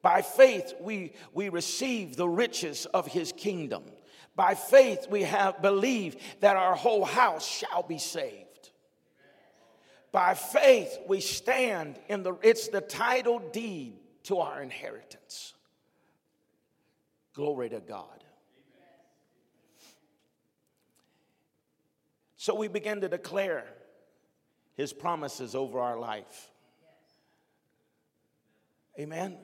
By 0.00 0.22
faith, 0.22 0.74
we, 0.80 1.12
we 1.34 1.48
receive 1.48 2.14
the 2.14 2.28
riches 2.28 2.86
of 2.86 3.08
his 3.08 3.32
kingdom. 3.32 3.82
By 4.40 4.54
faith, 4.54 5.06
we 5.10 5.24
have 5.24 5.60
believed 5.60 6.18
that 6.40 6.56
our 6.56 6.74
whole 6.74 7.04
house 7.04 7.46
shall 7.46 7.82
be 7.82 7.98
saved. 7.98 8.70
By 10.12 10.32
faith, 10.32 10.96
we 11.06 11.20
stand 11.20 11.98
in 12.08 12.22
the, 12.22 12.32
it's 12.42 12.68
the 12.68 12.80
title 12.80 13.38
deed 13.52 13.98
to 14.22 14.38
our 14.38 14.62
inheritance. 14.62 15.52
Glory 17.34 17.68
to 17.68 17.80
God. 17.80 18.24
So 22.38 22.54
we 22.54 22.68
begin 22.68 23.02
to 23.02 23.10
declare 23.10 23.66
his 24.74 24.94
promises 24.94 25.54
over 25.54 25.80
our 25.80 25.98
life. 25.98 26.50
Amen. 28.98 29.36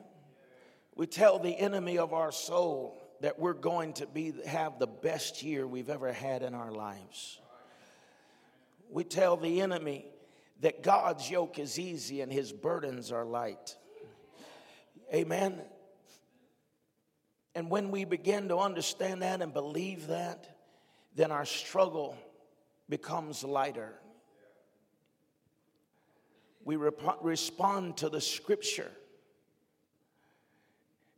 We 0.94 1.06
tell 1.06 1.38
the 1.38 1.54
enemy 1.54 1.98
of 1.98 2.14
our 2.14 2.32
soul, 2.32 3.05
that 3.20 3.38
we're 3.38 3.54
going 3.54 3.92
to 3.94 4.06
be 4.06 4.32
have 4.46 4.78
the 4.78 4.86
best 4.86 5.42
year 5.42 5.66
we've 5.66 5.90
ever 5.90 6.12
had 6.12 6.42
in 6.42 6.54
our 6.54 6.70
lives. 6.70 7.40
We 8.90 9.04
tell 9.04 9.36
the 9.36 9.60
enemy 9.60 10.06
that 10.60 10.82
God's 10.82 11.30
yoke 11.30 11.58
is 11.58 11.78
easy 11.78 12.20
and 12.20 12.32
his 12.32 12.52
burdens 12.52 13.12
are 13.12 13.24
light. 13.24 13.76
Amen. 15.12 15.60
And 17.54 17.70
when 17.70 17.90
we 17.90 18.04
begin 18.04 18.48
to 18.48 18.58
understand 18.58 19.22
that 19.22 19.40
and 19.40 19.52
believe 19.52 20.08
that, 20.08 20.58
then 21.14 21.30
our 21.30 21.46
struggle 21.46 22.16
becomes 22.88 23.42
lighter. 23.42 23.94
We 26.64 26.76
rep- 26.76 27.18
respond 27.22 27.96
to 27.98 28.08
the 28.08 28.20
scripture 28.20 28.90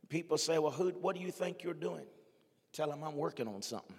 people 0.09 0.37
say, 0.37 0.57
Well, 0.59 0.71
who, 0.71 0.89
what 0.89 1.15
do 1.15 1.21
you 1.21 1.31
think 1.31 1.63
you're 1.63 1.73
doing? 1.73 2.05
Tell 2.73 2.89
them 2.89 3.03
I'm 3.03 3.15
working 3.15 3.47
on 3.47 3.61
something. 3.61 3.95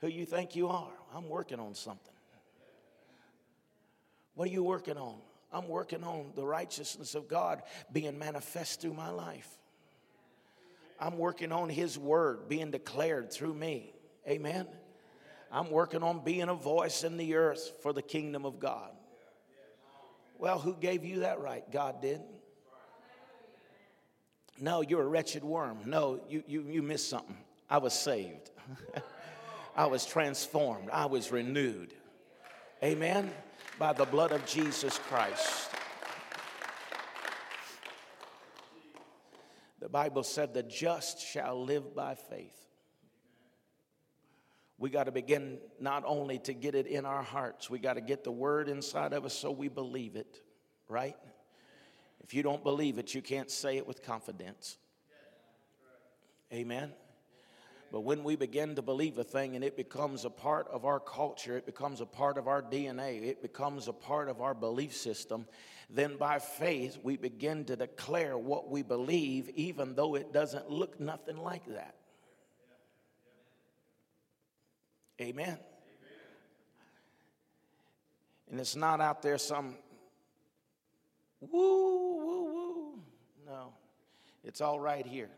Who 0.00 0.08
you 0.08 0.24
think 0.24 0.56
you 0.56 0.68
are? 0.68 0.92
I'm 1.14 1.28
working 1.28 1.60
on 1.60 1.74
something. 1.74 2.14
What 4.34 4.48
are 4.48 4.52
you 4.52 4.62
working 4.62 4.96
on? 4.96 5.16
I'm 5.52 5.68
working 5.68 6.04
on 6.04 6.32
the 6.34 6.46
righteousness 6.46 7.14
of 7.14 7.28
God 7.28 7.62
being 7.92 8.18
manifest 8.18 8.80
through 8.80 8.94
my 8.94 9.10
life. 9.10 9.48
I'm 10.98 11.18
working 11.18 11.52
on 11.52 11.68
His 11.68 11.98
word 11.98 12.48
being 12.48 12.70
declared 12.70 13.32
through 13.32 13.54
me. 13.54 13.92
Amen. 14.28 14.66
I'm 15.50 15.70
working 15.70 16.02
on 16.02 16.22
being 16.24 16.48
a 16.48 16.54
voice 16.54 17.04
in 17.04 17.16
the 17.16 17.34
earth 17.34 17.72
for 17.82 17.92
the 17.92 18.02
kingdom 18.02 18.46
of 18.46 18.60
God. 18.60 18.92
Well, 20.38 20.58
who 20.58 20.74
gave 20.74 21.04
you 21.04 21.20
that 21.20 21.40
right? 21.40 21.70
God 21.70 22.00
did. 22.00 22.20
No, 24.60 24.82
you're 24.82 25.02
a 25.02 25.06
wretched 25.06 25.42
worm. 25.42 25.78
No, 25.86 26.20
you, 26.28 26.44
you, 26.46 26.62
you 26.68 26.82
missed 26.82 27.08
something. 27.08 27.36
I 27.68 27.78
was 27.78 27.94
saved. 27.94 28.50
I 29.76 29.86
was 29.86 30.04
transformed. 30.04 30.90
I 30.92 31.06
was 31.06 31.32
renewed. 31.32 31.94
Amen. 32.82 33.32
By 33.78 33.94
the 33.94 34.04
blood 34.04 34.32
of 34.32 34.44
Jesus 34.44 34.98
Christ. 34.98 35.70
The 39.80 39.88
Bible 39.88 40.22
said, 40.22 40.52
The 40.52 40.62
just 40.62 41.20
shall 41.20 41.64
live 41.64 41.94
by 41.94 42.14
faith. 42.14 42.56
we 44.76 44.90
got 44.90 45.04
to 45.04 45.12
begin 45.12 45.58
not 45.78 46.04
only 46.06 46.38
to 46.40 46.52
get 46.52 46.74
it 46.74 46.86
in 46.86 47.06
our 47.06 47.22
hearts, 47.22 47.70
we 47.70 47.78
got 47.78 47.94
to 47.94 48.02
get 48.02 48.24
the 48.24 48.32
word 48.32 48.68
inside 48.68 49.14
of 49.14 49.24
us 49.24 49.34
so 49.34 49.50
we 49.50 49.68
believe 49.68 50.16
it, 50.16 50.40
right? 50.88 51.16
If 52.22 52.34
you 52.34 52.42
don't 52.42 52.62
believe 52.62 52.98
it, 52.98 53.14
you 53.14 53.22
can't 53.22 53.50
say 53.50 53.76
it 53.76 53.86
with 53.86 54.02
confidence. 54.02 54.76
Amen. 56.52 56.92
But 57.92 58.00
when 58.00 58.22
we 58.22 58.36
begin 58.36 58.76
to 58.76 58.82
believe 58.82 59.18
a 59.18 59.24
thing 59.24 59.56
and 59.56 59.64
it 59.64 59.76
becomes 59.76 60.24
a 60.24 60.30
part 60.30 60.68
of 60.68 60.84
our 60.84 61.00
culture, 61.00 61.56
it 61.56 61.66
becomes 61.66 62.00
a 62.00 62.06
part 62.06 62.38
of 62.38 62.46
our 62.46 62.62
DNA, 62.62 63.24
it 63.24 63.42
becomes 63.42 63.88
a 63.88 63.92
part 63.92 64.28
of 64.28 64.40
our 64.40 64.54
belief 64.54 64.94
system, 64.94 65.46
then 65.88 66.16
by 66.16 66.38
faith 66.38 66.98
we 67.02 67.16
begin 67.16 67.64
to 67.64 67.74
declare 67.74 68.38
what 68.38 68.70
we 68.70 68.82
believe, 68.82 69.48
even 69.50 69.94
though 69.96 70.14
it 70.14 70.32
doesn't 70.32 70.70
look 70.70 71.00
nothing 71.00 71.36
like 71.36 71.66
that. 71.66 71.96
Amen. 75.20 75.58
And 78.50 78.58
it's 78.58 78.76
not 78.76 79.00
out 79.00 79.22
there 79.22 79.38
some 79.38 79.76
woo, 81.40 82.16
woo, 82.18 82.44
woo. 82.52 82.98
No, 83.46 83.72
it's 84.44 84.60
all 84.60 84.78
right 84.78 85.06
here. 85.06 85.30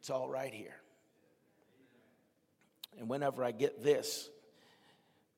It's 0.00 0.10
all 0.10 0.28
right 0.28 0.52
here. 0.52 0.76
And 2.98 3.08
whenever 3.08 3.44
I 3.44 3.52
get 3.52 3.82
this 3.82 4.30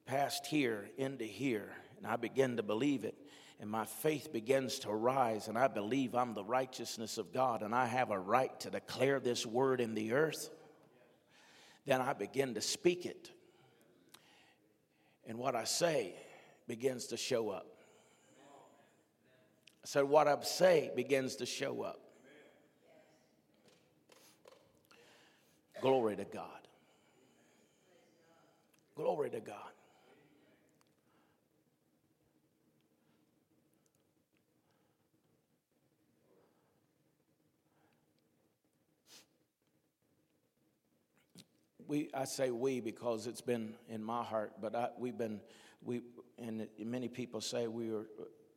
past 0.07 0.47
here 0.47 0.89
into 0.97 1.25
here, 1.25 1.71
and 1.99 2.07
I 2.07 2.17
begin 2.17 2.57
to 2.57 2.63
believe 2.63 3.05
it, 3.05 3.17
and 3.61 3.71
my 3.71 3.85
faith 3.85 4.33
begins 4.33 4.81
to 4.81 4.91
rise, 4.91 5.47
and 5.47 5.57
I 5.57 5.69
believe 5.69 6.15
I'm 6.15 6.35
the 6.35 6.45
righteousness 6.45 7.19
of 7.19 7.33
God, 7.33 7.63
and 7.63 7.75
I 7.75 7.87
have 7.87 8.11
a 8.11 8.19
right 8.19 8.59
to 8.61 8.71
declare 8.71 9.21
this 9.21 9.47
word 9.47 9.81
in 9.81 9.95
the 9.95 10.13
earth, 10.13 10.51
then 11.87 12.01
I 12.01 12.13
begin 12.13 12.55
to 12.55 12.61
speak 12.61 13.07
it. 13.07 13.31
And 15.27 15.39
what 15.39 15.55
I 15.55 15.65
say 15.65 16.15
begins 16.67 17.07
to 17.09 17.17
show 17.17 17.51
up. 17.51 17.72
Said, 19.85 20.05
what 20.05 20.29
I 20.29 20.41
say 20.43 20.91
begins 20.95 21.37
to 21.37 21.47
show 21.47 21.83
up. 21.83 22.01
Glory 25.81 26.15
to 26.17 26.25
God. 26.25 26.47
Glory 28.95 29.31
to 29.31 29.41
God. 29.41 29.57
We, 41.89 42.09
I 42.15 42.25
say 42.25 42.51
we 42.51 42.81
because 42.81 43.27
it's 43.27 43.41
been 43.41 43.75
in 43.89 44.03
my 44.03 44.23
heart, 44.23 44.53
but 44.61 44.75
I, 44.77 44.91
we've 44.97 45.19
been, 45.19 45.41
we, 45.85 46.03
and 46.39 46.69
many 46.79 47.09
people 47.09 47.41
say 47.41 47.67
we 47.67 47.91
are 47.91 48.07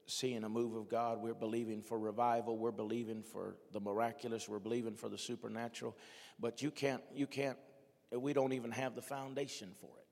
seeing 0.08 0.44
a 0.44 0.50
move 0.50 0.76
of 0.76 0.90
God. 0.90 1.22
We're 1.22 1.34
believing 1.34 1.82
for 1.82 1.98
revival. 1.98 2.58
We're 2.58 2.72
believing 2.72 3.24
for 3.24 3.56
the 3.72 3.80
miraculous. 3.80 4.48
We're 4.48 4.60
believing 4.60 4.96
for 4.96 5.10
the 5.10 5.18
supernatural. 5.18 5.96
But 6.40 6.62
you 6.62 6.72
can't, 6.72 7.02
you 7.14 7.28
can't, 7.28 7.58
we 8.12 8.34
don't 8.34 8.54
even 8.54 8.72
have 8.72 8.96
the 8.96 9.02
foundation 9.02 9.72
for 9.80 9.90
it. 9.98 10.06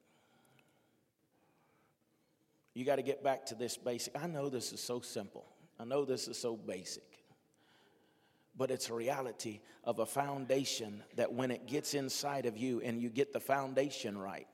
You 2.73 2.85
got 2.85 2.95
to 2.95 3.03
get 3.03 3.23
back 3.23 3.45
to 3.47 3.55
this 3.55 3.77
basic. 3.77 4.17
I 4.17 4.25
know 4.25 4.49
this 4.49 4.73
is 4.73 4.79
so 4.79 4.99
simple. 4.99 5.45
I 5.79 5.85
know 5.85 6.05
this 6.05 6.27
is 6.27 6.37
so 6.37 6.55
basic. 6.55 7.03
But 8.57 8.71
it's 8.71 8.89
a 8.89 8.93
reality 8.93 9.61
of 9.83 9.99
a 9.99 10.05
foundation 10.05 11.03
that 11.15 11.33
when 11.33 11.51
it 11.51 11.67
gets 11.67 11.93
inside 11.93 12.45
of 12.45 12.57
you 12.57 12.81
and 12.81 13.01
you 13.01 13.09
get 13.09 13.33
the 13.33 13.39
foundation 13.39 14.17
right. 14.17 14.47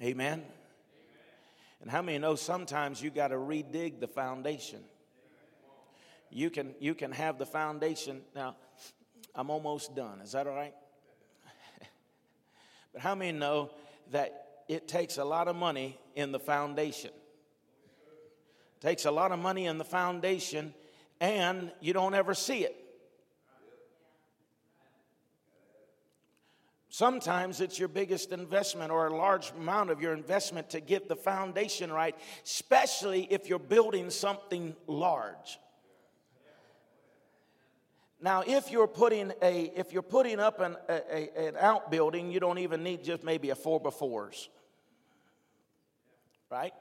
Amen. 0.00 0.42
And 1.82 1.90
how 1.90 2.00
many 2.00 2.16
know 2.18 2.36
sometimes 2.36 3.02
you 3.02 3.10
got 3.10 3.28
to 3.28 3.34
redig 3.34 3.98
the 3.98 4.06
foundation? 4.06 4.80
You 6.30 6.48
can, 6.48 6.74
you 6.78 6.94
can 6.94 7.10
have 7.10 7.38
the 7.38 7.44
foundation. 7.44 8.22
Now, 8.34 8.56
I'm 9.34 9.50
almost 9.50 9.94
done. 9.94 10.20
Is 10.20 10.32
that 10.32 10.46
all 10.46 10.54
right? 10.54 10.74
but 12.92 13.02
how 13.02 13.16
many 13.16 13.36
know 13.36 13.70
that 14.12 14.62
it 14.68 14.86
takes 14.86 15.18
a 15.18 15.24
lot 15.24 15.48
of 15.48 15.56
money 15.56 15.98
in 16.14 16.30
the 16.30 16.38
foundation? 16.38 17.10
It 17.10 18.80
takes 18.80 19.04
a 19.04 19.10
lot 19.10 19.32
of 19.32 19.40
money 19.40 19.66
in 19.66 19.76
the 19.76 19.84
foundation, 19.84 20.72
and 21.20 21.72
you 21.80 21.92
don't 21.92 22.14
ever 22.14 22.32
see 22.32 22.64
it. 22.64 22.76
Sometimes 26.92 27.62
it's 27.62 27.78
your 27.78 27.88
biggest 27.88 28.32
investment 28.32 28.90
or 28.90 29.06
a 29.06 29.16
large 29.16 29.50
amount 29.52 29.88
of 29.88 30.02
your 30.02 30.12
investment 30.12 30.68
to 30.68 30.80
get 30.80 31.08
the 31.08 31.16
foundation 31.16 31.90
right, 31.90 32.14
especially 32.44 33.26
if 33.30 33.48
you're 33.48 33.58
building 33.58 34.10
something 34.10 34.76
large. 34.86 35.58
Now, 38.20 38.42
if 38.46 38.70
you're 38.70 38.86
putting 38.86 39.32
a 39.40 39.72
if 39.74 39.94
you're 39.94 40.02
putting 40.02 40.38
up 40.38 40.60
an, 40.60 40.76
a, 40.86 41.48
an 41.48 41.56
outbuilding, 41.58 42.30
you 42.30 42.40
don't 42.40 42.58
even 42.58 42.82
need 42.82 43.02
just 43.02 43.24
maybe 43.24 43.48
a 43.48 43.54
four 43.54 43.80
by 43.80 43.88
fours, 43.88 44.50
right? 46.50 46.74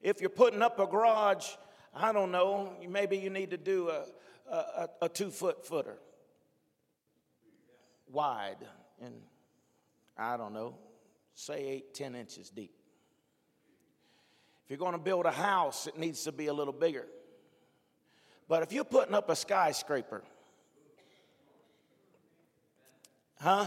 If 0.00 0.20
you're 0.20 0.30
putting 0.30 0.62
up 0.62 0.78
a 0.78 0.86
garage, 0.86 1.48
I 1.92 2.12
don't 2.12 2.30
know, 2.30 2.74
maybe 2.88 3.18
you 3.18 3.28
need 3.28 3.50
to 3.50 3.56
do 3.56 3.88
a, 3.88 4.04
a, 4.48 4.88
a 5.02 5.08
two 5.08 5.32
foot 5.32 5.66
footer 5.66 5.98
wide 8.12 8.58
and 9.02 9.14
I 10.16 10.36
don't 10.36 10.52
know, 10.52 10.74
say 11.34 11.66
eight, 11.66 11.94
ten 11.94 12.14
inches 12.14 12.50
deep. 12.50 12.72
If 14.64 14.70
you're 14.70 14.78
going 14.78 14.92
to 14.92 14.98
build 14.98 15.24
a 15.24 15.30
house, 15.30 15.86
it 15.86 15.96
needs 15.96 16.24
to 16.24 16.32
be 16.32 16.48
a 16.48 16.52
little 16.52 16.72
bigger. 16.72 17.06
But 18.48 18.62
if 18.62 18.72
you're 18.72 18.84
putting 18.84 19.14
up 19.14 19.30
a 19.30 19.36
skyscraper, 19.36 20.22
huh? 23.40 23.66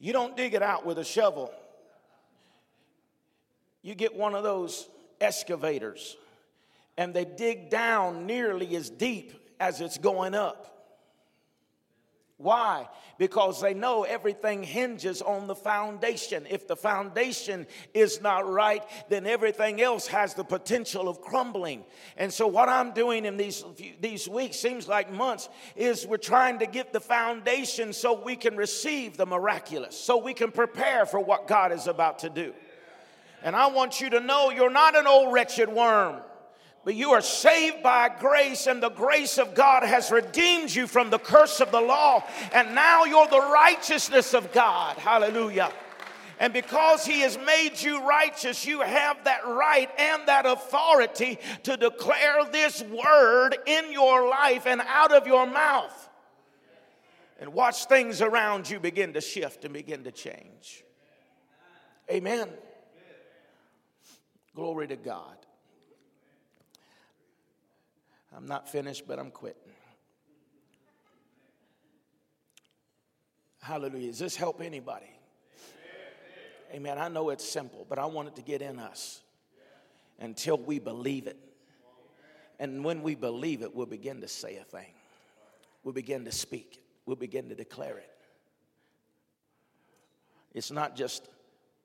You 0.00 0.12
don't 0.12 0.36
dig 0.36 0.54
it 0.54 0.62
out 0.62 0.84
with 0.84 0.98
a 0.98 1.04
shovel. 1.04 1.50
You 3.82 3.94
get 3.94 4.14
one 4.14 4.34
of 4.34 4.42
those 4.42 4.88
excavators, 5.20 6.16
and 6.98 7.14
they 7.14 7.24
dig 7.24 7.70
down 7.70 8.26
nearly 8.26 8.76
as 8.76 8.90
deep 8.90 9.32
as 9.60 9.80
it's 9.80 9.98
going 9.98 10.34
up. 10.34 10.73
Why? 12.36 12.88
Because 13.16 13.60
they 13.60 13.74
know 13.74 14.02
everything 14.02 14.64
hinges 14.64 15.22
on 15.22 15.46
the 15.46 15.54
foundation. 15.54 16.46
If 16.50 16.66
the 16.66 16.74
foundation 16.74 17.68
is 17.94 18.20
not 18.20 18.50
right, 18.50 18.82
then 19.08 19.24
everything 19.24 19.80
else 19.80 20.08
has 20.08 20.34
the 20.34 20.42
potential 20.42 21.08
of 21.08 21.20
crumbling. 21.20 21.84
And 22.16 22.32
so, 22.32 22.48
what 22.48 22.68
I'm 22.68 22.90
doing 22.92 23.24
in 23.24 23.36
these, 23.36 23.64
these 24.00 24.28
weeks, 24.28 24.58
seems 24.58 24.88
like 24.88 25.12
months, 25.12 25.48
is 25.76 26.08
we're 26.08 26.16
trying 26.16 26.58
to 26.58 26.66
get 26.66 26.92
the 26.92 27.00
foundation 27.00 27.92
so 27.92 28.20
we 28.20 28.34
can 28.34 28.56
receive 28.56 29.16
the 29.16 29.26
miraculous, 29.26 29.96
so 29.96 30.16
we 30.18 30.34
can 30.34 30.50
prepare 30.50 31.06
for 31.06 31.20
what 31.20 31.46
God 31.46 31.70
is 31.70 31.86
about 31.86 32.18
to 32.20 32.30
do. 32.30 32.52
And 33.44 33.54
I 33.54 33.68
want 33.68 34.00
you 34.00 34.10
to 34.10 34.18
know 34.18 34.50
you're 34.50 34.70
not 34.70 34.96
an 34.96 35.06
old 35.06 35.32
wretched 35.32 35.68
worm. 35.68 36.16
But 36.84 36.94
you 36.94 37.12
are 37.12 37.22
saved 37.22 37.82
by 37.82 38.10
grace, 38.20 38.66
and 38.66 38.82
the 38.82 38.90
grace 38.90 39.38
of 39.38 39.54
God 39.54 39.84
has 39.84 40.10
redeemed 40.10 40.74
you 40.74 40.86
from 40.86 41.08
the 41.08 41.18
curse 41.18 41.60
of 41.60 41.70
the 41.70 41.80
law. 41.80 42.22
And 42.52 42.74
now 42.74 43.04
you're 43.04 43.26
the 43.26 43.40
righteousness 43.40 44.34
of 44.34 44.52
God. 44.52 44.98
Hallelujah. 44.98 45.72
And 46.38 46.52
because 46.52 47.06
He 47.06 47.20
has 47.20 47.38
made 47.38 47.80
you 47.80 48.06
righteous, 48.06 48.66
you 48.66 48.82
have 48.82 49.24
that 49.24 49.46
right 49.46 49.88
and 49.98 50.28
that 50.28 50.44
authority 50.44 51.38
to 51.62 51.76
declare 51.76 52.44
this 52.52 52.82
word 52.82 53.56
in 53.66 53.90
your 53.90 54.28
life 54.28 54.66
and 54.66 54.82
out 54.86 55.12
of 55.12 55.26
your 55.26 55.46
mouth. 55.46 56.08
And 57.40 57.54
watch 57.54 57.86
things 57.86 58.20
around 58.20 58.68
you 58.68 58.78
begin 58.78 59.14
to 59.14 59.20
shift 59.22 59.64
and 59.64 59.72
begin 59.72 60.04
to 60.04 60.12
change. 60.12 60.84
Amen. 62.10 62.48
Glory 64.54 64.88
to 64.88 64.96
God. 64.96 65.43
I'm 68.36 68.46
not 68.46 68.68
finished, 68.68 69.06
but 69.06 69.18
I'm 69.18 69.30
quitting. 69.30 69.72
Hallelujah. 73.62 74.08
Does 74.08 74.18
this 74.18 74.36
help 74.36 74.60
anybody? 74.60 75.06
Amen. 76.70 76.96
Amen. 76.96 76.98
I 76.98 77.08
know 77.08 77.30
it's 77.30 77.48
simple, 77.48 77.86
but 77.88 77.98
I 77.98 78.06
want 78.06 78.28
it 78.28 78.36
to 78.36 78.42
get 78.42 78.60
in 78.60 78.78
us 78.78 79.22
until 80.18 80.58
we 80.58 80.78
believe 80.78 81.26
it. 81.26 81.38
And 82.58 82.84
when 82.84 83.02
we 83.02 83.14
believe 83.14 83.62
it, 83.62 83.74
we'll 83.74 83.86
begin 83.86 84.20
to 84.20 84.28
say 84.28 84.56
a 84.56 84.64
thing. 84.64 84.92
We'll 85.82 85.94
begin 85.94 86.24
to 86.24 86.32
speak 86.32 86.74
it. 86.74 86.84
We'll 87.06 87.16
begin 87.16 87.48
to 87.48 87.54
declare 87.54 87.98
it. 87.98 88.10
It's 90.52 90.70
not 90.70 90.94
just 90.94 91.28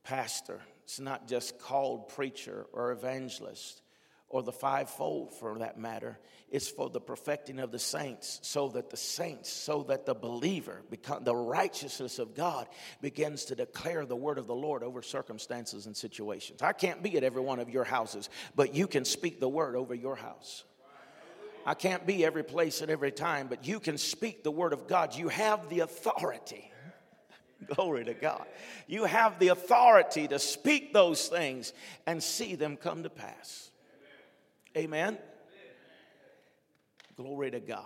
pastor, 0.03 0.61
it's 0.83 0.99
not 0.99 1.27
just 1.27 1.59
called 1.59 2.09
preacher 2.09 2.67
or 2.71 2.91
evangelist 2.91 3.81
or 4.29 4.43
the 4.43 4.51
fivefold 4.51 5.33
for 5.33 5.57
that 5.59 5.79
matter, 5.79 6.19
is 6.51 6.67
for 6.67 6.89
the 6.89 7.01
perfecting 7.01 7.59
of 7.59 7.71
the 7.71 7.79
saints, 7.79 8.39
so 8.43 8.69
that 8.69 8.89
the 8.89 8.97
saints, 8.97 9.49
so 9.49 9.83
that 9.83 10.05
the 10.05 10.13
believer, 10.13 10.81
become, 10.89 11.23
the 11.23 11.35
righteousness 11.35 12.19
of 12.19 12.35
God 12.35 12.67
begins 13.01 13.45
to 13.45 13.55
declare 13.55 14.05
the 14.05 14.15
word 14.15 14.37
of 14.37 14.47
the 14.47 14.55
Lord 14.55 14.83
over 14.83 15.01
circumstances 15.01 15.85
and 15.85 15.95
situations. 15.95 16.61
I 16.61 16.73
can't 16.73 17.03
be 17.03 17.17
at 17.17 17.23
every 17.23 17.41
one 17.41 17.59
of 17.59 17.69
your 17.69 17.83
houses, 17.83 18.29
but 18.55 18.73
you 18.73 18.87
can 18.87 19.05
speak 19.05 19.39
the 19.39 19.49
word 19.49 19.75
over 19.75 19.93
your 19.93 20.15
house. 20.15 20.63
I 21.65 21.73
can't 21.73 22.05
be 22.05 22.25
every 22.25 22.43
place 22.43 22.81
at 22.81 22.89
every 22.89 23.11
time, 23.11 23.47
but 23.47 23.67
you 23.67 23.79
can 23.79 23.97
speak 23.97 24.43
the 24.43 24.51
word 24.51 24.73
of 24.73 24.87
God. 24.87 25.15
You 25.15 25.27
have 25.27 25.69
the 25.69 25.81
authority. 25.81 26.71
Glory 27.75 28.05
to 28.05 28.13
God. 28.13 28.45
You 28.87 29.03
have 29.03 29.37
the 29.37 29.49
authority 29.49 30.27
to 30.29 30.39
speak 30.39 30.93
those 30.93 31.27
things 31.27 31.73
and 32.07 32.23
see 32.23 32.55
them 32.55 32.77
come 32.77 33.03
to 33.03 33.09
pass. 33.09 33.69
Amen. 34.79 35.17
Glory 37.17 37.51
to 37.51 37.59
God. 37.59 37.83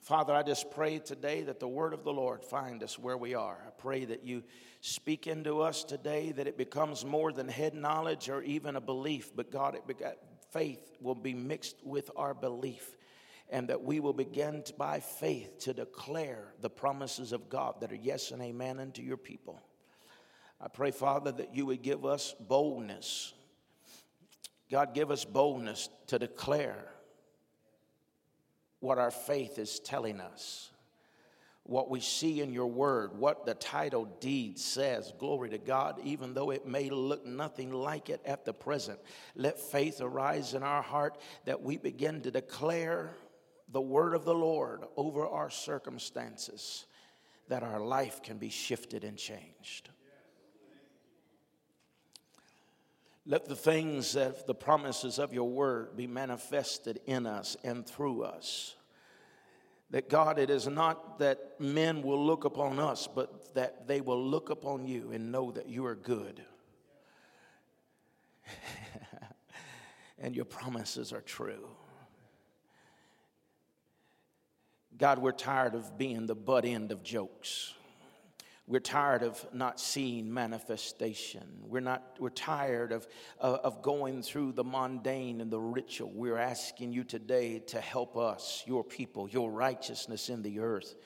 Father, 0.00 0.32
I 0.32 0.42
just 0.42 0.70
pray 0.70 1.00
today 1.00 1.42
that 1.42 1.60
the 1.60 1.68
word 1.68 1.92
of 1.92 2.02
the 2.02 2.14
Lord 2.14 2.42
find 2.42 2.82
us 2.82 2.98
where 2.98 3.18
we 3.18 3.34
are. 3.34 3.58
I 3.66 3.70
pray 3.76 4.06
that 4.06 4.24
you 4.24 4.42
speak 4.80 5.26
into 5.26 5.60
us 5.60 5.84
today, 5.84 6.32
that 6.32 6.46
it 6.46 6.56
becomes 6.56 7.04
more 7.04 7.30
than 7.30 7.46
head 7.46 7.74
knowledge 7.74 8.30
or 8.30 8.40
even 8.42 8.76
a 8.76 8.80
belief, 8.80 9.36
but 9.36 9.52
God, 9.52 9.74
it 9.74 10.18
faith 10.50 10.96
will 10.98 11.14
be 11.14 11.34
mixed 11.34 11.84
with 11.84 12.10
our 12.16 12.32
belief 12.32 12.96
and 13.50 13.68
that 13.68 13.82
we 13.82 14.00
will 14.00 14.14
begin 14.14 14.62
to, 14.62 14.72
by 14.72 15.00
faith 15.00 15.58
to 15.58 15.74
declare 15.74 16.54
the 16.62 16.70
promises 16.70 17.32
of 17.32 17.50
God 17.50 17.82
that 17.82 17.92
are 17.92 17.96
yes 17.96 18.30
and 18.30 18.40
amen 18.40 18.80
unto 18.80 19.02
your 19.02 19.18
people. 19.18 19.60
I 20.58 20.68
pray, 20.68 20.90
Father, 20.90 21.32
that 21.32 21.54
you 21.54 21.66
would 21.66 21.82
give 21.82 22.06
us 22.06 22.34
boldness 22.40 23.34
God, 24.70 24.94
give 24.94 25.10
us 25.10 25.24
boldness 25.24 25.88
to 26.08 26.18
declare 26.18 26.84
what 28.80 28.98
our 28.98 29.10
faith 29.10 29.58
is 29.58 29.80
telling 29.80 30.20
us, 30.20 30.70
what 31.64 31.90
we 31.90 32.00
see 32.00 32.40
in 32.40 32.52
your 32.52 32.66
word, 32.66 33.18
what 33.18 33.44
the 33.44 33.54
title 33.54 34.04
deed 34.20 34.58
says. 34.58 35.12
Glory 35.18 35.50
to 35.50 35.58
God, 35.58 36.00
even 36.04 36.32
though 36.32 36.50
it 36.50 36.66
may 36.66 36.88
look 36.90 37.26
nothing 37.26 37.72
like 37.72 38.08
it 38.08 38.20
at 38.24 38.44
the 38.44 38.52
present. 38.52 38.98
Let 39.34 39.58
faith 39.58 40.00
arise 40.00 40.54
in 40.54 40.62
our 40.62 40.82
heart 40.82 41.18
that 41.44 41.62
we 41.62 41.76
begin 41.76 42.22
to 42.22 42.30
declare 42.30 43.14
the 43.70 43.80
word 43.80 44.14
of 44.14 44.24
the 44.24 44.34
Lord 44.34 44.84
over 44.96 45.26
our 45.26 45.50
circumstances, 45.50 46.86
that 47.48 47.62
our 47.62 47.80
life 47.80 48.22
can 48.22 48.38
be 48.38 48.50
shifted 48.50 49.04
and 49.04 49.16
changed. 49.16 49.90
Let 53.30 53.44
the 53.44 53.54
things 53.54 54.14
that 54.14 54.46
the 54.46 54.54
promises 54.54 55.18
of 55.18 55.34
your 55.34 55.50
word 55.50 55.94
be 55.94 56.06
manifested 56.06 57.00
in 57.04 57.26
us 57.26 57.58
and 57.62 57.86
through 57.86 58.22
us. 58.22 58.74
That 59.90 60.08
God, 60.08 60.38
it 60.38 60.48
is 60.48 60.66
not 60.66 61.18
that 61.18 61.60
men 61.60 62.00
will 62.00 62.24
look 62.24 62.46
upon 62.46 62.78
us, 62.78 63.06
but 63.06 63.52
that 63.54 63.86
they 63.86 64.00
will 64.00 64.24
look 64.24 64.48
upon 64.48 64.86
you 64.86 65.10
and 65.12 65.30
know 65.30 65.52
that 65.52 65.68
you 65.68 65.84
are 65.84 65.94
good. 65.94 66.42
and 70.18 70.34
your 70.34 70.46
promises 70.46 71.12
are 71.12 71.20
true. 71.20 71.68
God, 74.96 75.18
we're 75.18 75.32
tired 75.32 75.74
of 75.74 75.98
being 75.98 76.26
the 76.26 76.34
butt 76.34 76.64
end 76.64 76.92
of 76.92 77.02
jokes. 77.02 77.74
We're 78.68 78.80
tired 78.80 79.22
of 79.22 79.46
not 79.54 79.80
seeing 79.80 80.32
manifestation. 80.32 81.42
We're, 81.62 81.80
not, 81.80 82.16
we're 82.20 82.28
tired 82.28 82.92
of, 82.92 83.08
of 83.40 83.80
going 83.80 84.22
through 84.22 84.52
the 84.52 84.62
mundane 84.62 85.40
and 85.40 85.50
the 85.50 85.58
ritual. 85.58 86.10
We're 86.14 86.36
asking 86.36 86.92
you 86.92 87.02
today 87.02 87.60
to 87.60 87.80
help 87.80 88.18
us, 88.18 88.62
your 88.66 88.84
people, 88.84 89.26
your 89.26 89.50
righteousness 89.50 90.28
in 90.28 90.42
the 90.42 90.60
earth, 90.60 90.96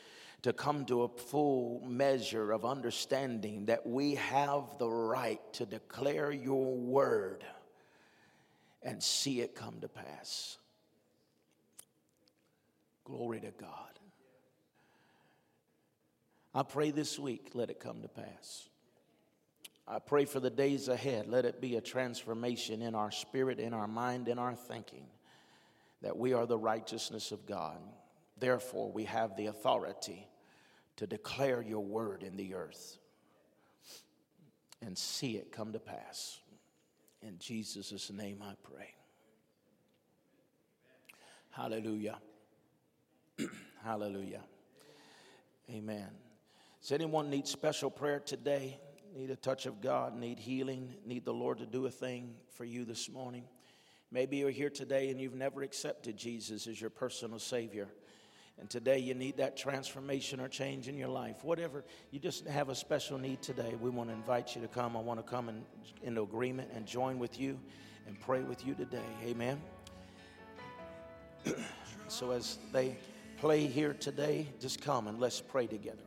to 0.43 0.53
come 0.53 0.85
to 0.87 1.05
a 1.05 1.09
full 1.09 1.81
measure 1.87 2.51
of 2.51 2.65
understanding 2.65 3.67
that 3.67 3.87
we 3.87 4.17
have 4.17 4.77
the 4.79 4.91
right 4.91 5.41
to 5.53 5.65
declare 5.65 6.33
your 6.33 6.75
word 6.75 7.45
and 8.83 9.01
see 9.01 9.41
it 9.41 9.55
come 9.55 9.79
to 9.83 9.89
pass. 9.89 10.59
Glory 13.05 13.39
to 13.39 13.53
God. 13.53 14.01
I 16.55 16.63
pray 16.63 16.91
this 16.91 17.19
week, 17.19 17.51
let 17.55 17.71
it 17.71 17.81
come 17.81 18.03
to 18.03 18.09
pass. 18.09 18.69
I 19.89 19.99
pray 19.99 20.27
for 20.27 20.39
the 20.39 20.51
days 20.51 20.89
ahead, 20.89 21.27
let 21.29 21.45
it 21.45 21.61
be 21.61 21.77
a 21.77 21.81
transformation 21.81 22.83
in 22.83 22.95
our 22.95 23.11
spirit, 23.11 23.59
in 23.59 23.75
our 23.75 23.89
mind, 23.89 24.29
in 24.29 24.39
our 24.39 24.55
thinking, 24.55 25.07
that 26.03 26.17
we 26.17 26.35
are 26.35 26.47
the 26.47 26.59
righteousness 26.59 27.33
of 27.33 27.47
God. 27.47 27.79
Therefore, 28.39 28.91
we 28.93 29.05
have 29.05 29.37
the 29.37 29.47
authority 29.47 30.29
to 30.97 31.07
declare 31.07 31.63
your 31.63 31.85
word 31.85 32.23
in 32.23 32.37
the 32.37 32.55
earth 32.55 32.99
and 34.81 34.97
see 34.97 35.37
it 35.37 35.53
come 35.53 35.73
to 35.73 35.79
pass. 35.79 36.39
In 37.23 37.39
Jesus' 37.39 38.11
name 38.11 38.43
I 38.43 38.55
pray. 38.63 38.95
Hallelujah. 41.51 42.19
Hallelujah. 43.85 44.43
Amen. 45.71 46.11
Does 46.83 46.91
anyone 46.91 47.31
need 47.31 47.47
special 47.47 47.91
prayer 47.91 48.19
today? 48.19 48.81
Need 49.15 49.31
a 49.31 49.37
touch 49.37 49.67
of 49.67 49.81
God, 49.81 50.17
need 50.17 50.41
healing, 50.41 50.95
need 51.07 51.25
the 51.25 51.33
Lord 51.33 51.59
to 51.59 51.67
do 51.67 51.87
a 51.87 51.91
thing 51.91 52.35
for 52.57 52.65
you 52.65 52.85
this 52.85 53.09
morning? 53.09 53.45
Maybe 54.11 54.39
you're 54.39 54.51
here 54.51 54.71
today 54.71 55.11
and 55.11 55.21
you've 55.21 55.35
never 55.35 55.63
accepted 55.63 56.17
Jesus 56.17 56.67
as 56.67 56.81
your 56.81 56.91
personal 56.91 57.39
Savior. 57.39 57.87
And 58.59 58.69
today 58.69 58.99
you 58.99 59.15
need 59.15 59.37
that 59.37 59.57
transformation 59.57 60.41
or 60.41 60.49
change 60.49 60.89
in 60.89 60.97
your 60.97 61.09
life. 61.09 61.45
Whatever, 61.45 61.85
you 62.11 62.19
just 62.19 62.49
have 62.49 62.69
a 62.69 62.75
special 62.75 63.17
need 63.17 63.43
today. 63.43 63.77
We 63.81 63.91
want 63.91 64.11
to 64.11 64.15
invite 64.15 64.57
you 64.57 64.63
to 64.63 64.69
come. 64.69 64.97
I 64.97 65.01
want 65.01 65.25
to 65.25 65.31
come 65.31 65.49
in, 65.49 65.65
into 66.03 66.23
agreement 66.23 66.71
and 66.75 66.85
join 66.85 67.19
with 67.19 67.39
you 67.39 67.61
and 68.09 68.19
pray 68.19 68.43
with 68.43 68.67
you 68.67 68.75
today. 68.75 68.99
Amen. 69.25 69.61
so 72.09 72.33
as 72.33 72.59
they 72.73 72.97
play 73.39 73.67
here 73.67 73.95
today, 73.95 74.49
just 74.61 74.83
come 74.83 75.07
and 75.07 75.21
let's 75.21 75.41
pray 75.41 75.69
together. 75.69 76.03